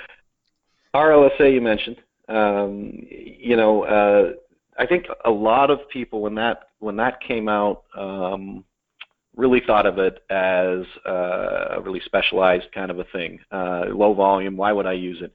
RLSA 0.95 1.53
you 1.53 1.61
mentioned. 1.61 1.97
Um, 2.29 3.07
you 3.11 3.57
know, 3.57 3.85
uh, 3.85 4.33
I 4.79 4.87
think 4.87 5.07
a 5.25 5.31
lot 5.31 5.71
of 5.71 5.89
people 5.89 6.23
when 6.23 6.37
that 6.37 6.69
when 6.79 6.97
that 6.97 7.21
came 7.21 7.49
out 7.49 7.85
um, 7.97 8.65
really 9.37 9.61
thought 9.67 9.87
of 9.87 9.99
it 9.99 10.23
as 10.31 10.81
uh, 11.07 11.77
a 11.77 11.81
really 11.81 12.01
specialized 12.05 12.67
kind 12.73 12.91
of 12.91 12.99
a 12.99 13.05
thing, 13.05 13.39
uh, 13.53 13.87
low 13.89 14.15
volume. 14.15 14.57
Why 14.57 14.73
would 14.73 14.87
I 14.87 14.93
use 14.93 15.19
it? 15.23 15.33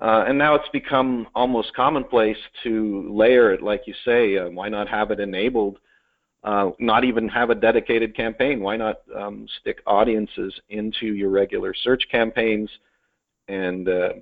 Uh, 0.00 0.24
and 0.26 0.36
now 0.36 0.54
it's 0.54 0.68
become 0.72 1.28
almost 1.34 1.74
commonplace 1.74 2.36
to 2.64 3.08
layer 3.12 3.52
it, 3.52 3.62
like 3.62 3.82
you 3.86 3.94
say. 4.04 4.38
Uh, 4.38 4.48
why 4.50 4.68
not 4.68 4.88
have 4.88 5.10
it 5.10 5.20
enabled? 5.20 5.78
Uh, 6.42 6.70
not 6.78 7.04
even 7.04 7.28
have 7.28 7.50
a 7.50 7.54
dedicated 7.54 8.14
campaign. 8.14 8.60
Why 8.60 8.76
not 8.76 8.96
um, 9.16 9.46
stick 9.60 9.80
audiences 9.86 10.52
into 10.68 11.06
your 11.06 11.30
regular 11.30 11.74
search 11.74 12.04
campaigns 12.10 12.68
and 13.48 13.88
uh, 13.88 14.12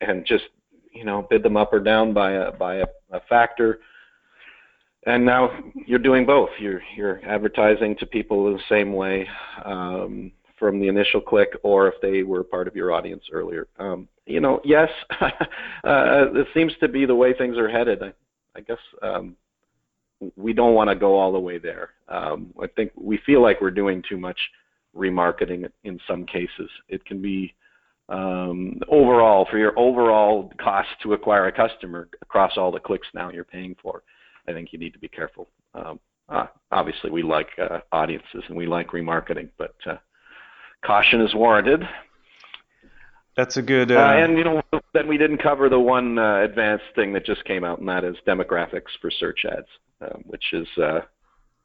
and 0.00 0.24
just 0.26 0.44
you 0.96 1.04
know 1.04 1.26
bid 1.28 1.42
them 1.42 1.56
up 1.56 1.72
or 1.72 1.80
down 1.80 2.12
by 2.12 2.32
a 2.32 2.52
by 2.52 2.76
a, 2.76 2.86
a 3.10 3.20
factor. 3.28 3.80
And 5.06 5.24
now 5.24 5.50
you're 5.86 6.00
doing 6.00 6.26
both. 6.26 6.50
You're 6.58 6.82
you're 6.96 7.20
advertising 7.24 7.96
to 8.00 8.06
people 8.06 8.52
the 8.52 8.60
same 8.68 8.92
way 8.92 9.28
um, 9.64 10.32
from 10.58 10.80
the 10.80 10.88
initial 10.88 11.20
click 11.20 11.50
or 11.62 11.88
if 11.88 11.94
they 12.02 12.22
were 12.22 12.42
part 12.42 12.66
of 12.66 12.74
your 12.74 12.92
audience 12.92 13.22
earlier. 13.32 13.68
Um, 13.78 14.08
you 14.26 14.40
know 14.40 14.60
yes 14.64 14.90
uh, 15.20 15.30
it 15.84 16.48
seems 16.52 16.72
to 16.80 16.88
be 16.88 17.06
the 17.06 17.14
way 17.14 17.32
things 17.32 17.56
are 17.56 17.68
headed. 17.68 18.02
I, 18.02 18.12
I 18.56 18.60
guess 18.60 18.78
um, 19.02 19.36
we 20.36 20.52
don't 20.52 20.74
want 20.74 20.90
to 20.90 20.96
go 20.96 21.16
all 21.16 21.32
the 21.32 21.38
way 21.38 21.58
there. 21.58 21.90
Um, 22.08 22.52
i 22.60 22.66
think 22.66 22.92
we 22.96 23.18
feel 23.26 23.42
like 23.42 23.60
we're 23.60 23.70
doing 23.70 24.02
too 24.08 24.16
much 24.16 24.38
remarketing 24.96 25.68
in 25.84 26.00
some 26.08 26.24
cases. 26.24 26.70
It 26.88 27.04
can 27.04 27.20
be 27.20 27.54
um, 28.08 28.80
overall 28.88 29.46
for 29.50 29.58
your 29.58 29.76
overall 29.78 30.52
cost 30.58 30.88
to 31.02 31.12
acquire 31.12 31.46
a 31.46 31.52
customer 31.52 32.08
across 32.22 32.56
all 32.56 32.70
the 32.70 32.80
clicks 32.80 33.08
now 33.14 33.30
you're 33.30 33.44
paying 33.44 33.74
for. 33.82 34.02
I 34.48 34.52
think 34.52 34.72
you 34.72 34.78
need 34.78 34.92
to 34.92 34.98
be 34.98 35.08
careful. 35.08 35.48
Um, 35.74 35.98
uh, 36.28 36.46
obviously, 36.72 37.10
we 37.10 37.22
like 37.22 37.48
uh, 37.58 37.80
audiences 37.92 38.42
and 38.48 38.56
we 38.56 38.66
like 38.66 38.88
remarketing, 38.88 39.50
but 39.58 39.74
uh, 39.86 39.96
caution 40.84 41.20
is 41.20 41.34
warranted. 41.34 41.82
That's 43.36 43.56
a 43.56 43.62
good. 43.62 43.92
Uh, 43.92 43.96
uh, 43.96 44.12
and 44.14 44.38
you 44.38 44.44
know, 44.44 44.62
then 44.94 45.08
we 45.08 45.18
didn't 45.18 45.42
cover 45.42 45.68
the 45.68 45.78
one 45.78 46.18
uh, 46.18 46.42
advanced 46.42 46.86
thing 46.94 47.12
that 47.12 47.26
just 47.26 47.44
came 47.44 47.64
out, 47.64 47.80
and 47.80 47.88
that 47.88 48.02
is 48.02 48.16
demographics 48.26 48.96
for 49.00 49.10
search 49.10 49.44
ads, 49.44 49.66
um, 50.00 50.24
which 50.26 50.52
is 50.52 50.66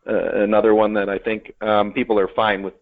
another 0.06 0.76
one 0.76 0.94
that 0.94 1.08
I 1.10 1.18
think 1.18 1.54
um, 1.62 1.94
people 1.94 2.20
are 2.20 2.28
fine 2.36 2.62
with 2.62 2.74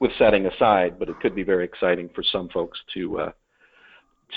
with 0.00 0.10
setting 0.18 0.46
aside, 0.46 0.98
but 0.98 1.08
it 1.08 1.20
could 1.20 1.34
be 1.34 1.42
very 1.42 1.64
exciting 1.64 2.08
for 2.14 2.24
some 2.24 2.48
folks 2.48 2.78
to 2.94 3.20
uh, 3.20 3.32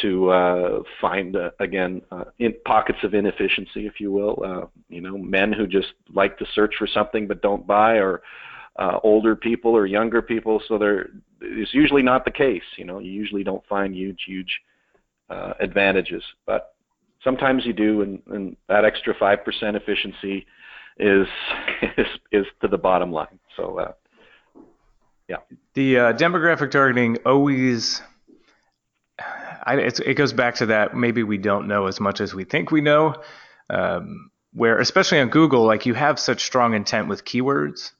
to 0.01 0.29
uh, 0.29 0.83
find 0.99 1.35
uh, 1.35 1.51
again 1.59 2.01
uh, 2.11 2.25
in 2.39 2.53
pockets 2.65 2.99
of 3.03 3.13
inefficiency, 3.13 3.87
if 3.87 3.99
you 3.99 4.11
will. 4.11 4.43
Uh, 4.45 4.65
you 4.89 5.01
know, 5.01 5.17
men 5.17 5.53
who 5.53 5.65
just 5.65 5.93
like 6.13 6.37
to 6.37 6.45
search 6.53 6.73
for 6.77 6.87
something 6.87 7.27
but 7.27 7.41
don't 7.41 7.65
buy, 7.65 7.93
or 7.93 8.21
uh, 8.77 8.99
older 9.03 9.35
people 9.35 9.71
or 9.71 9.85
younger 9.85 10.21
people. 10.21 10.61
So 10.67 10.77
there, 10.77 11.09
it's 11.41 11.73
usually 11.73 12.01
not 12.01 12.25
the 12.25 12.31
case. 12.31 12.63
You 12.77 12.85
know, 12.85 12.99
you 12.99 13.11
usually 13.11 13.43
don't 13.43 13.65
find 13.67 13.95
huge, 13.95 14.23
huge 14.27 14.59
uh, 15.29 15.53
advantages, 15.59 16.23
but 16.45 16.75
sometimes 17.23 17.65
you 17.65 17.73
do, 17.73 18.01
and, 18.01 18.21
and 18.27 18.57
that 18.67 18.83
extra 18.83 19.13
five 19.17 19.45
percent 19.45 19.77
efficiency 19.77 20.45
is 20.99 21.27
is 21.97 22.07
is 22.31 22.45
to 22.61 22.67
the 22.67 22.77
bottom 22.77 23.11
line. 23.11 23.39
So. 23.55 23.93
Yeah. 25.27 25.37
The 25.73 25.97
uh, 25.97 26.13
demographic 26.13 26.71
targeting 26.71 27.17
always 27.25 28.01
I, 29.65 29.75
it 29.77 30.15
goes 30.15 30.33
back 30.33 30.55
to 30.55 30.67
that 30.67 30.95
maybe 30.95 31.23
we 31.23 31.37
don't 31.37 31.67
know 31.67 31.87
as 31.87 31.99
much 31.99 32.19
as 32.21 32.33
we 32.33 32.43
think 32.43 32.71
we 32.71 32.81
know. 32.81 33.15
Um, 33.69 34.29
where 34.51 34.77
especially 34.77 35.19
on 35.19 35.29
Google, 35.29 35.65
like 35.65 35.85
you 35.85 35.93
have 35.93 36.19
such 36.19 36.43
strong 36.43 36.73
intent 36.73 37.07
with 37.07 37.25
keywords 37.25 37.91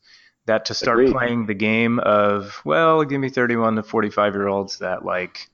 that 0.45 0.65
to 0.65 0.73
start 0.73 0.99
Agreed. 0.99 1.13
playing 1.13 1.45
the 1.45 1.53
game 1.53 1.99
of 1.99 2.62
well, 2.65 3.03
give 3.03 3.19
me 3.19 3.29
31 3.29 3.75
to 3.77 3.83
45 3.83 4.33
year 4.33 4.47
olds 4.47 4.79
that 4.79 5.05
like 5.05 5.49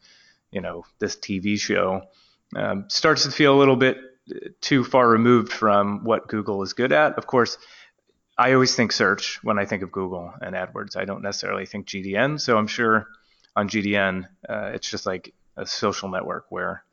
you 0.52 0.62
know 0.62 0.84
this 1.00 1.16
TV 1.16 1.60
show 1.60 2.02
um, 2.56 2.86
starts 2.90 3.24
to 3.24 3.32
feel 3.32 3.56
a 3.56 3.60
little 3.60 3.76
bit 3.76 3.98
too 4.62 4.84
far 4.84 5.08
removed 5.08 5.52
from 5.52 6.04
what 6.04 6.28
Google 6.28 6.64
is 6.64 6.74
good 6.74 6.92
at. 6.92 7.18
Of 7.18 7.28
course, 7.28 7.58
I 8.40 8.54
always 8.54 8.74
think 8.74 8.94
search 8.94 9.44
when 9.44 9.60
I 9.60 9.66
think 9.66 9.84
of 9.84 9.92
Google 9.92 10.34
and 10.42 10.56
AdWords. 10.56 10.96
I 10.96 11.04
don't 11.04 11.22
necessarily 11.22 11.66
think 11.66 11.88
GDN. 11.88 12.40
So 12.40 12.58
I'm 12.58 12.68
sure 12.68 13.08
on 13.54 13.68
GDN, 13.68 14.28
uh, 14.48 14.72
it's 14.74 14.90
just 14.90 15.06
like 15.06 15.34
a 15.58 15.66
social 15.66 16.10
network 16.10 16.46
where 16.50 16.84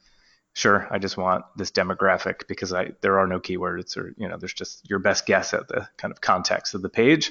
sure 0.57 0.89
i 0.91 0.99
just 0.99 1.19
want 1.19 1.45
this 1.55 1.71
demographic 1.71 2.49
because 2.49 2.73
i 2.73 2.91
there 3.03 3.19
are 3.19 3.27
no 3.27 3.39
keywords 3.39 3.97
or 3.99 4.15
you 4.17 4.27
know 4.27 4.39
there's 4.39 4.55
just 4.55 4.89
your 4.89 4.99
best 4.99 5.27
guess 5.27 5.53
at 5.53 5.69
the 5.69 5.87
kind 5.99 6.11
of 6.11 6.21
context 6.21 6.75
of 6.75 6.81
the 6.81 6.89
page 6.89 7.31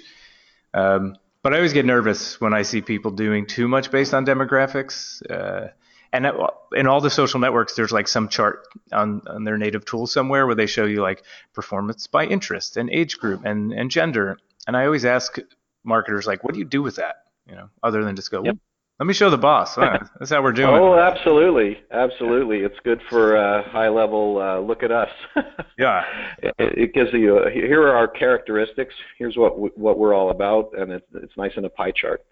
um, 0.76 1.16
but 1.42 1.52
i 1.52 1.56
always 1.56 1.74
get 1.74 1.86
nervous 1.86 2.40
when 2.40 2.54
i 2.54 2.62
see 2.62 2.82
people 2.82 3.10
doing 3.10 3.48
too 3.48 3.68
much 3.68 3.90
based 3.90 4.14
on 4.14 4.28
demographics 4.28 5.24
uh, 5.30 5.70
and 6.16 6.26
in 6.74 6.88
all 6.88 7.02
the 7.02 7.10
social 7.10 7.40
networks 7.40 7.76
there's 7.76 7.92
like 7.92 8.08
some 8.08 8.30
chart 8.30 8.68
on, 8.92 9.22
on 9.28 9.44
their 9.44 9.58
native 9.58 9.86
tool 9.86 10.08
somewhere 10.08 10.46
where 10.46 10.56
they 10.56 10.66
show 10.66 10.86
you 10.86 11.02
like 11.02 11.24
performance 11.54 12.08
by 12.08 12.26
interest 12.26 12.78
and 12.78 12.90
age 12.90 13.18
group 13.18 13.44
and, 13.46 13.74
and 13.74 13.92
gender 13.92 14.38
and 14.68 14.76
i 14.76 14.86
always 14.86 15.06
ask 15.06 15.38
marketers 15.84 16.26
like 16.26 16.44
what 16.44 16.54
do 16.54 16.60
you 16.60 16.66
do 16.66 16.82
with 16.82 16.96
that 16.96 17.18
you 17.48 17.56
know 17.56 17.70
other 17.84 18.04
than 18.04 18.16
just 18.16 18.32
go 18.32 18.44
yep. 18.44 18.58
Let 19.00 19.08
me 19.08 19.14
show 19.14 19.30
the 19.30 19.38
boss. 19.38 19.76
Huh? 19.76 20.00
That's 20.20 20.32
how 20.32 20.42
we're 20.42 20.54
doing. 20.54 20.70
oh, 20.74 20.98
absolutely, 20.98 21.78
absolutely. 21.92 22.60
It's 22.60 22.80
good 22.86 23.02
for 23.10 23.36
uh, 23.36 23.70
high 23.70 23.90
level. 23.90 24.42
Uh, 24.42 24.60
look 24.60 24.84
at 24.84 24.92
us. 24.92 25.10
yeah. 25.78 26.04
It, 26.42 26.56
it, 26.60 26.94
gives 26.94 27.10
you. 27.12 27.40
A, 27.40 27.52
here 27.52 27.82
are 27.82 27.96
our 27.96 28.08
characteristics. 28.08 28.94
Here's 29.18 29.36
what 29.36 29.78
what 29.78 30.00
we're 30.00 30.14
all 30.14 30.30
about, 30.30 30.72
and 30.78 30.94
it, 30.94 31.04
it's 31.14 31.36
nice 31.36 31.52
in 31.58 31.66
a 31.66 31.70
pie 31.70 31.92
chart. 31.92 32.24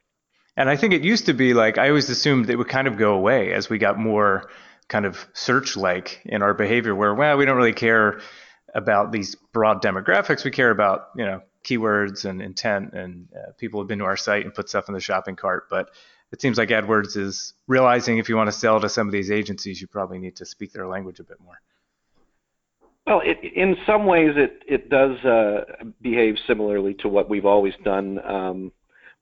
And 0.55 0.69
I 0.69 0.75
think 0.75 0.93
it 0.93 1.03
used 1.03 1.25
to 1.25 1.33
be 1.33 1.53
like 1.53 1.77
I 1.77 1.89
always 1.89 2.09
assumed 2.09 2.49
it 2.49 2.57
would 2.57 2.69
kind 2.69 2.87
of 2.87 2.97
go 2.97 3.13
away 3.13 3.53
as 3.53 3.69
we 3.69 3.77
got 3.77 3.97
more 3.97 4.49
kind 4.87 5.05
of 5.05 5.25
search 5.33 5.75
like 5.75 6.21
in 6.25 6.41
our 6.41 6.53
behavior, 6.53 6.93
where 6.93 7.13
well 7.13 7.37
we 7.37 7.45
don't 7.45 7.57
really 7.57 7.73
care 7.73 8.21
about 8.75 9.11
these 9.11 9.35
broad 9.35 9.81
demographics. 9.81 10.43
We 10.43 10.51
care 10.51 10.69
about 10.69 11.09
you 11.15 11.25
know 11.25 11.41
keywords 11.63 12.25
and 12.25 12.41
intent, 12.41 12.93
and 12.93 13.27
uh, 13.35 13.51
people 13.57 13.79
have 13.81 13.87
been 13.87 13.99
to 13.99 14.05
our 14.05 14.17
site 14.17 14.45
and 14.45 14.53
put 14.53 14.69
stuff 14.69 14.87
in 14.87 14.93
the 14.93 14.99
shopping 14.99 15.35
cart, 15.35 15.67
but 15.69 15.89
it 16.31 16.41
seems 16.41 16.57
like 16.57 16.69
AdWords 16.69 17.15
is 17.15 17.53
realizing 17.67 18.17
if 18.17 18.27
you 18.27 18.35
want 18.35 18.47
to 18.47 18.57
sell 18.57 18.79
to 18.81 18.89
some 18.89 19.07
of 19.07 19.13
these 19.13 19.31
agencies, 19.31 19.79
you 19.79 19.87
probably 19.87 20.17
need 20.17 20.35
to 20.37 20.45
speak 20.45 20.73
their 20.73 20.87
language 20.87 21.19
a 21.19 21.23
bit 21.23 21.37
more. 21.39 21.61
Well, 23.05 23.21
it, 23.23 23.37
in 23.43 23.75
some 23.85 24.05
ways, 24.05 24.31
it 24.35 24.63
it 24.67 24.89
does 24.89 25.17
uh, 25.25 25.65
behave 26.01 26.35
similarly 26.45 26.93
to 26.95 27.07
what 27.07 27.29
we've 27.29 27.45
always 27.45 27.73
done 27.83 28.19
um, 28.23 28.71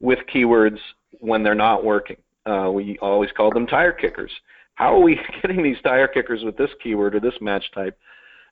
with 0.00 0.20
keywords 0.32 0.78
when 1.20 1.42
they're 1.42 1.54
not 1.54 1.84
working. 1.84 2.16
Uh, 2.44 2.70
we 2.72 2.98
always 3.00 3.30
call 3.36 3.50
them 3.50 3.66
tire 3.66 3.92
kickers. 3.92 4.32
How 4.74 4.96
are 4.96 5.02
we 5.02 5.20
getting 5.42 5.62
these 5.62 5.80
tire 5.82 6.08
kickers 6.08 6.42
with 6.44 6.56
this 6.56 6.70
keyword 6.82 7.14
or 7.14 7.20
this 7.20 7.40
match 7.40 7.64
type, 7.74 7.98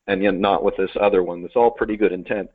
and 0.07 0.23
yet 0.23 0.35
not 0.35 0.63
with 0.63 0.77
this 0.77 0.91
other 1.01 1.23
one? 1.23 1.43
That's 1.43 1.57
all 1.57 1.71
pretty 1.71 1.97
good 1.97 2.13
intent. 2.13 2.51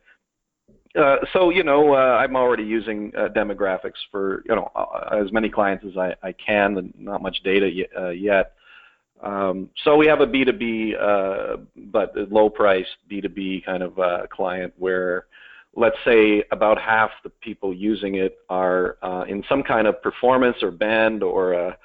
Uh, 0.98 1.16
so 1.32 1.50
you 1.50 1.62
know, 1.62 1.94
uh, 1.94 2.18
I'm 2.18 2.36
already 2.36 2.62
using 2.62 3.12
uh, 3.16 3.28
demographics 3.28 4.00
for 4.10 4.42
you 4.48 4.54
know 4.54 4.70
uh, 4.74 5.20
as 5.22 5.30
many 5.30 5.50
clients 5.50 5.84
as 5.86 5.96
I, 5.96 6.14
I 6.22 6.32
can, 6.32 6.78
and 6.78 6.94
not 6.98 7.22
much 7.22 7.38
data 7.44 7.70
y- 7.74 8.02
uh, 8.02 8.10
yet. 8.10 8.52
Um, 9.22 9.70
so 9.84 9.96
we 9.96 10.06
have 10.06 10.20
a 10.20 10.26
B2B, 10.26 10.94
uh, 11.00 11.56
but 11.76 12.14
low 12.30 12.50
price 12.50 12.86
B2B 13.10 13.64
kind 13.64 13.82
of 13.82 13.98
client 14.30 14.74
where, 14.76 15.26
let's 15.76 15.96
say, 16.04 16.42
about 16.50 16.80
half 16.80 17.10
the 17.22 17.30
people 17.30 17.72
using 17.72 18.16
it 18.16 18.38
are 18.48 18.96
in 19.28 19.44
some 19.48 19.62
kind 19.62 19.86
of 19.86 20.02
performance 20.02 20.56
or 20.62 20.70
band 20.70 21.22
or 21.22 21.52
a, 21.52 21.76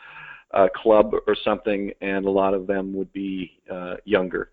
a, 0.51 0.67
club 0.75 1.13
or 1.27 1.35
something, 1.43 1.91
and 2.01 2.25
a 2.25 2.31
lot 2.31 2.53
of 2.53 2.67
them 2.67 2.93
would 2.93 3.11
be 3.13 3.59
younger. 4.05 4.49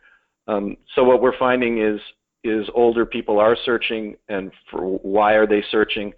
Um, 0.49 0.77
so 0.95 1.05
what 1.05 1.23
we're 1.23 1.39
finding 1.39 1.81
is 1.81 2.01
is 2.45 2.67
older 2.75 3.05
people 3.05 3.39
are 3.41 3.57
searching 3.65 4.17
and 4.29 4.53
for 4.71 4.99
why 4.99 5.35
are 5.35 5.47
they 5.47 5.63
searching. 5.71 6.13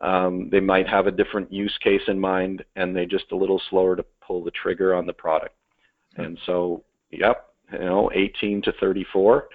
Um, 0.00 0.48
they 0.50 0.60
might 0.60 0.88
have 0.88 1.06
a 1.06 1.12
different 1.12 1.52
use 1.52 1.76
case 1.82 2.02
in 2.08 2.18
mind 2.18 2.64
and 2.76 2.94
they're 2.94 3.06
just 3.06 3.32
a 3.32 3.36
little 3.36 3.60
slower 3.70 3.96
to 3.96 4.04
pull 4.26 4.42
the 4.42 4.50
trigger 4.50 4.94
on 4.94 5.06
the 5.06 5.12
product. 5.12 5.54
And 6.16 6.38
so, 6.44 6.84
yep, 7.10 7.46
you 7.72 7.78
know, 7.78 8.10
18 8.14 8.62
to 8.62 8.72
34, 8.80 9.48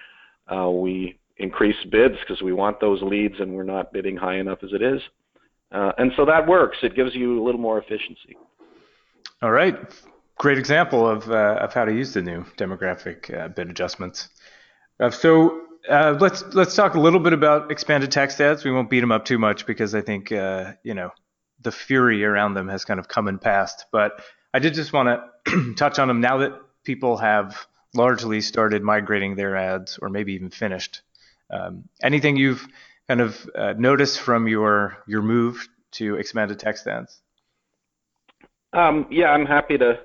uh, 0.52 0.70
we 0.70 1.20
increase 1.40 1.76
bids 1.92 2.16
because 2.20 2.42
we 2.42 2.54
want 2.54 2.80
those 2.80 3.02
leads 3.02 3.36
and 3.40 3.54
we're 3.54 3.64
not 3.64 3.94
bidding 3.94 4.18
high 4.18 4.38
enough 4.38 4.60
as 4.64 4.72
it 4.74 4.82
is. 4.82 5.02
Uh, 5.72 5.92
and 5.98 6.12
so 6.16 6.26
that 6.26 6.48
works. 6.48 6.78
It 6.82 6.96
gives 6.96 7.14
you 7.14 7.42
a 7.42 7.44
little 7.44 7.60
more 7.62 7.78
efficiency. 7.78 8.38
All 9.42 9.52
right. 9.52 9.78
Great 10.38 10.58
example 10.58 11.08
of, 11.08 11.30
uh, 11.30 11.60
of 11.62 11.74
how 11.74 11.86
to 11.86 11.94
use 11.94 12.14
the 12.14 12.22
new 12.22 12.44
demographic 12.58 13.36
uh, 13.36 13.50
bid 13.50 13.70
adjustments. 13.70 14.30
Uh, 15.00 15.10
so 15.10 15.62
uh, 15.90 16.18
let's 16.20 16.44
let's 16.54 16.76
talk 16.76 16.96
a 16.96 17.00
little 17.00 17.20
bit 17.20 17.34
about 17.34 17.72
expanded 17.72 18.12
text 18.12 18.42
ads. 18.42 18.64
We 18.64 18.72
won't 18.72 18.90
beat 18.90 19.00
them 19.02 19.12
up 19.12 19.26
too 19.26 19.38
much 19.38 19.66
because 19.66 19.96
I 19.96 20.02
think 20.02 20.32
uh, 20.32 20.74
you 20.84 20.94
know 20.94 21.12
the 21.62 21.72
fury 21.72 22.24
around 22.24 22.54
them 22.56 22.68
has 22.68 22.86
kind 22.86 23.00
of 23.00 23.08
come 23.08 23.28
and 23.28 23.40
passed. 23.40 23.86
But 23.92 24.22
I 24.54 24.60
did 24.60 24.74
just 24.74 24.94
want 24.94 25.22
to 25.46 25.74
touch 25.76 26.00
on 26.00 26.08
them 26.08 26.20
now 26.20 26.38
that 26.38 26.54
people 26.84 27.18
have 27.18 27.68
largely 27.94 28.42
started 28.42 28.84
migrating 28.84 29.36
their 29.36 29.56
ads, 29.56 29.98
or 30.02 30.10
maybe 30.10 30.34
even 30.34 30.50
finished. 30.50 31.02
Um, 31.50 31.88
anything 32.02 32.36
you've 32.38 32.66
kind 33.08 33.22
of 33.22 33.50
uh, 33.56 33.74
noticed 33.78 34.20
from 34.22 34.48
your 34.48 34.98
your 35.08 35.22
move 35.22 35.68
to 35.92 36.16
expanded 36.16 36.60
text 36.60 36.88
ads? 36.88 37.22
Um, 38.74 39.08
yeah, 39.10 39.28
I'm 39.28 39.46
happy 39.46 39.78
to 39.78 40.00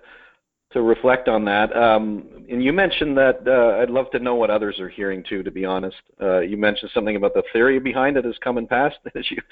to 0.72 0.82
reflect 0.82 1.28
on 1.28 1.44
that. 1.44 1.76
Um, 1.76 2.46
and 2.50 2.62
you 2.62 2.72
mentioned 2.72 3.16
that 3.18 3.46
uh, 3.46 3.82
I'd 3.82 3.90
love 3.90 4.10
to 4.12 4.18
know 4.18 4.34
what 4.34 4.50
others 4.50 4.80
are 4.80 4.88
hearing 4.88 5.22
too. 5.28 5.42
To 5.42 5.50
be 5.50 5.64
honest, 5.64 5.96
uh, 6.20 6.40
you 6.40 6.56
mentioned 6.56 6.90
something 6.94 7.16
about 7.16 7.34
the 7.34 7.42
theory 7.52 7.78
behind 7.78 8.16
it 8.16 8.24
has 8.24 8.38
come 8.42 8.58
and 8.58 8.68
passed. 8.68 8.96
Did 9.14 9.26
you 9.30 9.42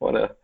want 0.00 0.16
to 0.16 0.34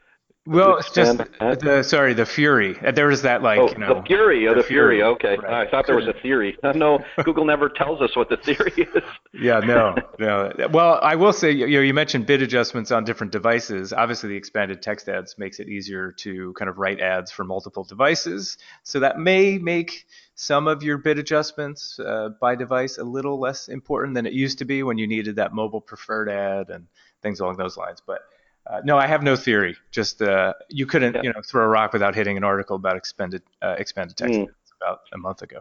well, 0.46 0.76
it's 0.76 0.90
just 0.90 1.18
the 1.40 1.82
sorry, 1.82 2.14
the 2.14 2.24
Fury. 2.24 2.78
Uh, 2.78 2.92
there 2.92 3.08
was 3.08 3.22
that 3.22 3.42
like 3.42 3.58
oh, 3.58 3.68
you 3.68 3.78
know 3.78 3.94
the 3.94 4.02
Fury. 4.06 4.46
Oh, 4.46 4.54
the, 4.54 4.62
the 4.62 4.66
Fury. 4.66 4.96
Fury. 4.98 5.02
Okay, 5.02 5.36
right. 5.42 5.66
I 5.66 5.70
thought 5.70 5.86
there 5.86 5.96
was 5.96 6.06
a 6.06 6.12
theory. 6.22 6.56
no, 6.74 7.00
Google 7.24 7.44
never 7.44 7.68
tells 7.68 8.00
us 8.00 8.16
what 8.16 8.28
the 8.28 8.36
theory 8.36 8.72
is. 8.76 9.02
yeah, 9.34 9.58
no, 9.60 9.96
no. 10.18 10.52
Well, 10.70 11.00
I 11.02 11.16
will 11.16 11.32
say 11.32 11.50
you 11.50 11.66
know 11.66 11.80
you 11.80 11.94
mentioned 11.94 12.26
bid 12.26 12.42
adjustments 12.42 12.92
on 12.92 13.04
different 13.04 13.32
devices. 13.32 13.92
Obviously, 13.92 14.28
the 14.30 14.36
expanded 14.36 14.82
text 14.82 15.08
ads 15.08 15.36
makes 15.36 15.58
it 15.58 15.68
easier 15.68 16.12
to 16.12 16.52
kind 16.54 16.68
of 16.68 16.78
write 16.78 17.00
ads 17.00 17.30
for 17.30 17.44
multiple 17.44 17.84
devices. 17.84 18.58
So 18.84 19.00
that 19.00 19.18
may 19.18 19.58
make 19.58 20.06
some 20.36 20.68
of 20.68 20.82
your 20.82 20.98
bid 20.98 21.18
adjustments 21.18 21.98
uh, 21.98 22.28
by 22.40 22.54
device 22.54 22.98
a 22.98 23.04
little 23.04 23.40
less 23.40 23.68
important 23.68 24.14
than 24.14 24.26
it 24.26 24.32
used 24.32 24.58
to 24.58 24.64
be 24.64 24.82
when 24.82 24.98
you 24.98 25.06
needed 25.06 25.36
that 25.36 25.52
mobile 25.54 25.80
preferred 25.80 26.28
ad 26.28 26.68
and 26.68 26.86
things 27.22 27.40
along 27.40 27.56
those 27.56 27.76
lines. 27.76 28.02
But 28.06 28.20
uh, 28.68 28.80
no, 28.84 28.98
I 28.98 29.06
have 29.06 29.22
no 29.22 29.36
theory. 29.36 29.76
Just 29.90 30.22
uh, 30.22 30.54
you 30.68 30.86
couldn't, 30.86 31.14
yeah. 31.14 31.22
you 31.22 31.32
know, 31.32 31.40
throw 31.46 31.64
a 31.64 31.68
rock 31.68 31.92
without 31.92 32.14
hitting 32.14 32.36
an 32.36 32.44
article 32.44 32.76
about 32.76 32.96
expanded 32.96 33.42
uh, 33.62 33.76
expanded 33.78 34.16
text 34.16 34.34
mm. 34.38 34.46
about 34.80 35.00
a 35.12 35.18
month 35.18 35.42
ago. 35.42 35.60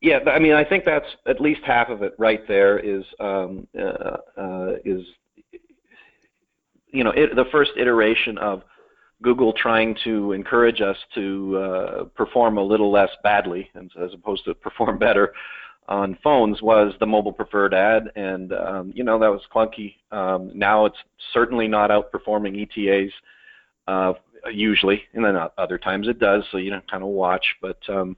Yeah, 0.00 0.18
I 0.26 0.38
mean, 0.38 0.52
I 0.52 0.62
think 0.62 0.84
that's 0.84 1.06
at 1.26 1.40
least 1.40 1.62
half 1.64 1.88
of 1.88 2.02
it 2.02 2.14
right 2.18 2.46
there. 2.46 2.78
Is 2.78 3.04
um, 3.18 3.66
uh, 3.78 4.18
uh, 4.36 4.72
is 4.84 5.02
you 6.88 7.02
know 7.02 7.10
it, 7.10 7.34
the 7.34 7.46
first 7.50 7.72
iteration 7.76 8.38
of 8.38 8.62
Google 9.22 9.52
trying 9.52 9.96
to 10.04 10.32
encourage 10.32 10.80
us 10.80 10.96
to 11.14 11.56
uh, 11.56 12.04
perform 12.14 12.58
a 12.58 12.62
little 12.62 12.92
less 12.92 13.10
badly, 13.22 13.70
as 13.74 14.12
opposed 14.12 14.44
to 14.44 14.54
perform 14.54 14.98
better 14.98 15.32
on 15.88 16.18
phones 16.22 16.60
was 16.62 16.94
the 17.00 17.06
mobile 17.06 17.32
preferred 17.32 17.74
ad, 17.74 18.10
and 18.16 18.52
um, 18.52 18.92
you 18.94 19.04
know 19.04 19.18
that 19.18 19.30
was 19.30 19.42
clunky. 19.54 19.94
Um, 20.10 20.50
now 20.54 20.86
it's 20.86 20.98
certainly 21.32 21.68
not 21.68 21.90
outperforming 21.90 22.60
ETAs 22.62 23.12
uh, 23.86 24.12
usually, 24.52 25.02
and 25.14 25.24
then 25.24 25.36
other 25.58 25.78
times 25.78 26.08
it 26.08 26.18
does. 26.18 26.44
So 26.50 26.58
you 26.58 26.70
know, 26.70 26.80
kind 26.90 27.02
of 27.02 27.10
watch, 27.10 27.44
but 27.60 27.78
um, 27.88 28.16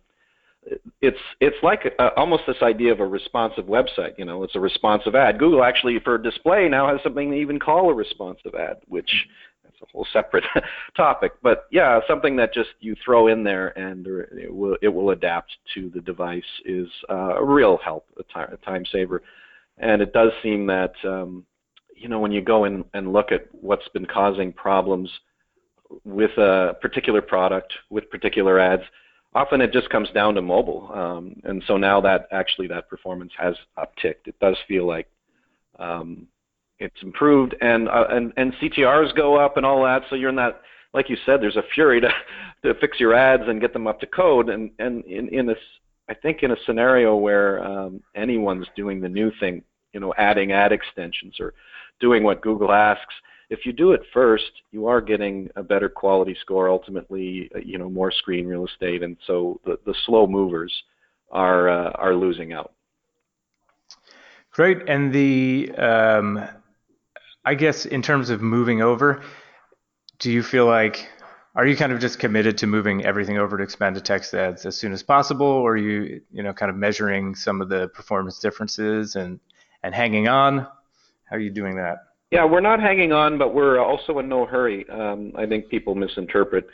it's 1.00 1.18
it's 1.40 1.56
like 1.62 1.94
a, 1.98 2.14
almost 2.14 2.44
this 2.46 2.62
idea 2.62 2.92
of 2.92 3.00
a 3.00 3.06
responsive 3.06 3.66
website. 3.66 4.18
You 4.18 4.24
know, 4.24 4.42
it's 4.42 4.56
a 4.56 4.60
responsive 4.60 5.14
ad. 5.14 5.38
Google 5.38 5.62
actually 5.62 5.98
for 6.00 6.18
display 6.18 6.68
now 6.68 6.88
has 6.88 7.02
something 7.02 7.30
they 7.30 7.40
even 7.40 7.58
call 7.58 7.90
a 7.90 7.94
responsive 7.94 8.54
ad, 8.54 8.78
which 8.86 9.10
a 9.82 9.86
whole 9.92 10.06
separate 10.12 10.44
topic. 10.96 11.32
But 11.42 11.66
yeah, 11.70 12.00
something 12.08 12.36
that 12.36 12.54
just 12.54 12.70
you 12.80 12.94
throw 13.04 13.28
in 13.28 13.44
there 13.44 13.78
and 13.78 14.06
it 14.06 14.52
will 14.52 14.76
it 14.82 14.88
will 14.88 15.10
adapt 15.10 15.56
to 15.74 15.90
the 15.94 16.00
device 16.00 16.42
is 16.64 16.88
uh, 17.10 17.36
a 17.36 17.44
real 17.44 17.78
help, 17.84 18.06
a 18.18 18.22
time, 18.32 18.52
a 18.52 18.56
time 18.58 18.84
saver. 18.90 19.22
And 19.78 20.02
it 20.02 20.12
does 20.12 20.32
seem 20.42 20.66
that 20.66 20.92
um, 21.04 21.44
you 21.94 22.08
know 22.08 22.20
when 22.20 22.32
you 22.32 22.40
go 22.40 22.64
in 22.64 22.84
and 22.94 23.12
look 23.12 23.32
at 23.32 23.46
what's 23.52 23.88
been 23.88 24.06
causing 24.06 24.52
problems 24.52 25.10
with 26.04 26.32
a 26.38 26.76
particular 26.82 27.22
product 27.22 27.72
with 27.90 28.10
particular 28.10 28.58
ads 28.58 28.82
often 29.34 29.60
it 29.60 29.72
just 29.72 29.90
comes 29.90 30.10
down 30.10 30.34
to 30.34 30.42
mobile. 30.42 30.90
Um, 30.92 31.36
and 31.44 31.62
so 31.66 31.76
now 31.76 32.00
that 32.00 32.28
actually 32.32 32.68
that 32.68 32.88
performance 32.88 33.32
has 33.38 33.54
upticked. 33.78 34.26
It 34.26 34.38
does 34.40 34.56
feel 34.66 34.86
like 34.86 35.08
um, 35.78 36.26
it's 36.78 37.02
improved, 37.02 37.54
and 37.60 37.88
uh, 37.88 38.06
and 38.10 38.32
and 38.36 38.52
CTRs 38.54 39.14
go 39.16 39.36
up 39.36 39.56
and 39.56 39.66
all 39.66 39.82
that. 39.84 40.02
So 40.08 40.16
you're 40.16 40.30
in 40.30 40.36
that, 40.36 40.62
like 40.94 41.10
you 41.10 41.16
said, 41.26 41.40
there's 41.40 41.56
a 41.56 41.62
fury 41.74 42.00
to 42.00 42.08
to 42.64 42.74
fix 42.80 43.00
your 43.00 43.14
ads 43.14 43.44
and 43.46 43.60
get 43.60 43.72
them 43.72 43.86
up 43.86 44.00
to 44.00 44.06
code. 44.06 44.48
And 44.48 44.70
and 44.78 45.04
in 45.04 45.28
in 45.28 45.46
this, 45.46 45.58
I 46.08 46.14
think 46.14 46.42
in 46.42 46.50
a 46.50 46.56
scenario 46.66 47.16
where 47.16 47.64
um, 47.64 48.02
anyone's 48.14 48.66
doing 48.76 49.00
the 49.00 49.08
new 49.08 49.32
thing, 49.40 49.62
you 49.92 50.00
know, 50.00 50.14
adding 50.16 50.52
ad 50.52 50.72
extensions 50.72 51.40
or 51.40 51.54
doing 52.00 52.22
what 52.22 52.42
Google 52.42 52.72
asks 52.72 53.14
if 53.50 53.64
you 53.64 53.72
do 53.72 53.92
it 53.92 54.02
first, 54.12 54.50
you 54.72 54.86
are 54.86 55.00
getting 55.00 55.48
a 55.56 55.62
better 55.62 55.88
quality 55.88 56.36
score. 56.40 56.68
Ultimately, 56.68 57.50
uh, 57.54 57.58
you 57.58 57.78
know, 57.78 57.88
more 57.88 58.10
screen 58.10 58.46
real 58.46 58.66
estate, 58.66 59.02
and 59.02 59.16
so 59.26 59.60
the, 59.64 59.78
the 59.86 59.94
slow 60.06 60.26
movers 60.26 60.72
are 61.30 61.68
uh, 61.68 61.90
are 61.92 62.14
losing 62.14 62.52
out. 62.52 62.72
Great, 64.50 64.88
and 64.88 65.12
the 65.12 65.70
um, 65.78 66.46
I 67.48 67.54
guess 67.54 67.86
in 67.86 68.02
terms 68.02 68.28
of 68.28 68.42
moving 68.42 68.82
over, 68.82 69.22
do 70.18 70.30
you 70.30 70.42
feel 70.42 70.66
like 70.66 71.08
are 71.54 71.66
you 71.66 71.78
kind 71.78 71.92
of 71.92 71.98
just 71.98 72.18
committed 72.18 72.58
to 72.58 72.66
moving 72.66 73.06
everything 73.06 73.38
over 73.38 73.56
to 73.56 73.62
expanded 73.62 74.04
text 74.04 74.34
ads 74.34 74.66
as 74.66 74.76
soon 74.76 74.92
as 74.92 75.02
possible, 75.02 75.46
or 75.46 75.72
are 75.72 75.76
you 75.78 76.20
you 76.30 76.42
know 76.42 76.52
kind 76.52 76.68
of 76.68 76.76
measuring 76.76 77.34
some 77.34 77.62
of 77.62 77.70
the 77.70 77.88
performance 77.88 78.38
differences 78.38 79.16
and 79.16 79.40
and 79.82 79.94
hanging 79.94 80.28
on? 80.28 80.58
How 81.24 81.36
are 81.36 81.38
you 81.38 81.48
doing 81.48 81.76
that? 81.76 81.96
Yeah, 82.30 82.44
we're 82.44 82.60
not 82.60 82.80
hanging 82.80 83.12
on, 83.12 83.38
but 83.38 83.54
we're 83.54 83.78
also 83.78 84.18
in 84.18 84.28
no 84.28 84.44
hurry. 84.44 84.86
Um, 84.90 85.32
I 85.34 85.46
think 85.46 85.70
people 85.70 85.94
misinterpret. 85.94 86.66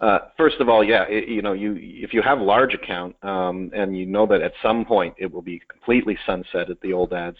Uh, 0.00 0.18
first 0.38 0.60
of 0.60 0.68
all, 0.70 0.82
yeah, 0.82 1.04
it, 1.10 1.28
you 1.28 1.42
know, 1.42 1.52
you 1.52 1.76
if 1.78 2.14
you 2.14 2.22
have 2.22 2.38
a 2.40 2.42
large 2.42 2.72
account 2.72 3.14
um, 3.22 3.70
and 3.74 3.98
you 3.98 4.06
know 4.06 4.26
that 4.28 4.40
at 4.40 4.54
some 4.62 4.86
point 4.86 5.14
it 5.18 5.30
will 5.30 5.42
be 5.42 5.60
completely 5.68 6.16
sunset 6.24 6.70
at 6.70 6.80
the 6.80 6.94
old 6.94 7.12
ads, 7.12 7.36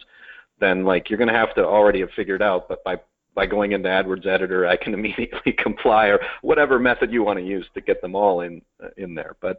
then 0.62 0.84
like 0.84 1.10
you're 1.10 1.18
going 1.18 1.32
to 1.32 1.38
have 1.38 1.54
to 1.56 1.64
already 1.64 2.00
have 2.00 2.10
figured 2.16 2.42
out. 2.42 2.68
But 2.68 2.82
by 2.84 2.96
by 3.34 3.46
going 3.46 3.72
into 3.72 3.88
AdWords 3.88 4.26
Editor, 4.26 4.66
I 4.66 4.76
can 4.76 4.94
immediately 4.98 5.52
comply 5.52 6.06
or 6.06 6.20
whatever 6.42 6.78
method 6.78 7.12
you 7.12 7.22
want 7.22 7.38
to 7.38 7.44
use 7.44 7.66
to 7.74 7.80
get 7.80 8.00
them 8.00 8.14
all 8.14 8.40
in 8.40 8.62
in 8.96 9.14
there. 9.14 9.36
But 9.40 9.58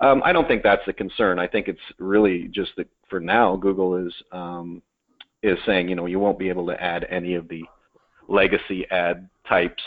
um, 0.00 0.22
I 0.24 0.32
don't 0.32 0.48
think 0.48 0.62
that's 0.62 0.86
a 0.88 0.92
concern. 0.92 1.38
I 1.38 1.46
think 1.46 1.68
it's 1.68 1.80
really 1.98 2.48
just 2.48 2.72
that 2.76 2.88
for 3.08 3.20
now, 3.20 3.56
Google 3.56 3.96
is 3.96 4.12
um, 4.32 4.82
is 5.42 5.58
saying, 5.66 5.88
you 5.88 5.96
know, 5.96 6.06
you 6.06 6.18
won't 6.18 6.38
be 6.38 6.48
able 6.48 6.66
to 6.66 6.82
add 6.82 7.06
any 7.10 7.34
of 7.34 7.48
the 7.48 7.64
legacy 8.28 8.86
ad 8.90 9.28
types. 9.48 9.82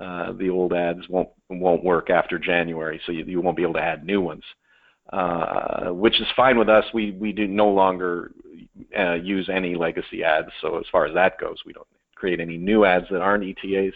Uh, 0.00 0.32
the 0.32 0.48
old 0.48 0.72
ads 0.72 1.06
won't 1.08 1.28
won't 1.50 1.84
work 1.84 2.08
after 2.10 2.38
January, 2.38 3.00
so 3.04 3.12
you, 3.12 3.24
you 3.24 3.40
won't 3.40 3.56
be 3.56 3.62
able 3.62 3.74
to 3.74 3.80
add 3.80 4.04
new 4.04 4.20
ones, 4.20 4.42
uh, 5.10 5.90
which 5.90 6.20
is 6.20 6.26
fine 6.36 6.58
with 6.58 6.68
us. 6.68 6.84
We 6.94 7.12
we 7.12 7.32
do 7.32 7.46
no 7.46 7.68
longer 7.68 8.32
uh, 8.98 9.14
use 9.14 9.48
any 9.52 9.74
legacy 9.74 10.24
ads, 10.24 10.48
so 10.60 10.78
as 10.78 10.84
far 10.90 11.06
as 11.06 11.14
that 11.14 11.38
goes, 11.38 11.56
we 11.66 11.72
don't 11.72 11.86
create 12.14 12.40
any 12.40 12.56
new 12.56 12.84
ads 12.84 13.06
that 13.10 13.20
aren't 13.20 13.44
ETAs. 13.44 13.94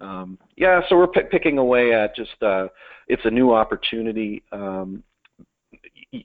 Um, 0.00 0.38
yeah, 0.56 0.80
so 0.88 0.96
we're 0.96 1.06
picking 1.06 1.58
away 1.58 1.94
at 1.94 2.16
just 2.16 2.42
uh, 2.42 2.68
it's 3.08 3.24
a 3.24 3.30
new 3.30 3.52
opportunity. 3.52 4.42
Um, 4.52 5.02
y- 6.12 6.24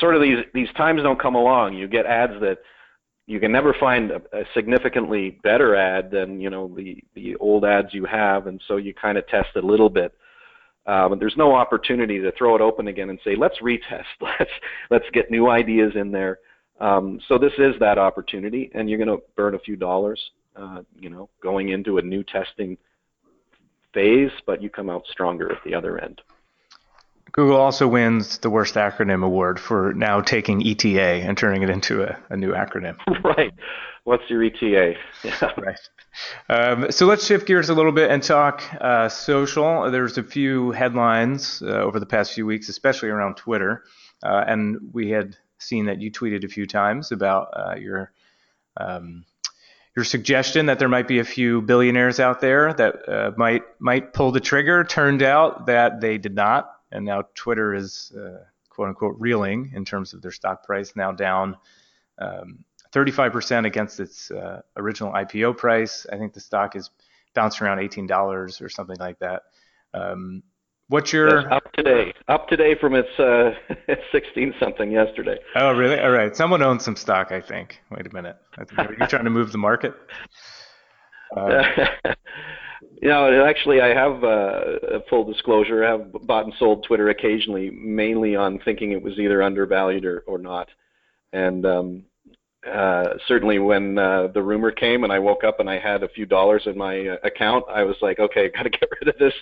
sort 0.00 0.14
of 0.14 0.22
these 0.22 0.44
these 0.54 0.68
times 0.76 1.02
don't 1.02 1.20
come 1.20 1.34
along. 1.34 1.74
You 1.74 1.88
get 1.88 2.06
ads 2.06 2.34
that 2.40 2.58
you 3.26 3.40
can 3.40 3.50
never 3.50 3.74
find 3.78 4.10
a, 4.10 4.22
a, 4.32 4.44
significantly 4.54 5.38
better 5.42 5.74
ad 5.74 6.10
than 6.10 6.40
you 6.40 6.50
know 6.50 6.72
the 6.76 7.02
the 7.14 7.36
old 7.36 7.64
ads 7.64 7.92
you 7.92 8.04
have, 8.04 8.46
and 8.46 8.60
so 8.68 8.76
you 8.76 8.94
kind 8.94 9.18
of 9.18 9.26
test 9.28 9.48
a 9.56 9.60
little 9.60 9.90
bit. 9.90 10.12
Um, 10.86 11.18
there's 11.18 11.36
no 11.36 11.54
opportunity 11.54 12.20
to 12.20 12.32
throw 12.32 12.54
it 12.54 12.60
open 12.60 12.88
again 12.88 13.10
and 13.10 13.18
say 13.24 13.34
let's 13.36 13.58
retest, 13.58 14.04
let's 14.20 14.50
let's 14.90 15.06
get 15.12 15.30
new 15.30 15.50
ideas 15.50 15.92
in 15.96 16.10
there. 16.10 16.38
Um, 16.80 17.20
so 17.26 17.38
this 17.38 17.52
is 17.58 17.74
that 17.80 17.98
opportunity, 17.98 18.70
and 18.74 18.88
you're 18.88 18.98
going 18.98 19.18
to 19.18 19.24
burn 19.34 19.54
a 19.54 19.58
few 19.58 19.76
dollars, 19.76 20.20
uh, 20.56 20.82
you 20.98 21.08
know, 21.08 21.28
going 21.42 21.70
into 21.70 21.98
a 21.98 22.02
new 22.02 22.22
testing 22.22 22.76
phase, 23.94 24.30
but 24.44 24.62
you 24.62 24.68
come 24.68 24.90
out 24.90 25.04
stronger 25.10 25.50
at 25.50 25.58
the 25.64 25.74
other 25.74 25.98
end. 25.98 26.20
Google 27.36 27.58
also 27.58 27.86
wins 27.86 28.38
the 28.38 28.48
worst 28.48 28.76
acronym 28.76 29.22
award 29.22 29.60
for 29.60 29.92
now 29.92 30.22
taking 30.22 30.66
ETA 30.66 30.98
and 30.98 31.36
turning 31.36 31.62
it 31.62 31.68
into 31.68 32.02
a, 32.02 32.18
a 32.30 32.36
new 32.36 32.52
acronym. 32.52 32.96
Right. 33.22 33.52
What's 34.04 34.22
your 34.30 34.42
ETA? 34.42 34.94
Yeah. 35.24 35.50
Right. 35.58 35.80
Um, 36.48 36.90
so 36.90 37.06
let's 37.06 37.26
shift 37.26 37.46
gears 37.46 37.68
a 37.68 37.74
little 37.74 37.92
bit 37.92 38.10
and 38.10 38.22
talk 38.22 38.62
uh, 38.80 39.08
social. 39.10 39.90
There's 39.90 40.16
a 40.16 40.22
few 40.22 40.70
headlines 40.70 41.60
uh, 41.60 41.66
over 41.66 42.00
the 42.00 42.06
past 42.06 42.32
few 42.32 42.46
weeks, 42.46 42.68
especially 42.70 43.10
around 43.10 43.36
Twitter, 43.36 43.82
uh, 44.22 44.44
and 44.46 44.78
we 44.92 45.10
had 45.10 45.36
seen 45.58 45.86
that 45.86 46.00
you 46.00 46.10
tweeted 46.10 46.44
a 46.44 46.48
few 46.48 46.66
times 46.66 47.12
about 47.12 47.48
uh, 47.52 47.74
your 47.74 48.12
um, 48.78 49.24
your 49.96 50.04
suggestion 50.04 50.66
that 50.66 50.78
there 50.78 50.88
might 50.88 51.08
be 51.08 51.18
a 51.18 51.24
few 51.24 51.60
billionaires 51.60 52.20
out 52.20 52.40
there 52.40 52.72
that 52.74 53.08
uh, 53.08 53.32
might 53.36 53.62
might 53.80 54.12
pull 54.12 54.30
the 54.30 54.40
trigger. 54.40 54.84
Turned 54.84 55.22
out 55.22 55.66
that 55.66 56.00
they 56.00 56.16
did 56.16 56.34
not 56.34 56.70
and 56.96 57.04
now 57.04 57.22
Twitter 57.34 57.74
is 57.74 58.12
uh, 58.16 58.44
quote 58.70 58.88
unquote 58.88 59.16
reeling 59.18 59.70
in 59.74 59.84
terms 59.84 60.14
of 60.14 60.22
their 60.22 60.32
stock 60.32 60.64
price, 60.64 60.94
now 60.96 61.12
down 61.12 61.56
um, 62.18 62.64
35% 62.92 63.66
against 63.66 64.00
its 64.00 64.30
uh, 64.30 64.62
original 64.76 65.12
IPO 65.12 65.58
price. 65.58 66.06
I 66.10 66.16
think 66.16 66.32
the 66.32 66.40
stock 66.40 66.74
is 66.74 66.90
bounced 67.34 67.60
around 67.60 67.78
$18 67.78 68.62
or 68.62 68.68
something 68.68 68.96
like 68.98 69.18
that. 69.18 69.42
Um, 69.92 70.42
what's 70.88 71.12
your 71.12 71.42
yes, 71.42 71.48
up 71.50 71.72
today? 71.72 72.14
Up 72.28 72.48
today 72.48 72.74
from 72.80 72.94
its 72.94 73.18
uh, 73.18 73.50
16 74.12 74.54
something 74.58 74.90
yesterday. 74.90 75.36
Oh, 75.54 75.72
really? 75.72 76.00
All 76.00 76.10
right. 76.10 76.34
Someone 76.34 76.62
owns 76.62 76.84
some 76.84 76.96
stock, 76.96 77.32
I 77.32 77.42
think. 77.42 77.80
Wait 77.90 78.06
a 78.06 78.14
minute. 78.14 78.36
Are 78.56 78.96
you 78.98 79.06
trying 79.06 79.24
to 79.24 79.30
move 79.30 79.52
the 79.52 79.58
market? 79.58 79.94
Uh, 81.36 81.88
You 83.00 83.08
know, 83.08 83.44
actually, 83.44 83.80
I 83.80 83.88
have 83.88 84.24
uh, 84.24 85.00
full 85.08 85.24
disclosure. 85.24 85.84
I 85.84 85.92
have 85.92 86.12
bought 86.12 86.44
and 86.44 86.54
sold 86.58 86.84
Twitter 86.84 87.08
occasionally, 87.08 87.70
mainly 87.70 88.36
on 88.36 88.58
thinking 88.60 88.92
it 88.92 89.02
was 89.02 89.18
either 89.18 89.42
undervalued 89.42 90.04
or, 90.04 90.24
or 90.26 90.38
not. 90.38 90.68
And 91.32 91.66
um, 91.66 92.04
uh, 92.66 93.14
certainly, 93.28 93.58
when 93.58 93.98
uh, 93.98 94.28
the 94.28 94.42
rumor 94.42 94.70
came 94.70 95.04
and 95.04 95.12
I 95.12 95.18
woke 95.18 95.44
up 95.44 95.60
and 95.60 95.70
I 95.70 95.78
had 95.78 96.02
a 96.02 96.08
few 96.08 96.26
dollars 96.26 96.62
in 96.66 96.76
my 96.76 97.08
uh, 97.08 97.16
account, 97.22 97.64
I 97.68 97.84
was 97.84 97.96
like, 98.02 98.18
okay, 98.18 98.48
got 98.54 98.64
to 98.64 98.70
get 98.70 98.88
rid 99.00 99.08
of 99.08 99.18
this. 99.18 99.34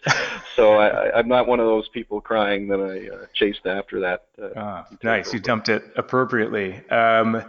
so 0.56 0.74
I, 0.74 1.18
I'm 1.18 1.28
not 1.28 1.46
one 1.46 1.60
of 1.60 1.66
those 1.66 1.88
people 1.88 2.20
crying 2.20 2.68
that 2.68 2.80
I 2.80 3.14
uh, 3.14 3.26
chased 3.34 3.66
after 3.66 4.00
that. 4.00 4.26
Uh, 4.40 4.48
ah, 4.56 4.86
nice, 5.02 5.32
you 5.32 5.40
dumped 5.40 5.68
it 5.68 5.82
appropriately. 5.96 6.86
Um, 6.90 7.42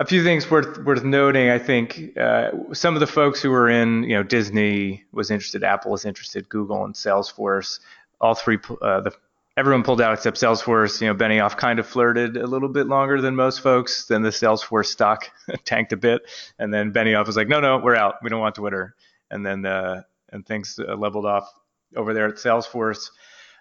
a 0.00 0.06
few 0.06 0.24
things 0.24 0.50
worth 0.50 0.78
worth 0.78 1.04
noting. 1.04 1.50
I 1.50 1.58
think 1.58 2.16
uh, 2.16 2.50
some 2.72 2.94
of 2.94 3.00
the 3.00 3.06
folks 3.06 3.42
who 3.42 3.50
were 3.50 3.68
in, 3.68 4.02
you 4.04 4.16
know, 4.16 4.22
Disney 4.22 5.04
was 5.12 5.30
interested, 5.30 5.62
Apple 5.62 5.90
was 5.92 6.06
interested, 6.06 6.48
Google 6.48 6.84
and 6.84 6.94
Salesforce. 6.94 7.80
All 8.18 8.34
three, 8.34 8.58
uh, 8.80 9.02
the 9.02 9.12
everyone 9.58 9.82
pulled 9.82 10.00
out 10.00 10.14
except 10.14 10.38
Salesforce. 10.38 11.02
You 11.02 11.08
know, 11.08 11.14
Benioff 11.14 11.58
kind 11.58 11.78
of 11.78 11.86
flirted 11.86 12.38
a 12.38 12.46
little 12.46 12.70
bit 12.70 12.86
longer 12.86 13.20
than 13.20 13.36
most 13.36 13.60
folks. 13.60 14.06
Then 14.06 14.22
the 14.22 14.30
Salesforce 14.30 14.86
stock 14.86 15.30
tanked 15.66 15.92
a 15.92 15.98
bit, 15.98 16.22
and 16.58 16.72
then 16.72 16.92
Benioff 16.92 17.26
was 17.26 17.36
like, 17.36 17.48
"No, 17.48 17.60
no, 17.60 17.76
we're 17.78 17.94
out. 17.94 18.16
We 18.22 18.30
don't 18.30 18.40
want 18.40 18.54
Twitter." 18.54 18.94
And 19.30 19.44
then 19.44 19.66
uh, 19.66 20.02
and 20.30 20.46
things 20.46 20.80
uh, 20.80 20.94
leveled 20.94 21.26
off 21.26 21.52
over 21.94 22.14
there 22.14 22.26
at 22.26 22.36
Salesforce. 22.36 23.10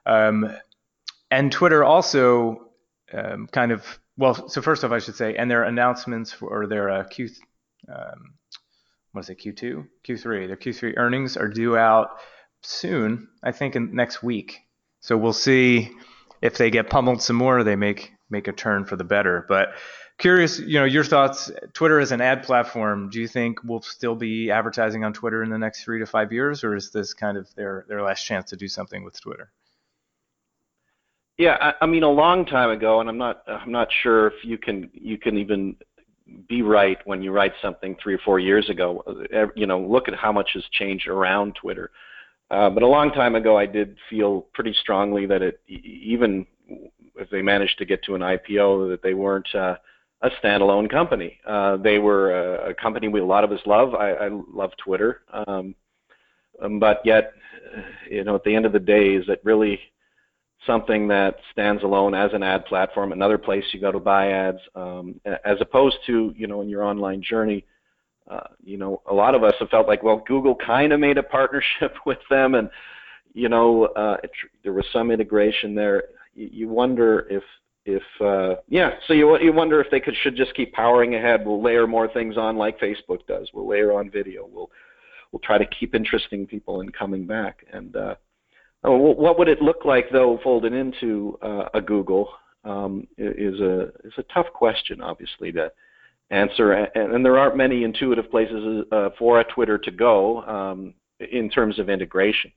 Um, 0.05 0.55
and 1.29 1.51
Twitter 1.51 1.83
also 1.83 2.69
um, 3.11 3.47
kind 3.47 3.73
of 3.73 3.99
well, 4.19 4.49
so 4.49 4.61
first 4.61 4.83
off, 4.83 4.91
I 4.91 4.99
should 4.99 5.15
say, 5.15 5.35
and 5.35 5.49
their 5.49 5.63
announcements 5.63 6.33
for 6.33 6.67
their 6.67 6.89
uh, 6.89 7.03
Q, 7.05 7.29
um, 7.87 8.33
what 9.13 9.21
is 9.21 9.29
it, 9.29 9.39
Q2, 9.39 9.87
Q3, 10.05 10.47
their 10.47 10.57
Q3 10.57 10.97
earnings 10.97 11.37
are 11.37 11.47
due 11.47 11.77
out 11.77 12.09
soon. 12.61 13.29
I 13.41 13.53
think 13.53 13.77
in 13.77 13.95
next 13.95 14.21
week. 14.21 14.59
So 14.99 15.15
we'll 15.15 15.31
see 15.31 15.89
if 16.41 16.57
they 16.57 16.69
get 16.69 16.89
pummeled 16.89 17.21
some 17.21 17.37
more, 17.37 17.63
they 17.63 17.77
make 17.77 18.11
make 18.29 18.49
a 18.49 18.51
turn 18.51 18.83
for 18.83 18.97
the 18.97 19.05
better. 19.05 19.45
But 19.47 19.69
curious, 20.17 20.59
you 20.59 20.79
know, 20.79 20.85
your 20.85 21.05
thoughts. 21.05 21.49
Twitter 21.73 22.01
is 22.01 22.11
an 22.11 22.19
ad 22.19 22.43
platform, 22.43 23.09
do 23.09 23.21
you 23.21 23.27
think 23.27 23.63
we'll 23.63 23.81
still 23.81 24.15
be 24.15 24.51
advertising 24.51 25.05
on 25.05 25.13
Twitter 25.13 25.41
in 25.43 25.49
the 25.49 25.57
next 25.57 25.85
three 25.85 25.99
to 25.99 26.05
five 26.05 26.33
years, 26.33 26.65
or 26.65 26.75
is 26.75 26.91
this 26.91 27.13
kind 27.13 27.37
of 27.37 27.47
their 27.55 27.85
their 27.87 28.03
last 28.03 28.25
chance 28.25 28.49
to 28.49 28.57
do 28.57 28.67
something 28.67 29.05
with 29.05 29.19
Twitter? 29.21 29.49
Yeah, 31.39 31.55
I, 31.61 31.73
I 31.81 31.85
mean 31.85 32.03
a 32.03 32.11
long 32.11 32.45
time 32.45 32.69
ago, 32.69 32.99
and 32.99 33.09
I'm 33.09 33.17
not 33.17 33.43
I'm 33.47 33.71
not 33.71 33.87
sure 34.03 34.27
if 34.27 34.33
you 34.43 34.57
can 34.57 34.89
you 34.93 35.17
can 35.17 35.37
even 35.37 35.77
be 36.49 36.61
right 36.61 36.97
when 37.05 37.23
you 37.23 37.31
write 37.31 37.53
something 37.61 37.95
three 38.03 38.13
or 38.13 38.19
four 38.19 38.39
years 38.39 38.69
ago. 38.69 39.01
You 39.55 39.65
know, 39.65 39.79
look 39.79 40.09
at 40.09 40.15
how 40.15 40.33
much 40.33 40.51
has 40.53 40.63
changed 40.73 41.07
around 41.07 41.55
Twitter. 41.55 41.91
Uh, 42.51 42.69
but 42.69 42.83
a 42.83 42.87
long 42.87 43.11
time 43.11 43.35
ago, 43.35 43.57
I 43.57 43.65
did 43.65 43.95
feel 44.09 44.47
pretty 44.53 44.75
strongly 44.81 45.25
that 45.27 45.41
it, 45.41 45.61
even 45.67 46.45
if 47.15 47.29
they 47.29 47.41
managed 47.41 47.77
to 47.77 47.85
get 47.85 48.03
to 48.03 48.15
an 48.15 48.21
IPO, 48.21 48.89
that 48.89 49.01
they 49.01 49.13
weren't 49.13 49.47
uh, 49.55 49.77
a 50.21 50.29
standalone 50.43 50.89
company. 50.89 51.39
Uh, 51.47 51.77
they 51.77 51.99
were 51.99 52.31
a, 52.31 52.71
a, 52.71 52.73
company 52.73 53.07
we 53.07 53.21
a 53.21 53.25
lot 53.25 53.45
of 53.45 53.51
us 53.53 53.61
love. 53.65 53.95
I, 53.95 54.11
I 54.11 54.29
love 54.51 54.71
Twitter, 54.83 55.21
um, 55.31 55.73
um, 56.61 56.79
but 56.79 57.01
yet, 57.05 57.31
you 58.09 58.25
know, 58.25 58.35
at 58.35 58.43
the 58.43 58.53
end 58.53 58.65
of 58.65 58.73
the 58.73 58.79
day, 58.79 59.13
is 59.13 59.29
it 59.29 59.39
really 59.45 59.79
something 60.65 61.07
that 61.07 61.37
stands 61.51 61.83
alone 61.83 62.13
as 62.13 62.31
an 62.33 62.43
ad 62.43 62.65
platform, 62.65 63.11
another 63.11 63.37
place 63.37 63.63
you 63.71 63.79
go 63.79 63.91
to 63.91 63.99
buy 63.99 64.31
ads, 64.31 64.59
um, 64.75 65.19
as 65.45 65.57
opposed 65.61 65.97
to, 66.05 66.33
you 66.35 66.47
know, 66.47 66.61
in 66.61 66.69
your 66.69 66.83
online 66.83 67.21
journey, 67.21 67.65
uh, 68.29 68.47
you 68.63 68.77
know, 68.77 69.01
a 69.09 69.13
lot 69.13 69.33
of 69.33 69.43
us 69.43 69.53
have 69.59 69.69
felt 69.69 69.87
like, 69.87 70.03
well, 70.03 70.21
Google 70.27 70.55
kind 70.55 70.93
of 70.93 70.99
made 70.99 71.17
a 71.17 71.23
partnership 71.23 71.95
with 72.05 72.19
them, 72.29 72.55
and 72.55 72.69
you 73.33 73.49
know, 73.49 73.85
uh, 73.85 74.17
it, 74.23 74.31
there 74.63 74.73
was 74.73 74.85
some 74.91 75.11
integration 75.11 75.75
there. 75.75 76.03
You, 76.33 76.49
you 76.51 76.69
wonder 76.69 77.27
if, 77.29 77.43
if, 77.85 78.03
uh, 78.21 78.61
yeah, 78.67 78.91
so 79.07 79.13
you 79.13 79.39
you 79.39 79.53
wonder 79.53 79.81
if 79.81 79.89
they 79.89 79.99
could 79.99 80.15
should 80.21 80.35
just 80.35 80.53
keep 80.55 80.73
powering 80.73 81.15
ahead. 81.15 81.45
We'll 81.45 81.61
layer 81.61 81.87
more 81.87 82.07
things 82.07 82.37
on 82.37 82.57
like 82.57 82.79
Facebook 82.79 83.25
does. 83.27 83.49
We'll 83.53 83.67
layer 83.67 83.93
on 83.93 84.11
video. 84.11 84.47
We'll 84.51 84.69
we'll 85.31 85.39
try 85.39 85.57
to 85.57 85.65
keep 85.65 85.95
interesting 85.95 86.45
people 86.45 86.81
in 86.81 86.89
coming 86.91 87.25
back. 87.25 87.65
And 87.71 87.95
uh, 87.95 88.15
what 88.83 89.37
would 89.37 89.47
it 89.47 89.61
look 89.61 89.85
like 89.85 90.09
though, 90.11 90.39
folded 90.43 90.73
into 90.73 91.37
uh, 91.41 91.69
a 91.73 91.81
Google? 91.81 92.29
Um, 92.65 93.07
is 93.17 93.59
a 93.61 93.83
is 94.03 94.13
a 94.17 94.23
tough 94.33 94.47
question, 94.53 95.01
obviously 95.01 95.51
to 95.53 95.71
answer, 96.29 96.73
and, 96.73 97.13
and 97.13 97.25
there 97.25 97.37
aren't 97.37 97.55
many 97.55 97.83
intuitive 97.83 98.29
places 98.29 98.85
uh, 98.91 99.09
for 99.17 99.39
a 99.39 99.43
Twitter 99.45 99.77
to 99.77 99.91
go 99.91 100.43
um, 100.43 100.93
in 101.31 101.49
terms 101.49 101.79
of 101.79 101.89
integration. 101.89 102.51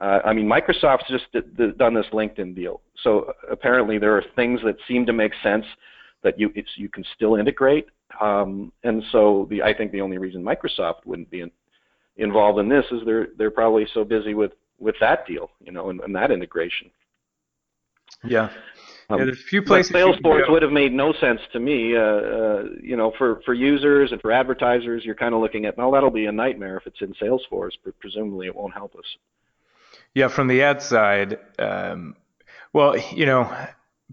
Uh, 0.00 0.20
I 0.24 0.32
mean, 0.32 0.46
Microsoft's 0.46 1.08
just 1.08 1.78
done 1.78 1.94
this 1.94 2.06
LinkedIn 2.12 2.54
deal, 2.54 2.80
so 3.02 3.32
apparently 3.50 3.98
there 3.98 4.16
are 4.16 4.24
things 4.36 4.60
that 4.64 4.76
seem 4.86 5.04
to 5.06 5.12
make 5.12 5.32
sense 5.42 5.64
that 6.22 6.38
you 6.38 6.52
you 6.76 6.88
can 6.88 7.04
still 7.14 7.34
integrate, 7.34 7.86
um, 8.20 8.72
and 8.84 9.02
so 9.12 9.46
the, 9.50 9.62
I 9.62 9.74
think 9.74 9.92
the 9.92 10.00
only 10.00 10.18
reason 10.18 10.42
Microsoft 10.42 11.06
wouldn't 11.06 11.30
be 11.30 11.40
in, 11.40 11.50
involved 12.16 12.58
in 12.60 12.68
this 12.68 12.84
is 12.92 13.00
they're 13.04 13.28
they're 13.36 13.50
probably 13.50 13.86
so 13.94 14.04
busy 14.04 14.34
with 14.34 14.52
with 14.78 14.96
that 15.00 15.26
deal, 15.26 15.50
you 15.60 15.72
know, 15.72 15.90
and, 15.90 16.00
and 16.00 16.14
that 16.14 16.30
integration. 16.30 16.90
Yeah. 18.22 18.50
Um, 19.10 19.18
yeah, 19.18 19.26
there's 19.26 19.38
a 19.38 19.42
few 19.42 19.62
places. 19.62 19.92
Salesforce 19.92 20.48
would 20.48 20.62
have 20.62 20.72
made 20.72 20.92
no 20.92 21.12
sense 21.12 21.40
to 21.52 21.60
me. 21.60 21.94
Uh, 21.94 22.00
uh, 22.00 22.64
you 22.82 22.96
know, 22.96 23.12
for 23.18 23.42
for 23.44 23.52
users 23.52 24.12
and 24.12 24.20
for 24.20 24.32
advertisers, 24.32 25.04
you're 25.04 25.14
kind 25.14 25.34
of 25.34 25.40
looking 25.40 25.66
at, 25.66 25.76
well, 25.76 25.90
that'll 25.90 26.10
be 26.10 26.26
a 26.26 26.32
nightmare 26.32 26.78
if 26.78 26.86
it's 26.86 27.02
in 27.02 27.12
Salesforce, 27.14 27.72
but 27.84 27.98
presumably 28.00 28.46
it 28.46 28.54
won't 28.54 28.72
help 28.72 28.94
us. 28.96 29.04
Yeah, 30.14 30.28
from 30.28 30.46
the 30.48 30.62
ad 30.62 30.80
side, 30.80 31.38
um, 31.58 32.16
well, 32.72 32.96
you 33.12 33.26
know, 33.26 33.54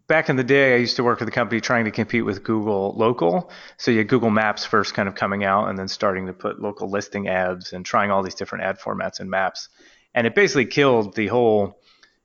back 0.07 0.29
in 0.29 0.35
the 0.35 0.43
day, 0.43 0.73
I 0.73 0.77
used 0.77 0.97
to 0.97 1.03
work 1.03 1.19
with 1.19 1.29
a 1.29 1.31
company 1.31 1.61
trying 1.61 1.85
to 1.85 1.91
compete 1.91 2.25
with 2.25 2.43
Google 2.43 2.93
Local. 2.97 3.49
So 3.77 3.91
you 3.91 3.99
had 3.99 4.09
Google 4.09 4.29
Maps 4.29 4.65
first 4.65 4.93
kind 4.93 5.07
of 5.07 5.15
coming 5.15 5.45
out, 5.45 5.69
and 5.69 5.79
then 5.79 5.87
starting 5.87 6.25
to 6.27 6.33
put 6.33 6.61
local 6.61 6.89
listing 6.89 7.29
ads 7.29 7.71
and 7.71 7.85
trying 7.85 8.11
all 8.11 8.23
these 8.23 8.35
different 8.35 8.65
ad 8.65 8.77
formats 8.79 9.19
and 9.21 9.29
maps, 9.29 9.69
and 10.13 10.27
it 10.27 10.35
basically 10.35 10.65
killed 10.65 11.15
the 11.15 11.27
whole 11.27 11.79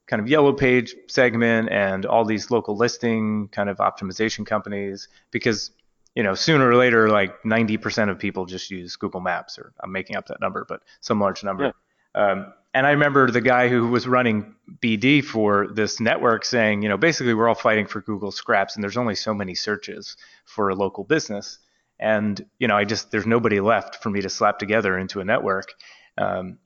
kind 0.06 0.20
of 0.20 0.28
yellow 0.28 0.52
page 0.52 0.94
segment 1.08 1.68
and 1.70 2.06
all 2.06 2.24
these 2.24 2.50
local 2.50 2.76
listing 2.76 3.48
kind 3.48 3.68
of 3.68 3.78
optimization 3.78 4.46
companies 4.46 5.08
because 5.30 5.70
you 6.14 6.22
know 6.22 6.34
sooner 6.34 6.68
or 6.68 6.76
later 6.76 7.08
like 7.08 7.42
90% 7.42 8.10
of 8.10 8.18
people 8.18 8.46
just 8.46 8.70
use 8.70 8.96
google 8.96 9.20
maps 9.20 9.58
or 9.58 9.72
i'm 9.80 9.92
making 9.92 10.16
up 10.16 10.26
that 10.26 10.40
number 10.40 10.64
but 10.68 10.82
some 11.00 11.20
large 11.20 11.42
number. 11.42 11.72
Yeah. 12.14 12.30
um, 12.30 12.52
and 12.72 12.86
i 12.86 12.90
remember 12.90 13.30
the 13.30 13.40
guy 13.40 13.68
who 13.68 13.88
was 13.88 14.06
running 14.06 14.54
bd 14.80 15.24
for 15.24 15.68
this 15.74 16.00
network 16.00 16.44
saying 16.44 16.82
you 16.82 16.88
know 16.88 16.96
basically 16.96 17.34
we're 17.34 17.48
all 17.48 17.54
fighting 17.54 17.86
for 17.86 18.00
google 18.00 18.30
scraps 18.30 18.76
and 18.76 18.84
there's 18.84 18.96
only 18.96 19.14
so 19.14 19.34
many 19.34 19.54
searches 19.54 20.16
for 20.44 20.68
a 20.70 20.74
local 20.74 21.04
business. 21.04 21.58
And 21.98 22.44
you 22.58 22.68
know 22.68 22.76
i 22.76 22.84
just 22.84 23.10
there's 23.10 23.26
nobody 23.26 23.58
left 23.58 24.02
for 24.02 24.10
me 24.10 24.20
to 24.20 24.28
slap 24.28 24.58
together 24.58 24.98
into 24.98 25.20
a 25.20 25.24
network. 25.24 25.72
Um, 26.18 26.58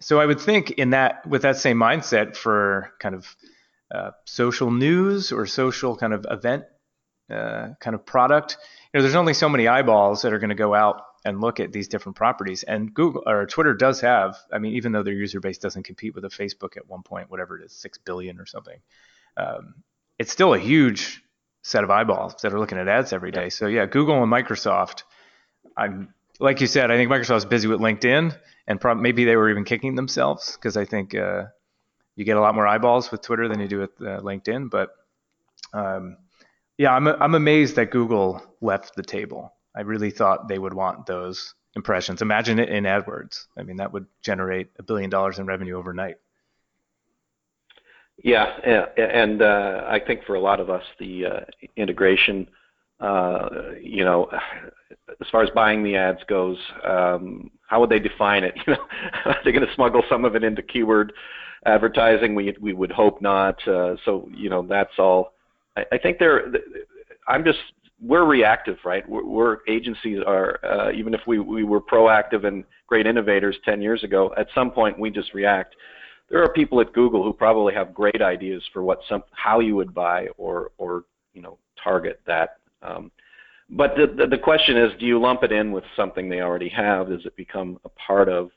so 0.00 0.20
I 0.20 0.26
would 0.26 0.40
think 0.40 0.72
in 0.72 0.90
that 0.90 1.26
with 1.26 1.42
that 1.42 1.56
same 1.56 1.78
mindset 1.78 2.36
for 2.36 2.92
kind 3.00 3.14
of 3.14 3.36
uh, 3.94 4.10
social 4.24 4.70
news 4.70 5.32
or 5.32 5.46
social 5.46 5.96
kind 5.96 6.12
of 6.12 6.26
event 6.28 6.64
uh, 7.30 7.70
kind 7.80 7.94
of 7.94 8.04
product, 8.04 8.56
you 8.92 8.98
know, 8.98 9.02
there's 9.02 9.14
only 9.14 9.34
so 9.34 9.48
many 9.48 9.68
eyeballs 9.68 10.22
that 10.22 10.32
are 10.32 10.38
going 10.38 10.50
to 10.50 10.56
go 10.56 10.74
out 10.74 11.02
and 11.24 11.40
look 11.40 11.58
at 11.58 11.72
these 11.72 11.88
different 11.88 12.16
properties. 12.16 12.62
And 12.62 12.94
Google 12.94 13.24
or 13.26 13.46
Twitter 13.46 13.74
does 13.74 14.00
have, 14.02 14.36
I 14.52 14.58
mean, 14.58 14.74
even 14.74 14.92
though 14.92 15.02
their 15.02 15.14
user 15.14 15.40
base 15.40 15.58
doesn't 15.58 15.82
compete 15.82 16.14
with 16.14 16.24
a 16.24 16.28
Facebook 16.28 16.76
at 16.76 16.88
one 16.88 17.02
point, 17.02 17.30
whatever 17.30 17.58
it 17.58 17.64
is, 17.64 17.72
six 17.72 17.98
billion 17.98 18.38
or 18.38 18.46
something, 18.46 18.78
um, 19.36 19.74
it's 20.18 20.30
still 20.30 20.54
a 20.54 20.58
huge 20.58 21.22
set 21.62 21.82
of 21.82 21.90
eyeballs 21.90 22.36
that 22.42 22.54
are 22.54 22.60
looking 22.60 22.78
at 22.78 22.86
ads 22.86 23.12
every 23.12 23.32
day. 23.32 23.48
So 23.48 23.66
yeah, 23.66 23.86
Google 23.86 24.22
and 24.22 24.32
Microsoft, 24.32 25.02
I'm 25.76 26.14
like 26.38 26.60
you 26.60 26.66
said, 26.66 26.90
I 26.90 26.96
think 26.96 27.10
Microsoft's 27.10 27.44
busy 27.44 27.66
with 27.66 27.80
LinkedIn, 27.80 28.36
and 28.66 28.80
maybe 29.00 29.24
they 29.24 29.36
were 29.36 29.50
even 29.50 29.64
kicking 29.64 29.94
themselves 29.94 30.56
because 30.56 30.76
I 30.76 30.84
think 30.84 31.14
uh, 31.14 31.44
you 32.16 32.24
get 32.24 32.36
a 32.36 32.40
lot 32.40 32.54
more 32.54 32.66
eyeballs 32.66 33.10
with 33.10 33.22
Twitter 33.22 33.48
than 33.48 33.60
you 33.60 33.68
do 33.68 33.78
with 33.78 33.90
uh, 34.00 34.20
LinkedIn. 34.20 34.70
But 34.70 34.90
um, 35.72 36.16
yeah, 36.78 36.92
I'm 36.92 37.06
I'm 37.06 37.34
amazed 37.34 37.76
that 37.76 37.90
Google 37.90 38.42
left 38.60 38.96
the 38.96 39.02
table. 39.02 39.52
I 39.74 39.82
really 39.82 40.10
thought 40.10 40.48
they 40.48 40.58
would 40.58 40.74
want 40.74 41.06
those 41.06 41.54
impressions. 41.74 42.22
Imagine 42.22 42.58
it 42.58 42.70
in 42.70 42.84
AdWords. 42.84 43.46
I 43.56 43.62
mean, 43.62 43.76
that 43.76 43.92
would 43.92 44.06
generate 44.22 44.70
a 44.78 44.82
billion 44.82 45.10
dollars 45.10 45.38
in 45.38 45.46
revenue 45.46 45.76
overnight. 45.76 46.16
Yeah, 48.24 48.46
and 48.96 49.42
uh, 49.42 49.84
I 49.86 50.00
think 50.00 50.24
for 50.24 50.36
a 50.36 50.40
lot 50.40 50.58
of 50.58 50.70
us, 50.70 50.82
the 50.98 51.26
uh, 51.26 51.40
integration 51.76 52.48
you 53.00 54.04
know, 54.04 54.28
as 55.20 55.26
far 55.30 55.42
as 55.42 55.50
buying 55.50 55.82
the 55.82 55.96
ads 55.96 56.20
goes, 56.28 56.58
um, 56.84 57.50
how 57.66 57.80
would 57.80 57.90
they 57.90 57.98
define 57.98 58.44
it? 58.44 58.54
You 58.66 58.74
know, 58.74 58.86
are 59.24 59.36
they 59.44 59.52
going 59.52 59.66
to 59.66 59.74
smuggle 59.74 60.02
some 60.08 60.24
of 60.24 60.36
it 60.36 60.44
into 60.44 60.62
keyword 60.62 61.12
advertising? 61.64 62.34
We 62.34 62.54
we 62.60 62.72
would 62.72 62.92
hope 62.92 63.20
not. 63.20 63.56
Uh, 63.66 63.96
so 64.04 64.28
you 64.32 64.50
know, 64.50 64.66
that's 64.66 64.98
all. 64.98 65.32
I, 65.76 65.84
I 65.92 65.98
think 65.98 66.18
they're. 66.18 66.52
I'm 67.28 67.44
just 67.44 67.58
we're 68.00 68.24
reactive, 68.24 68.76
right? 68.84 69.08
We're, 69.08 69.24
we're 69.24 69.58
agencies 69.68 70.18
are 70.26 70.58
uh, 70.64 70.92
even 70.92 71.14
if 71.14 71.20
we 71.26 71.38
we 71.38 71.64
were 71.64 71.80
proactive 71.80 72.44
and 72.44 72.64
great 72.86 73.06
innovators 73.06 73.56
10 73.64 73.80
years 73.82 74.04
ago. 74.04 74.32
At 74.36 74.48
some 74.54 74.70
point, 74.70 74.98
we 74.98 75.10
just 75.10 75.34
react. 75.34 75.74
There 76.30 76.42
are 76.42 76.52
people 76.52 76.80
at 76.80 76.92
Google 76.92 77.22
who 77.22 77.32
probably 77.32 77.74
have 77.74 77.94
great 77.94 78.20
ideas 78.20 78.62
for 78.72 78.82
what 78.82 79.00
some 79.08 79.22
how 79.32 79.60
you 79.60 79.76
would 79.76 79.94
buy 79.94 80.28
or 80.36 80.70
or 80.78 81.04
you 81.34 81.42
know 81.42 81.58
target 81.82 82.20
that 82.26 82.56
um, 82.82 83.10
but 83.68 83.94
the, 83.96 84.06
the, 84.06 84.26
the 84.28 84.38
question 84.38 84.76
is, 84.76 84.92
do 84.98 85.06
you 85.06 85.20
lump 85.20 85.42
it 85.42 85.50
in 85.50 85.72
with 85.72 85.84
something 85.96 86.28
they 86.28 86.40
already 86.40 86.68
have? 86.68 87.08
Does 87.08 87.26
it 87.26 87.34
become 87.36 87.80
a 87.84 87.88
part 87.88 88.28
of 88.28 88.50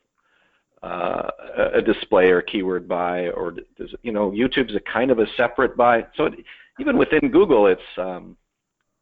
uh, 0.82 1.30
a 1.74 1.82
display 1.82 2.30
or 2.30 2.40
keyword 2.40 2.88
buy, 2.88 3.28
or 3.30 3.50
does 3.50 3.92
it, 3.92 4.00
you 4.02 4.12
know 4.12 4.30
YouTube's 4.30 4.74
a 4.74 4.80
kind 4.80 5.10
of 5.10 5.18
a 5.18 5.26
separate 5.36 5.76
buy? 5.76 6.06
So 6.16 6.26
it, 6.26 6.34
even 6.78 6.96
within 6.96 7.30
Google, 7.30 7.66
it's 7.66 7.82
um, 7.98 8.36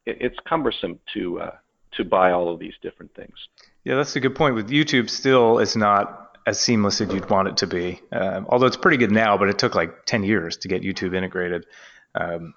it, 0.05 0.17
it's 0.19 0.35
cumbersome 0.47 0.99
to 1.13 1.39
uh, 1.39 1.55
to 1.93 2.03
buy 2.03 2.31
all 2.31 2.51
of 2.51 2.59
these 2.59 2.73
different 2.81 3.13
things. 3.15 3.33
Yeah, 3.83 3.95
that's 3.95 4.15
a 4.15 4.19
good 4.19 4.35
point. 4.35 4.55
With 4.55 4.69
YouTube, 4.69 5.09
still 5.09 5.59
it's 5.59 5.75
not 5.75 6.37
as 6.45 6.59
seamless 6.59 6.99
as 6.99 7.13
you'd 7.13 7.29
want 7.29 7.47
it 7.47 7.57
to 7.57 7.67
be. 7.67 8.01
Um, 8.11 8.47
although 8.49 8.65
it's 8.65 8.77
pretty 8.77 8.97
good 8.97 9.11
now, 9.11 9.37
but 9.37 9.49
it 9.49 9.59
took 9.59 9.75
like 9.75 10.05
10 10.05 10.23
years 10.23 10.57
to 10.57 10.67
get 10.67 10.81
YouTube 10.81 11.15
integrated. 11.15 11.65
Um, 12.15 12.55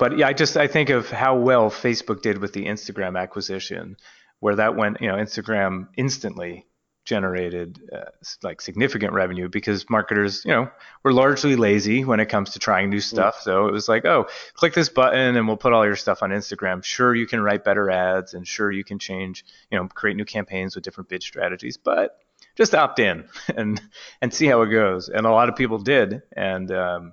but 0.00 0.16
yeah, 0.16 0.26
I 0.26 0.32
just 0.32 0.56
I 0.56 0.66
think 0.66 0.88
of 0.88 1.10
how 1.10 1.36
well 1.36 1.70
Facebook 1.70 2.22
did 2.22 2.38
with 2.38 2.54
the 2.54 2.64
Instagram 2.64 3.20
acquisition, 3.20 3.98
where 4.40 4.56
that 4.56 4.74
went, 4.74 5.02
you 5.02 5.08
know, 5.08 5.16
Instagram 5.16 5.88
instantly 5.94 6.66
generated 7.04 7.78
uh, 7.94 8.10
like 8.42 8.62
significant 8.62 9.12
revenue 9.12 9.50
because 9.50 9.90
marketers, 9.90 10.42
you 10.46 10.52
know, 10.52 10.70
were 11.04 11.12
largely 11.12 11.54
lazy 11.54 12.02
when 12.04 12.18
it 12.18 12.30
comes 12.30 12.50
to 12.52 12.58
trying 12.58 12.88
new 12.88 13.00
stuff. 13.00 13.36
Yeah. 13.40 13.44
So 13.44 13.66
it 13.66 13.72
was 13.72 13.90
like, 13.90 14.06
oh, 14.06 14.28
click 14.54 14.72
this 14.72 14.88
button 14.88 15.36
and 15.36 15.46
we'll 15.46 15.58
put 15.58 15.74
all 15.74 15.84
your 15.84 15.96
stuff 15.96 16.22
on 16.22 16.30
Instagram. 16.30 16.82
Sure, 16.82 17.14
you 17.14 17.26
can 17.26 17.42
write 17.42 17.62
better 17.62 17.90
ads 17.90 18.32
and 18.32 18.48
sure 18.48 18.72
you 18.72 18.84
can 18.84 18.98
change, 18.98 19.44
you 19.70 19.78
know, 19.78 19.86
create 19.86 20.16
new 20.16 20.24
campaigns 20.24 20.74
with 20.74 20.82
different 20.82 21.10
bid 21.10 21.22
strategies, 21.22 21.76
but 21.76 22.18
just 22.56 22.74
opt 22.74 23.00
in 23.00 23.28
and 23.54 23.82
and 24.22 24.32
see 24.32 24.46
how 24.46 24.62
it 24.62 24.70
goes. 24.70 25.10
And 25.10 25.26
a 25.26 25.30
lot 25.30 25.50
of 25.50 25.56
people 25.56 25.78
did, 25.78 26.22
and 26.34 26.72
um, 26.72 27.12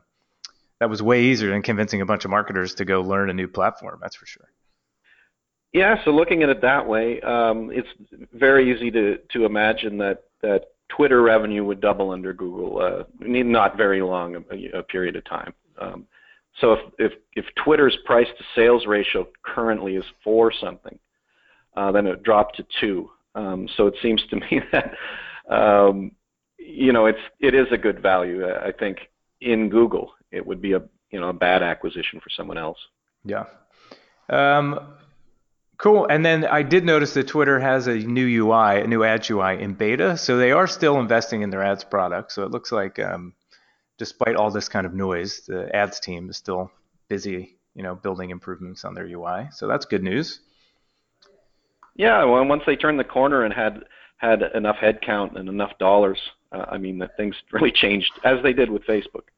that 0.80 0.90
was 0.90 1.02
way 1.02 1.24
easier 1.24 1.52
than 1.52 1.62
convincing 1.62 2.02
a 2.02 2.06
bunch 2.06 2.26
of 2.26 2.32
marketers 2.32 2.76
to 2.76 2.86
go 2.86 3.02
learn 3.02 3.30
a 3.30 3.34
new 3.34 3.48
platform. 3.48 4.00
That's 4.02 4.16
for 4.16 4.26
sure. 4.26 4.50
Yeah, 5.74 6.04
so 6.06 6.12
looking 6.12 6.44
at 6.44 6.50
it 6.50 6.62
that 6.62 6.88
way, 6.88 7.22
um, 7.22 7.70
it's 7.72 7.90
very 8.34 8.74
easy 8.74 8.90
to 8.92 9.18
to 9.34 9.46
imagine 9.46 9.98
that 9.98 10.24
that 10.42 10.66
Twitter 10.90 11.22
revenue 11.22 11.66
would 11.66 11.82
double 11.82 12.12
under 12.12 12.34
Google, 12.34 12.80
uh, 12.80 13.04
not 13.20 13.76
very 13.76 14.02
long 14.02 14.36
a, 14.36 14.80
a 14.80 14.84
period 14.84 15.16
of 15.16 15.26
time. 15.26 15.54
Um, 15.80 16.08
so 16.62 16.74
if, 16.74 16.80
if 16.98 17.12
if 17.36 17.46
Twitter's 17.64 17.98
price 18.06 18.28
to 18.38 18.44
sales 18.56 18.86
ratio 18.88 19.28
currently 19.44 19.96
is 19.96 20.06
four 20.24 20.52
something, 20.52 20.98
uh, 21.76 21.92
then 21.92 22.08
it 22.08 22.24
dropped 22.24 22.58
to 22.58 22.66
two. 22.80 23.10
Um, 23.36 23.68
so 23.76 23.88
it 23.88 23.96
seems 24.02 24.24
to 24.30 24.36
me 24.38 24.62
that 24.72 24.94
um, 25.54 26.12
you 26.58 26.94
know 26.94 27.06
it's 27.08 27.20
it 27.40 27.54
is 27.54 27.68
a 27.72 27.78
good 27.78 28.02
value. 28.02 28.48
I 28.48 28.72
think 28.72 29.00
in 29.42 29.70
Google 29.70 30.14
it 30.32 30.46
would 30.46 30.62
be 30.62 30.74
a 30.74 30.82
you 31.12 31.20
know 31.20 31.30
a 31.30 31.34
bad 31.34 31.64
acquisition 31.64 32.20
for 32.20 32.30
someone 32.30 32.58
else. 32.58 32.80
Yeah. 33.24 33.46
Um, 34.30 34.80
cool. 35.78 36.08
And 36.10 36.26
then 36.26 36.46
I 36.46 36.64
did 36.64 36.86
notice 36.86 37.14
that 37.14 37.28
Twitter 37.28 37.60
has 37.60 37.88
a 37.88 37.96
new 37.96 38.46
UI, 38.46 38.82
a 38.82 38.88
new 38.88 39.04
ads 39.04 39.30
UI 39.30 39.62
in 39.62 39.74
beta. 39.74 40.18
So 40.18 40.38
they 40.38 40.52
are 40.52 40.68
still 40.68 41.00
investing 41.00 41.42
in 41.42 41.50
their 41.50 41.64
ads 41.64 41.84
product. 41.84 42.32
So 42.32 42.44
it 42.44 42.52
looks 42.52 42.72
like, 42.72 43.00
um, 43.00 43.34
despite 43.98 44.36
all 44.36 44.52
this 44.52 44.70
kind 44.70 44.86
of 44.86 44.94
noise, 44.94 45.42
the 45.48 45.74
ads 45.76 46.00
team 46.00 46.30
is 46.30 46.38
still 46.38 46.72
busy, 47.08 47.58
you 47.76 47.84
know, 47.84 47.96
building 47.96 48.30
improvements 48.32 48.86
on 48.86 48.94
their 48.94 49.06
UI. 49.06 49.50
So 49.52 49.68
that's 49.68 49.86
good 49.86 50.04
news. 50.04 50.40
Yeah. 51.96 52.24
Well, 52.26 52.46
once 52.46 52.64
they 52.66 52.76
turned 52.76 53.00
the 53.00 53.04
corner 53.06 53.44
and 53.44 53.54
had 53.54 53.84
had 54.18 54.42
enough 54.56 54.78
headcount 54.78 55.38
and 55.38 55.48
enough 55.48 55.78
dollars, 55.78 56.20
uh, 56.52 56.66
I 56.70 56.78
mean, 56.78 56.98
that 57.00 57.16
things 57.18 57.36
really 57.52 57.72
changed 57.72 58.12
as 58.24 58.42
they 58.44 58.54
did 58.54 58.70
with 58.70 58.84
Facebook. 58.86 59.30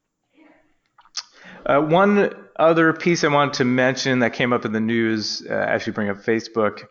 Uh, 1.64 1.80
one 1.80 2.34
other 2.56 2.92
piece 2.92 3.24
I 3.24 3.28
wanted 3.28 3.54
to 3.54 3.64
mention 3.64 4.20
that 4.20 4.34
came 4.34 4.52
up 4.52 4.64
in 4.64 4.72
the 4.72 4.80
news 4.80 5.46
uh, 5.48 5.52
as 5.52 5.86
you 5.86 5.92
bring 5.92 6.08
up 6.08 6.18
Facebook. 6.18 6.84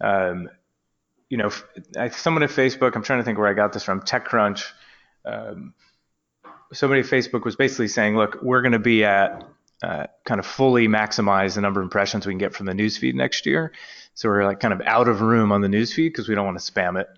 Um, 0.00 0.48
you 1.28 1.36
know, 1.36 1.50
someone 2.10 2.42
at 2.42 2.50
Facebook, 2.50 2.96
I'm 2.96 3.02
trying 3.02 3.20
to 3.20 3.24
think 3.24 3.38
where 3.38 3.48
I 3.48 3.52
got 3.52 3.72
this 3.72 3.82
from, 3.82 4.00
TechCrunch. 4.00 4.64
Um, 5.24 5.74
somebody 6.72 7.00
at 7.00 7.06
Facebook 7.06 7.44
was 7.44 7.56
basically 7.56 7.88
saying, 7.88 8.16
look, 8.16 8.38
we're 8.42 8.62
going 8.62 8.72
to 8.72 8.78
be 8.78 9.04
at 9.04 9.44
uh, 9.82 10.06
kind 10.24 10.40
of 10.40 10.46
fully 10.46 10.88
maximize 10.88 11.54
the 11.54 11.60
number 11.60 11.80
of 11.80 11.84
impressions 11.84 12.26
we 12.26 12.32
can 12.32 12.38
get 12.38 12.54
from 12.54 12.66
the 12.66 12.72
newsfeed 12.72 13.14
next 13.14 13.46
year. 13.46 13.72
So 14.14 14.28
we're 14.28 14.44
like 14.44 14.60
kind 14.60 14.74
of 14.74 14.80
out 14.84 15.08
of 15.08 15.20
room 15.20 15.52
on 15.52 15.60
the 15.60 15.68
newsfeed 15.68 16.08
because 16.08 16.28
we 16.28 16.34
don't 16.34 16.46
want 16.46 16.58
to 16.58 16.72
spam 16.72 17.00
it. 17.00 17.08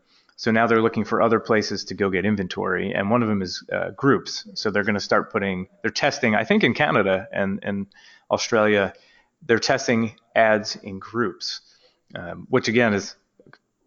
So 0.40 0.50
now 0.50 0.66
they're 0.66 0.80
looking 0.80 1.04
for 1.04 1.20
other 1.20 1.38
places 1.38 1.84
to 1.84 1.94
go 1.94 2.08
get 2.08 2.24
inventory, 2.24 2.94
and 2.94 3.10
one 3.10 3.22
of 3.22 3.28
them 3.28 3.42
is 3.42 3.62
uh, 3.70 3.90
groups. 3.90 4.48
So 4.54 4.70
they're 4.70 4.84
going 4.84 4.94
to 4.94 4.98
start 4.98 5.30
putting, 5.30 5.68
they're 5.82 5.90
testing, 5.90 6.34
I 6.34 6.44
think 6.44 6.64
in 6.64 6.72
Canada 6.72 7.28
and, 7.30 7.60
and 7.62 7.88
Australia, 8.30 8.94
they're 9.42 9.58
testing 9.58 10.14
ads 10.34 10.76
in 10.76 10.98
groups, 10.98 11.60
um, 12.14 12.46
which 12.48 12.68
again 12.68 12.94
is 12.94 13.16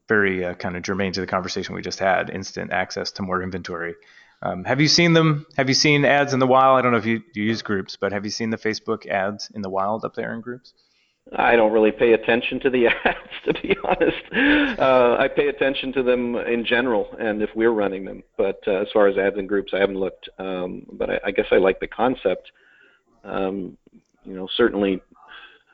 very 0.08 0.46
uh, 0.46 0.54
kind 0.54 0.78
of 0.78 0.84
germane 0.84 1.14
to 1.14 1.22
the 1.22 1.26
conversation 1.26 1.74
we 1.74 1.82
just 1.82 1.98
had 1.98 2.30
instant 2.30 2.72
access 2.72 3.14
to 3.14 3.24
more 3.24 3.42
inventory. 3.42 3.96
Um, 4.44 4.64
have 4.66 4.80
you 4.80 4.88
seen 4.88 5.14
them? 5.14 5.48
Have 5.58 5.70
you 5.70 5.76
seen 5.76 6.06
ads 6.06 6.34
in 6.34 6.40
the 6.40 6.46
wild? 6.46 6.78
I 6.78 6.84
don't 6.84 6.92
know 6.92 7.00
if 7.00 7.08
you, 7.08 7.24
you 7.34 7.46
use 7.46 7.64
groups, 7.64 7.98
but 8.00 8.12
have 8.12 8.26
you 8.26 8.32
seen 8.32 8.52
the 8.52 8.58
Facebook 8.58 9.08
ads 9.08 9.50
in 9.56 9.64
the 9.64 9.72
wild 9.72 10.06
up 10.06 10.14
there 10.14 10.32
in 10.36 10.42
groups? 10.42 10.76
I 11.32 11.56
don't 11.56 11.72
really 11.72 11.92
pay 11.92 12.14
attention 12.14 12.60
to 12.62 12.70
the 12.70 12.88
ads, 13.06 13.18
to 13.46 13.54
be 13.54 13.76
honest. 13.84 14.80
Uh, 14.80 15.16
I 15.18 15.28
pay 15.28 15.48
attention 15.48 15.94
to 15.94 16.04
them 16.04 16.36
in 16.36 16.66
general, 16.66 17.16
and 17.20 17.42
if 17.42 17.50
we're 17.56 17.72
running 17.72 18.04
them. 18.04 18.24
But 18.38 18.60
uh, 18.68 18.82
as 18.82 18.88
far 18.94 19.08
as 19.08 19.18
ads 19.18 19.38
and 19.38 19.48
groups, 19.48 19.74
I 19.74 19.80
haven't 19.80 20.00
looked. 20.00 20.30
Um, 20.38 20.86
but 20.92 21.10
I, 21.10 21.20
I 21.26 21.32
guess 21.32 21.46
I 21.52 21.58
like 21.58 21.80
the 21.80 21.88
concept. 21.88 22.52
Um, 23.24 23.78
you 24.26 24.36
know, 24.36 24.48
certainly, 24.58 25.02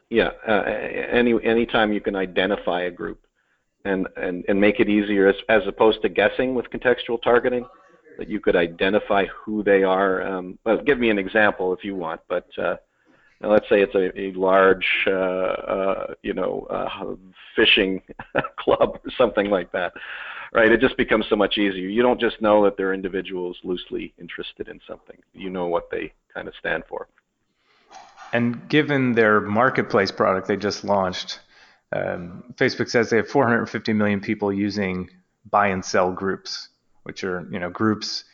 yeah. 0.10 0.30
Uh, 0.48 0.64
any 1.12 1.66
time 1.66 1.94
you 1.94 2.02
can 2.02 2.16
identify 2.16 2.82
a 2.82 2.92
group 2.92 3.20
and 3.86 4.08
and 4.18 4.46
and 4.48 4.62
make 4.62 4.80
it 4.80 4.88
easier, 4.88 5.28
as 5.28 5.36
as 5.50 5.64
opposed 5.68 6.04
to 6.04 6.10
guessing 6.10 6.54
with 6.54 6.70
contextual 6.70 7.22
targeting, 7.22 7.66
that 8.20 8.30
you 8.30 8.40
could 8.40 8.56
identify 8.56 9.26
who 9.26 9.64
they 9.64 9.82
are. 9.82 10.22
Um, 10.22 10.60
well, 10.64 10.78
give 10.78 11.00
me 11.00 11.10
an 11.10 11.18
example 11.18 11.74
if 11.74 11.84
you 11.84 11.96
want, 11.96 12.22
but. 12.30 12.48
Let's 13.42 13.70
say 13.70 13.82
it's 13.82 13.96
a, 13.96 14.20
a 14.20 14.32
large, 14.34 14.86
uh, 15.08 15.12
uh, 15.12 16.14
you 16.24 16.34
know, 16.34 16.68
uh, 16.70 17.16
fishing 17.56 18.02
club 18.58 19.00
or 19.06 19.12
something 19.18 19.50
like 19.50 19.72
that, 19.72 19.94
right? 20.54 20.72
It 20.72 20.82
just 20.82 20.98
becomes 20.98 21.26
so 21.30 21.38
much 21.38 21.58
easier. 21.58 21.88
You 21.88 22.02
don't 22.02 22.20
just 22.20 22.42
know 22.42 22.64
that 22.66 22.76
they're 22.76 22.94
individuals 22.94 23.58
loosely 23.64 24.14
interested 24.20 24.68
in 24.68 24.82
something. 24.86 25.18
You 25.34 25.50
know 25.50 25.68
what 25.68 25.90
they 25.90 26.12
kind 26.34 26.48
of 26.50 26.54
stand 26.60 26.84
for. 26.90 27.08
And 28.34 28.68
given 28.70 29.14
their 29.14 29.42
marketplace 29.42 30.12
product 30.12 30.48
they 30.48 30.58
just 30.58 30.84
launched, 30.84 31.40
um, 31.92 32.54
Facebook 32.56 32.90
says 32.90 33.10
they 33.10 33.18
have 33.18 33.28
450 33.30 33.94
million 33.94 34.20
people 34.20 34.54
using 34.54 35.10
buy 35.50 35.68
and 35.68 35.84
sell 35.84 36.12
groups, 36.12 36.70
which 37.04 37.24
are 37.24 37.48
you 37.52 37.60
know 37.60 37.70
groups 37.70 38.26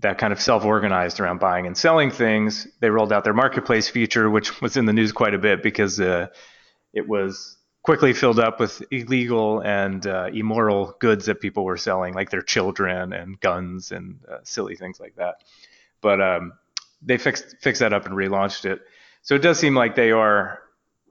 that 0.00 0.18
kind 0.18 0.32
of 0.32 0.40
self-organized 0.40 1.20
around 1.20 1.40
buying 1.40 1.66
and 1.66 1.76
selling 1.76 2.10
things. 2.10 2.66
They 2.80 2.90
rolled 2.90 3.12
out 3.12 3.24
their 3.24 3.34
marketplace 3.34 3.88
feature, 3.88 4.28
which 4.28 4.60
was 4.62 4.76
in 4.76 4.86
the 4.86 4.92
news 4.92 5.12
quite 5.12 5.34
a 5.34 5.38
bit 5.38 5.62
because 5.62 6.00
uh, 6.00 6.28
it 6.92 7.08
was 7.08 7.56
quickly 7.82 8.12
filled 8.12 8.38
up 8.38 8.60
with 8.60 8.82
illegal 8.90 9.60
and 9.60 10.06
uh, 10.06 10.28
immoral 10.32 10.94
goods 11.00 11.26
that 11.26 11.40
people 11.40 11.64
were 11.64 11.76
selling, 11.76 12.14
like 12.14 12.30
their 12.30 12.42
children 12.42 13.12
and 13.12 13.40
guns 13.40 13.92
and 13.92 14.20
uh, 14.30 14.38
silly 14.42 14.76
things 14.76 15.00
like 15.00 15.14
that. 15.16 15.36
But 16.00 16.20
um, 16.20 16.52
they 17.02 17.18
fixed 17.18 17.56
fixed 17.60 17.80
that 17.80 17.92
up 17.92 18.06
and 18.06 18.14
relaunched 18.14 18.64
it. 18.64 18.80
So 19.22 19.34
it 19.34 19.42
does 19.42 19.58
seem 19.58 19.74
like 19.74 19.94
they 19.94 20.12
are 20.12 20.60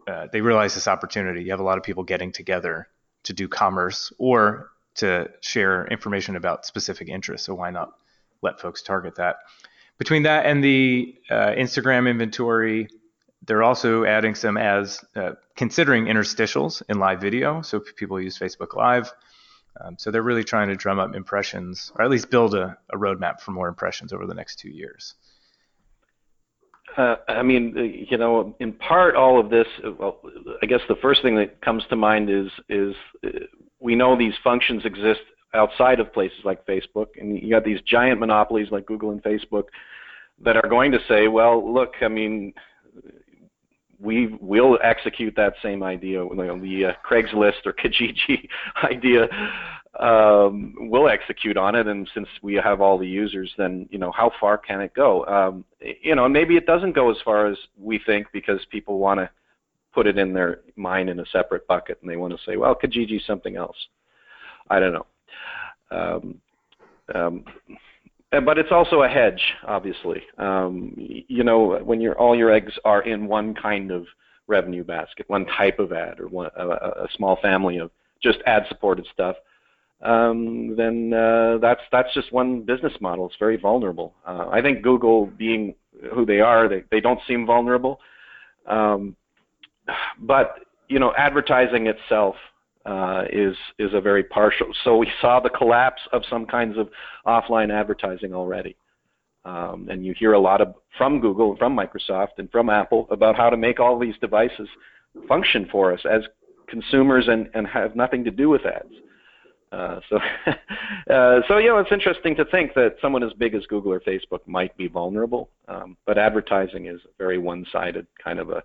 uh, 0.08 0.28
they 0.32 0.42
realize 0.42 0.74
this 0.74 0.88
opportunity. 0.88 1.44
You 1.44 1.52
have 1.52 1.60
a 1.60 1.64
lot 1.64 1.78
of 1.78 1.84
people 1.84 2.04
getting 2.04 2.32
together 2.32 2.88
to 3.24 3.34
do 3.34 3.48
commerce 3.48 4.12
or 4.18 4.72
to 4.96 5.30
share 5.42 5.86
information 5.88 6.36
about 6.36 6.66
specific 6.66 7.10
interests. 7.10 7.46
So 7.46 7.54
why 7.54 7.70
not? 7.70 7.94
Let 8.42 8.60
folks 8.60 8.82
target 8.82 9.16
that. 9.16 9.38
Between 9.98 10.24
that 10.24 10.46
and 10.46 10.64
the 10.64 11.16
uh, 11.30 11.52
Instagram 11.58 12.10
inventory, 12.10 12.88
they're 13.46 13.64
also 13.64 14.06
adding 14.06 14.36
some 14.36 14.58
as 14.58 15.04
uh, 15.16 15.32
considering 15.56 16.06
interstitials 16.06 16.82
in 16.90 17.00
live 17.00 17.20
video. 17.20 17.62
So 17.62 17.80
people 17.80 18.20
use 18.20 18.38
Facebook 18.38 18.76
Live. 18.76 19.12
Um, 19.82 19.98
so 19.98 20.12
they're 20.12 20.24
really 20.24 20.44
trying 20.44 20.70
to 20.70 20.76
drum 20.76 21.00
up 21.00 21.16
impressions, 21.16 21.92
or 21.96 22.04
at 22.04 22.10
least 22.10 22.30
build 22.30 22.54
a, 22.54 22.78
a 22.92 22.98
roadmap 22.98 23.40
for 23.40 23.52
more 23.52 23.68
impressions 23.68 24.12
over 24.12 24.26
the 24.26 24.34
next 24.34 24.60
two 24.60 24.70
years. 24.70 25.16
Uh, 26.98 27.16
I 27.28 27.44
mean, 27.44 27.76
uh, 27.78 27.82
you 27.82 28.18
know, 28.18 28.56
in 28.60 28.74
part, 28.74 29.16
all 29.16 29.40
of 29.40 29.50
this. 29.50 29.68
Well, 30.00 30.20
I 30.62 30.66
guess 30.66 30.82
the 30.90 30.96
first 31.02 31.22
thing 31.22 31.36
that 31.36 31.62
comes 31.62 31.84
to 31.90 31.96
mind 31.96 32.30
is 32.30 32.48
is 32.68 32.96
uh, 33.26 33.30
we 33.80 33.96
know 33.96 34.18
these 34.18 34.34
functions 34.44 34.84
exist 34.86 35.22
outside 35.54 36.00
of 36.00 36.14
places 36.14 36.40
like 36.44 36.66
Facebook, 36.66 37.08
and 37.20 37.38
you 37.38 37.50
got 37.50 37.64
these 37.64 37.82
giant 37.82 38.20
monopolies 38.20 38.68
like 38.72 38.86
Google 38.86 39.12
and 39.12 39.24
Facebook 39.24 39.66
that 40.44 40.56
are 40.56 40.70
going 40.70 40.92
to 40.92 41.00
say, 41.08 41.28
well, 41.28 41.74
look, 41.74 41.94
I 42.02 42.08
mean, 42.08 42.54
we 44.00 44.38
will 44.40 44.80
execute 44.84 45.36
that 45.36 45.54
same 45.62 45.84
idea, 45.84 46.24
you 46.24 46.36
know, 46.36 46.60
the 46.60 46.86
uh, 46.86 46.92
Craigslist 47.10 47.66
or 47.66 47.74
Kijiji 47.84 48.48
idea. 48.84 49.28
Um, 50.00 50.76
we'll 50.78 51.10
execute 51.10 51.58
on 51.58 51.76
it, 51.76 51.88
and 51.88 52.10
since 52.14 52.28
we 52.42 52.54
have 52.56 52.80
all 52.80 52.98
the 52.98 53.08
users, 53.08 53.52
then 53.58 53.88
you 53.92 53.98
know 53.98 54.12
how 54.12 54.32
far 54.40 54.58
can 54.58 54.82
it 54.82 54.94
go? 54.94 55.26
Um, 55.26 55.66
you 55.82 56.16
know, 56.16 56.30
maybe 56.30 56.56
it 56.56 56.66
doesn't 56.66 56.94
go 56.94 57.10
as 57.12 57.18
far 57.26 57.48
as 57.48 57.58
we 57.78 58.00
think 58.06 58.28
because 58.32 58.60
people 58.70 59.00
want 59.00 59.20
to 59.20 59.30
put 59.94 60.08
it 60.08 60.18
in 60.18 60.32
their 60.32 60.62
mind 60.76 61.10
in 61.10 61.20
a 61.20 61.26
separate 61.34 61.68
bucket, 61.68 61.98
and 62.02 62.10
they 62.10 62.18
want 62.18 62.34
to 62.34 62.40
say, 62.46 62.56
well, 62.56 62.76
Kijiji 62.76 63.20
something 63.26 63.58
else. 63.58 63.76
I 64.70 64.80
don't 64.80 64.94
know. 64.94 65.08
Um, 65.92 66.42
um, 67.16 67.44
but 68.32 68.60
it's 68.60 68.72
also 68.72 69.02
a 69.02 69.08
hedge, 69.08 69.42
obviously. 69.68 70.22
Um, 70.38 70.94
you 70.98 71.44
know, 71.44 71.80
when 71.84 72.00
your 72.00 72.18
all 72.18 72.36
your 72.36 72.52
eggs 72.52 72.74
are 72.86 73.02
in 73.02 73.28
one 73.28 73.56
kind 73.56 73.92
of 73.92 74.06
revenue 74.48 74.84
basket, 74.84 75.28
one 75.30 75.46
type 75.46 75.80
of 75.80 75.92
ad, 75.92 76.20
or 76.20 76.28
one, 76.28 76.50
a, 76.56 76.68
a 76.68 77.08
small 77.16 77.38
family 77.42 77.78
of 77.78 77.90
just 78.22 78.40
ad-supported 78.46 79.08
stuff, 79.14 79.36
um, 80.02 80.76
then 80.78 81.12
uh, 81.14 81.58
that's 81.60 81.82
that's 81.92 82.14
just 82.14 82.32
one 82.32 82.62
business 82.62 82.94
model. 83.02 83.26
It's 83.26 83.36
very 83.40 83.58
vulnerable. 83.58 84.14
Uh, 84.26 84.48
I 84.52 84.62
think 84.62 84.84
Google, 84.84 85.26
being 85.26 85.74
who 86.14 86.26
they 86.26 86.40
are, 86.40 86.70
they 86.70 86.84
they 86.92 87.02
don't 87.02 87.20
seem 87.28 87.46
vulnerable. 87.46 88.00
Um, 88.68 89.16
but 90.20 90.60
you 90.88 91.00
know, 91.00 91.14
advertising 91.18 91.88
itself 91.88 92.36
uh, 92.86 93.24
is 93.32 93.56
is 93.78 93.94
a 93.94 94.02
very 94.02 94.24
partial. 94.24 94.68
So 94.84 94.98
we 94.98 95.08
saw 95.22 95.40
the 95.40 95.50
collapse 95.50 96.02
of 96.14 96.24
some 96.30 96.46
kinds 96.46 96.78
of 96.78 96.90
offline 97.26 97.72
advertising 97.72 98.34
already, 98.34 98.76
um, 99.46 99.88
and 99.90 100.06
you 100.06 100.14
hear 100.18 100.34
a 100.34 100.40
lot 100.40 100.62
of 100.62 100.76
from 100.98 101.20
Google, 101.20 101.52
and 101.52 101.60
from 101.60 101.76
Microsoft, 101.76 102.38
and 102.38 102.50
from 102.52 102.70
Apple 102.70 103.08
about 103.12 103.36
how 103.36 103.50
to 103.50 103.58
make 103.58 103.80
all 103.80 104.00
these 104.00 104.16
devices 104.22 104.68
function 105.28 105.68
for 105.72 105.94
us 105.94 106.02
as 106.10 106.22
consumers 106.68 107.28
and 107.28 107.50
and 107.54 107.68
have 107.68 107.96
nothing 107.96 108.24
to 108.24 108.32
do 108.32 108.50
with 108.50 108.66
ads. 108.66 108.94
Uh, 109.72 110.00
so, 110.10 110.18
uh, 111.14 111.42
so 111.48 111.58
you 111.58 111.68
know, 111.68 111.78
it's 111.78 111.92
interesting 111.92 112.36
to 112.36 112.46
think 112.46 112.74
that 112.74 112.96
someone 113.02 113.24
as 113.24 113.34
big 113.34 113.54
as 113.54 113.66
Google 113.68 113.94
or 113.94 114.00
Facebook 114.00 114.40
might 114.48 114.76
be 114.78 114.88
vulnerable, 114.88 115.50
um, 115.68 115.96
but 116.06 116.18
advertising 116.18 116.88
is 116.88 117.00
a 117.06 117.10
very 117.18 117.38
one-sided 117.38 118.08
kind 118.24 118.40
of 118.40 118.50
a, 118.50 118.64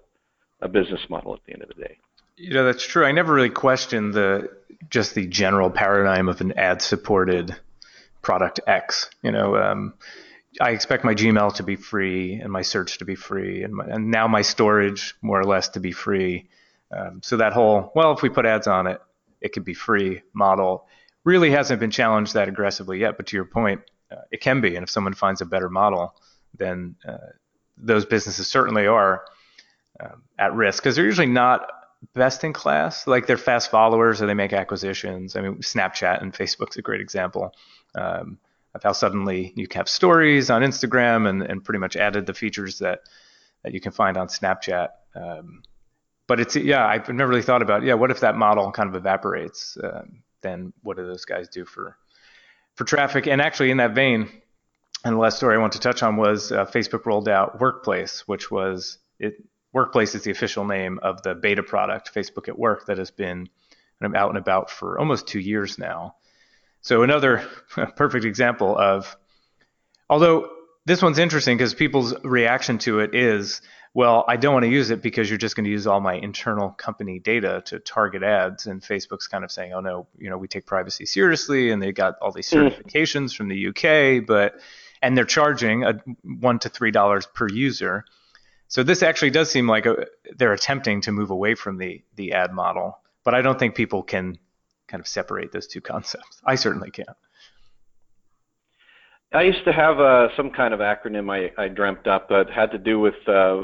a 0.62 0.68
business 0.68 1.00
model 1.10 1.34
at 1.34 1.40
the 1.46 1.52
end 1.52 1.62
of 1.62 1.68
the 1.68 1.74
day. 1.74 1.98
You 2.36 2.54
know, 2.54 2.64
that's 2.64 2.86
true. 2.86 3.04
I 3.04 3.12
never 3.12 3.32
really 3.32 3.50
questioned 3.50 4.14
the 4.14 4.50
just 4.90 5.14
the 5.14 5.26
general 5.26 5.70
paradigm 5.70 6.28
of 6.28 6.40
an 6.40 6.52
ad-supported 6.52 7.56
product 8.22 8.60
X. 8.66 9.08
You 9.22 9.32
know, 9.32 9.56
um, 9.56 9.94
I 10.60 10.70
expect 10.70 11.04
my 11.04 11.14
Gmail 11.14 11.54
to 11.54 11.62
be 11.62 11.76
free 11.76 12.34
and 12.34 12.52
my 12.52 12.62
search 12.62 12.98
to 12.98 13.04
be 13.04 13.14
free, 13.14 13.62
and, 13.62 13.74
my, 13.74 13.84
and 13.86 14.10
now 14.10 14.28
my 14.28 14.42
storage 14.42 15.14
more 15.22 15.40
or 15.40 15.44
less 15.44 15.68
to 15.70 15.80
be 15.80 15.92
free. 15.92 16.48
Um, 16.90 17.20
so 17.22 17.36
that 17.38 17.52
whole 17.52 17.92
well, 17.94 18.12
if 18.12 18.22
we 18.22 18.28
put 18.28 18.46
ads 18.46 18.66
on 18.66 18.86
it, 18.86 19.00
it 19.40 19.52
could 19.52 19.64
be 19.64 19.74
free 19.74 20.22
model 20.32 20.86
really 21.24 21.50
hasn't 21.50 21.80
been 21.80 21.90
challenged 21.90 22.34
that 22.34 22.48
aggressively 22.48 23.00
yet. 23.00 23.16
But 23.16 23.26
to 23.28 23.36
your 23.36 23.46
point, 23.46 23.80
uh, 24.10 24.22
it 24.30 24.40
can 24.40 24.60
be. 24.60 24.76
And 24.76 24.84
if 24.84 24.90
someone 24.90 25.14
finds 25.14 25.40
a 25.40 25.46
better 25.46 25.70
model, 25.70 26.14
then 26.56 26.96
uh, 27.06 27.16
those 27.76 28.04
businesses 28.04 28.46
certainly 28.46 28.86
are 28.86 29.24
um, 30.00 30.22
at 30.38 30.54
risk 30.54 30.82
because 30.82 30.96
they're 30.96 31.04
usually 31.04 31.26
not 31.26 31.66
best 32.12 32.44
in 32.44 32.52
class. 32.52 33.06
Like 33.06 33.26
they're 33.26 33.36
fast 33.36 33.70
followers 33.70 34.20
or 34.20 34.26
they 34.26 34.34
make 34.34 34.52
acquisitions. 34.52 35.36
I 35.36 35.40
mean, 35.40 35.56
Snapchat 35.56 36.20
and 36.20 36.32
Facebook's 36.32 36.76
a 36.76 36.82
great 36.82 37.00
example 37.00 37.54
um, 37.94 38.38
of 38.74 38.82
how 38.82 38.92
suddenly 38.92 39.52
you 39.56 39.66
have 39.74 39.88
stories 39.88 40.50
on 40.50 40.62
Instagram 40.62 41.28
and, 41.28 41.42
and 41.42 41.64
pretty 41.64 41.78
much 41.78 41.96
added 41.96 42.26
the 42.26 42.34
features 42.34 42.78
that, 42.80 43.00
that 43.62 43.72
you 43.72 43.80
can 43.80 43.92
find 43.92 44.16
on 44.16 44.28
Snapchat. 44.28 44.88
Um, 45.14 45.62
but 46.26 46.40
it's 46.40 46.56
yeah, 46.56 46.86
I've 46.86 47.08
never 47.08 47.30
really 47.30 47.42
thought 47.42 47.62
about 47.62 47.82
yeah, 47.82 47.94
what 47.94 48.10
if 48.10 48.20
that 48.20 48.36
model 48.36 48.72
kind 48.72 48.88
of 48.88 48.94
evaporates? 48.94 49.76
Um, 49.82 50.22
then 50.40 50.72
what 50.82 50.96
do 50.96 51.06
those 51.06 51.24
guys 51.24 51.48
do 51.48 51.64
for 51.64 51.96
for 52.76 52.84
traffic? 52.84 53.26
And 53.26 53.40
actually, 53.42 53.70
in 53.70 53.76
that 53.78 53.94
vein, 53.94 54.30
and 55.04 55.14
the 55.14 55.18
last 55.18 55.36
story 55.36 55.54
I 55.54 55.58
want 55.58 55.74
to 55.74 55.80
touch 55.80 56.02
on 56.02 56.16
was 56.16 56.50
uh, 56.50 56.64
Facebook 56.64 57.04
rolled 57.04 57.28
out 57.28 57.60
Workplace, 57.60 58.26
which 58.26 58.50
was 58.50 58.98
it. 59.18 59.34
Workplace 59.74 60.14
is 60.14 60.22
the 60.22 60.30
official 60.30 60.64
name 60.64 61.00
of 61.02 61.22
the 61.22 61.34
beta 61.34 61.62
product, 61.62 62.14
Facebook 62.14 62.48
at 62.48 62.56
Work, 62.56 62.86
that 62.86 62.96
has 62.96 63.10
been 63.10 63.48
kind 64.00 64.14
of 64.14 64.14
out 64.14 64.30
and 64.30 64.38
about 64.38 64.70
for 64.70 64.98
almost 64.98 65.26
two 65.26 65.40
years 65.40 65.78
now. 65.78 66.14
So 66.80 67.02
another 67.02 67.46
perfect 67.96 68.24
example 68.24 68.78
of, 68.78 69.16
although 70.08 70.48
this 70.86 71.02
one's 71.02 71.18
interesting 71.18 71.56
because 71.56 71.74
people's 71.74 72.14
reaction 72.22 72.78
to 72.78 73.00
it 73.00 73.16
is, 73.16 73.62
well, 73.94 74.24
I 74.28 74.36
don't 74.36 74.52
want 74.52 74.64
to 74.64 74.70
use 74.70 74.90
it 74.90 75.02
because 75.02 75.28
you're 75.28 75.38
just 75.38 75.56
going 75.56 75.64
to 75.64 75.70
use 75.70 75.88
all 75.88 76.00
my 76.00 76.14
internal 76.14 76.70
company 76.70 77.18
data 77.18 77.62
to 77.66 77.80
target 77.80 78.22
ads. 78.22 78.66
And 78.66 78.80
Facebook's 78.80 79.26
kind 79.26 79.42
of 79.42 79.50
saying, 79.50 79.72
oh 79.72 79.80
no, 79.80 80.06
you 80.18 80.30
know, 80.30 80.38
we 80.38 80.46
take 80.46 80.66
privacy 80.66 81.06
seriously, 81.06 81.70
and 81.70 81.82
they 81.82 81.90
got 81.90 82.14
all 82.22 82.30
these 82.30 82.48
mm. 82.48 82.70
certifications 82.70 83.34
from 83.34 83.48
the 83.48 83.68
UK, 83.68 84.24
but 84.24 84.60
and 85.02 85.16
they're 85.16 85.24
charging 85.24 85.82
a 85.82 86.00
one 86.22 86.60
to 86.60 86.68
three 86.68 86.92
dollars 86.92 87.26
per 87.26 87.48
user. 87.48 88.04
So 88.74 88.82
this 88.82 89.04
actually 89.04 89.30
does 89.30 89.52
seem 89.52 89.68
like 89.68 89.86
a, 89.86 90.08
they're 90.34 90.52
attempting 90.52 91.02
to 91.02 91.12
move 91.12 91.30
away 91.30 91.54
from 91.54 91.78
the 91.78 92.02
the 92.16 92.32
ad 92.32 92.52
model, 92.52 92.98
but 93.22 93.32
I 93.32 93.40
don't 93.40 93.56
think 93.56 93.76
people 93.76 94.02
can 94.02 94.36
kind 94.88 95.00
of 95.00 95.06
separate 95.06 95.52
those 95.52 95.68
two 95.68 95.80
concepts. 95.80 96.42
I 96.44 96.56
certainly 96.56 96.90
can't. 96.90 97.16
I 99.34 99.42
used 99.42 99.64
to 99.64 99.72
have 99.72 99.98
uh, 99.98 100.28
some 100.36 100.50
kind 100.50 100.72
of 100.72 100.78
acronym 100.78 101.28
I, 101.28 101.50
I 101.60 101.66
dreamt 101.66 102.06
up 102.06 102.28
that 102.28 102.48
had 102.50 102.70
to 102.70 102.78
do 102.78 103.00
with 103.00 103.16
uh, 103.26 103.62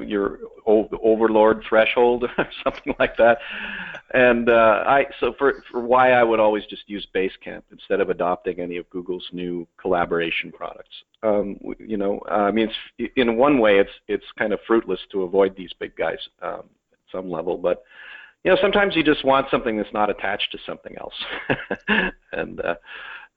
your 0.00 0.38
overlord 0.64 1.64
threshold 1.68 2.24
or 2.38 2.48
something 2.62 2.94
like 3.00 3.16
that. 3.16 3.38
And 4.14 4.48
uh, 4.48 4.84
I 4.86 5.06
so 5.18 5.34
for 5.36 5.64
for 5.72 5.80
why 5.80 6.12
I 6.12 6.22
would 6.22 6.38
always 6.38 6.64
just 6.66 6.88
use 6.88 7.06
Basecamp 7.12 7.62
instead 7.72 8.00
of 8.00 8.10
adopting 8.10 8.60
any 8.60 8.76
of 8.76 8.88
Google's 8.90 9.28
new 9.32 9.66
collaboration 9.76 10.52
products. 10.52 10.94
Um, 11.24 11.58
you 11.80 11.96
know, 11.96 12.20
I 12.30 12.52
mean, 12.52 12.70
it's, 12.96 13.12
in 13.16 13.36
one 13.36 13.58
way, 13.58 13.78
it's 13.78 13.90
it's 14.06 14.26
kind 14.38 14.52
of 14.52 14.60
fruitless 14.68 15.00
to 15.10 15.24
avoid 15.24 15.56
these 15.56 15.72
big 15.80 15.96
guys 15.96 16.18
um, 16.42 16.62
at 16.92 16.98
some 17.10 17.28
level, 17.28 17.58
but 17.58 17.82
you 18.44 18.52
know, 18.52 18.58
sometimes 18.62 18.94
you 18.94 19.02
just 19.02 19.24
want 19.24 19.48
something 19.50 19.76
that's 19.76 19.92
not 19.92 20.10
attached 20.10 20.52
to 20.52 20.58
something 20.64 20.96
else. 20.96 21.14
and 22.32 22.60
uh, 22.60 22.76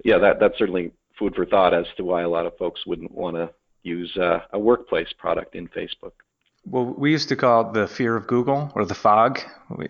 yeah, 0.03 0.19
that 0.19 0.39
that's 0.39 0.57
certainly 0.59 0.91
food 1.21 1.35
for 1.35 1.45
thought 1.45 1.71
as 1.71 1.85
to 1.97 2.03
why 2.03 2.23
a 2.23 2.27
lot 2.27 2.47
of 2.47 2.57
folks 2.57 2.87
wouldn't 2.87 3.11
want 3.11 3.35
to 3.35 3.47
use 3.83 4.17
uh, 4.17 4.39
a 4.53 4.59
workplace 4.59 5.13
product 5.15 5.55
in 5.55 5.67
Facebook. 5.67 6.13
Well, 6.65 6.95
we 6.97 7.11
used 7.11 7.29
to 7.29 7.35
call 7.35 7.69
it 7.69 7.73
the 7.73 7.87
fear 7.87 8.15
of 8.15 8.25
Google 8.25 8.71
or 8.75 8.85
the 8.85 8.95
fog, 8.95 9.39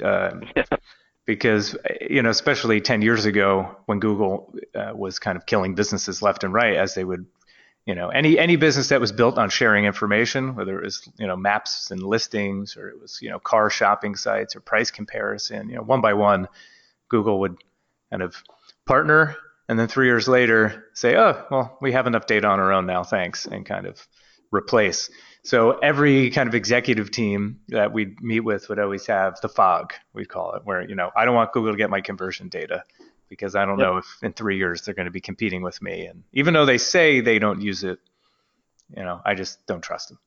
uh, 0.04 0.32
because 1.26 1.78
you 2.10 2.22
know, 2.22 2.30
especially 2.30 2.82
10 2.82 3.02
years 3.02 3.26
ago 3.26 3.78
when 3.86 4.00
Google 4.00 4.54
uh, 4.76 4.92
was 4.94 5.20
kind 5.20 5.38
of 5.38 5.46
killing 5.46 5.74
businesses 5.74 6.22
left 6.22 6.44
and 6.44 6.54
right, 6.54 6.76
as 6.76 6.96
they 6.96 7.06
would, 7.06 7.26
you 7.86 7.96
know, 7.96 8.10
any 8.10 8.38
any 8.38 8.58
business 8.58 8.90
that 8.90 9.00
was 9.00 9.14
built 9.14 9.38
on 9.38 9.50
sharing 9.50 9.86
information, 9.86 10.56
whether 10.56 10.80
it 10.80 10.84
was 10.84 11.10
you 11.18 11.28
know 11.28 11.38
maps 11.38 11.92
and 11.92 12.04
listings 12.04 12.76
or 12.76 12.90
it 12.90 13.02
was 13.02 13.20
you 13.22 13.30
know 13.30 13.40
car 13.40 13.70
shopping 13.70 14.16
sites 14.16 14.56
or 14.56 14.60
price 14.60 14.92
comparison, 14.92 15.70
you 15.70 15.76
know, 15.76 15.82
one 15.82 16.02
by 16.02 16.14
one, 16.14 16.48
Google 17.10 17.40
would 17.40 17.56
kind 18.10 18.22
of 18.22 18.36
partner 18.86 19.38
and 19.70 19.80
then 19.80 19.88
three 19.88 20.08
years 20.08 20.28
later 20.28 20.86
say, 20.94 21.16
oh, 21.16 21.46
well, 21.50 21.78
we 21.82 21.92
have 21.94 22.08
enough 22.08 22.26
data 22.26 22.48
on 22.48 22.60
our 22.60 22.72
own 22.74 22.86
now, 22.86 23.04
thanks, 23.04 23.46
and 23.46 23.66
kind 23.66 23.86
of 23.86 24.06
replace. 24.52 25.10
So 25.44 25.72
every 25.80 26.30
kind 26.30 26.48
of 26.48 26.56
executive 26.56 27.10
team 27.10 27.62
that 27.70 27.92
we'd 27.94 28.22
meet 28.22 28.42
with 28.42 28.70
would 28.70 28.80
always 28.80 29.08
have 29.08 29.40
the 29.42 29.50
fog, 29.50 29.94
we'd 30.14 30.30
call 30.30 30.54
it, 30.54 30.62
where, 30.66 30.88
you 30.88 30.96
know, 30.96 31.10
I 31.16 31.26
don't 31.26 31.36
want 31.36 31.52
Google 31.52 31.74
to 31.74 31.78
get 31.78 31.90
my 31.90 32.02
conversion 32.02 32.50
data 32.50 32.84
because 33.28 33.56
I 33.56 33.66
don't 33.66 33.80
yep. 33.80 33.88
know 33.88 33.98
if 33.98 34.06
in 34.22 34.34
three 34.34 34.58
years 34.58 34.82
they're 34.82 34.94
going 34.94 35.06
to 35.06 35.12
be 35.12 35.22
competing 35.22 35.62
with 35.64 35.82
me. 35.82 36.06
And 36.06 36.24
even 36.34 36.54
though 36.54 36.66
they 36.66 36.78
say 36.78 37.22
they 37.22 37.40
don't 37.40 37.62
use 37.62 37.84
it, 37.84 38.00
you 38.96 39.04
know, 39.04 39.22
I 39.26 39.36
just 39.36 39.66
don't 39.66 39.82
trust 39.82 40.10
them. 40.10 40.20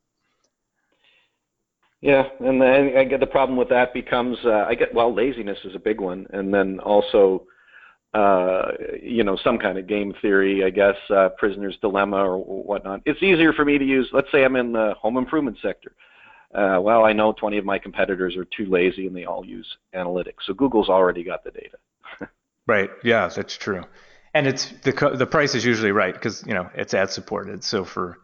Yeah, 2.00 2.24
and 2.40 2.60
then 2.60 2.96
I 2.98 3.04
get 3.04 3.20
the 3.20 3.26
problem 3.26 3.56
with 3.56 3.70
that 3.70 3.94
becomes 3.94 4.36
uh, 4.44 4.66
I 4.68 4.74
get 4.74 4.92
well 4.92 5.14
laziness 5.14 5.56
is 5.64 5.74
a 5.74 5.78
big 5.78 6.02
one, 6.02 6.26
and 6.34 6.52
then 6.52 6.78
also 6.80 7.46
you 9.02 9.24
know, 9.24 9.36
some 9.42 9.58
kind 9.58 9.78
of 9.78 9.86
game 9.86 10.14
theory, 10.22 10.64
I 10.64 10.70
guess, 10.70 10.96
uh, 11.10 11.30
prisoner's 11.38 11.76
dilemma 11.80 12.16
or 12.16 12.38
whatnot. 12.38 13.02
It's 13.04 13.22
easier 13.22 13.52
for 13.52 13.64
me 13.64 13.78
to 13.78 13.84
use. 13.84 14.08
Let's 14.12 14.30
say 14.30 14.44
I'm 14.44 14.56
in 14.56 14.72
the 14.72 14.94
home 15.00 15.16
improvement 15.16 15.58
sector. 15.60 15.92
Uh, 16.54 16.78
well, 16.80 17.04
I 17.04 17.12
know 17.12 17.32
20 17.32 17.58
of 17.58 17.64
my 17.64 17.78
competitors 17.78 18.36
are 18.36 18.44
too 18.44 18.66
lazy 18.66 19.08
and 19.08 19.16
they 19.16 19.24
all 19.24 19.44
use 19.44 19.66
analytics. 19.94 20.44
So 20.46 20.54
Google's 20.54 20.88
already 20.88 21.24
got 21.24 21.42
the 21.42 21.50
data. 21.50 21.78
right. 22.66 22.90
Yeah, 23.02 23.28
that's 23.28 23.56
true. 23.56 23.82
And 24.34 24.46
it's 24.46 24.72
the 24.82 25.12
the 25.16 25.26
price 25.26 25.54
is 25.54 25.64
usually 25.64 25.92
right 25.92 26.12
because 26.12 26.44
you 26.44 26.54
know 26.54 26.68
it's 26.74 26.92
ad 26.92 27.10
supported. 27.10 27.62
So 27.62 27.84
for 27.84 28.18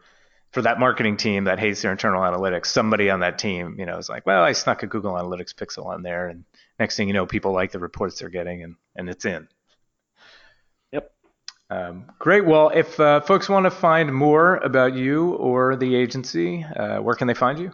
for 0.50 0.62
that 0.62 0.80
marketing 0.80 1.16
team 1.16 1.44
that 1.44 1.60
hates 1.60 1.82
their 1.82 1.92
internal 1.92 2.22
analytics, 2.22 2.66
somebody 2.66 3.10
on 3.10 3.20
that 3.20 3.38
team, 3.38 3.76
you 3.78 3.86
know, 3.86 3.96
is 3.98 4.08
like, 4.08 4.26
well, 4.26 4.42
I 4.42 4.50
snuck 4.52 4.82
a 4.82 4.88
Google 4.88 5.12
Analytics 5.12 5.54
pixel 5.54 5.86
on 5.86 6.02
there, 6.02 6.28
and 6.28 6.44
next 6.80 6.96
thing 6.96 7.06
you 7.06 7.14
know, 7.14 7.26
people 7.26 7.52
like 7.52 7.70
the 7.70 7.78
reports 7.78 8.18
they're 8.18 8.28
getting, 8.28 8.64
and 8.64 8.74
and 8.96 9.08
it's 9.08 9.24
in. 9.24 9.46
Um, 11.70 12.06
great. 12.18 12.44
Well, 12.44 12.70
if 12.74 12.98
uh, 12.98 13.20
folks 13.20 13.48
want 13.48 13.64
to 13.64 13.70
find 13.70 14.12
more 14.12 14.56
about 14.56 14.94
you 14.94 15.34
or 15.34 15.76
the 15.76 15.94
agency, 15.94 16.64
uh, 16.64 16.98
where 16.98 17.14
can 17.14 17.28
they 17.28 17.34
find 17.34 17.58
you? 17.58 17.72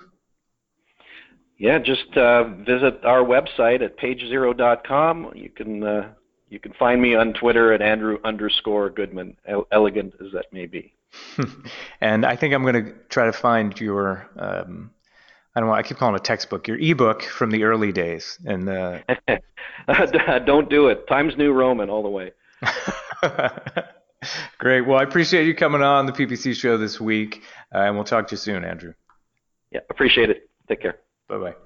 Yeah, 1.58 1.78
just 1.78 2.14
uh, 2.16 2.44
visit 2.44 3.02
our 3.04 3.24
website 3.24 3.82
at 3.82 3.98
pagezero.com. 3.98 5.32
You 5.34 5.48
can 5.48 5.82
uh, 5.82 6.12
you 6.50 6.60
can 6.60 6.74
find 6.74 7.00
me 7.00 7.14
on 7.14 7.32
Twitter 7.32 7.72
at 7.72 7.80
Andrew 7.80 8.18
underscore 8.24 8.90
Goodman, 8.90 9.36
elegant 9.72 10.14
as 10.24 10.32
that 10.32 10.52
may 10.52 10.66
be. 10.66 10.92
and 12.02 12.26
I 12.26 12.36
think 12.36 12.52
I'm 12.52 12.62
going 12.62 12.84
to 12.84 12.92
try 13.08 13.24
to 13.24 13.32
find 13.32 13.80
your 13.80 14.28
um, 14.36 14.90
I 15.54 15.60
don't 15.60 15.70
know. 15.70 15.74
I 15.74 15.82
keep 15.82 15.96
calling 15.96 16.14
it 16.14 16.20
a 16.20 16.22
textbook. 16.22 16.68
Your 16.68 16.78
ebook 16.78 17.22
from 17.22 17.50
the 17.50 17.64
early 17.64 17.90
days, 17.90 18.38
and 18.44 18.68
uh... 18.68 18.98
don't 20.44 20.68
do 20.68 20.88
it. 20.88 21.08
Times 21.08 21.34
New 21.38 21.52
Roman 21.54 21.88
all 21.88 22.02
the 22.02 22.10
way. 22.10 22.32
Great. 24.58 24.82
Well, 24.82 24.98
I 24.98 25.02
appreciate 25.02 25.46
you 25.46 25.54
coming 25.54 25.82
on 25.82 26.06
the 26.06 26.12
PPC 26.12 26.54
show 26.54 26.78
this 26.78 27.00
week, 27.00 27.42
uh, 27.74 27.78
and 27.78 27.94
we'll 27.94 28.04
talk 28.04 28.28
to 28.28 28.32
you 28.32 28.38
soon, 28.38 28.64
Andrew. 28.64 28.94
Yeah, 29.70 29.80
appreciate 29.90 30.30
it. 30.30 30.48
Take 30.68 30.82
care. 30.82 30.98
Bye 31.28 31.38
bye. 31.38 31.65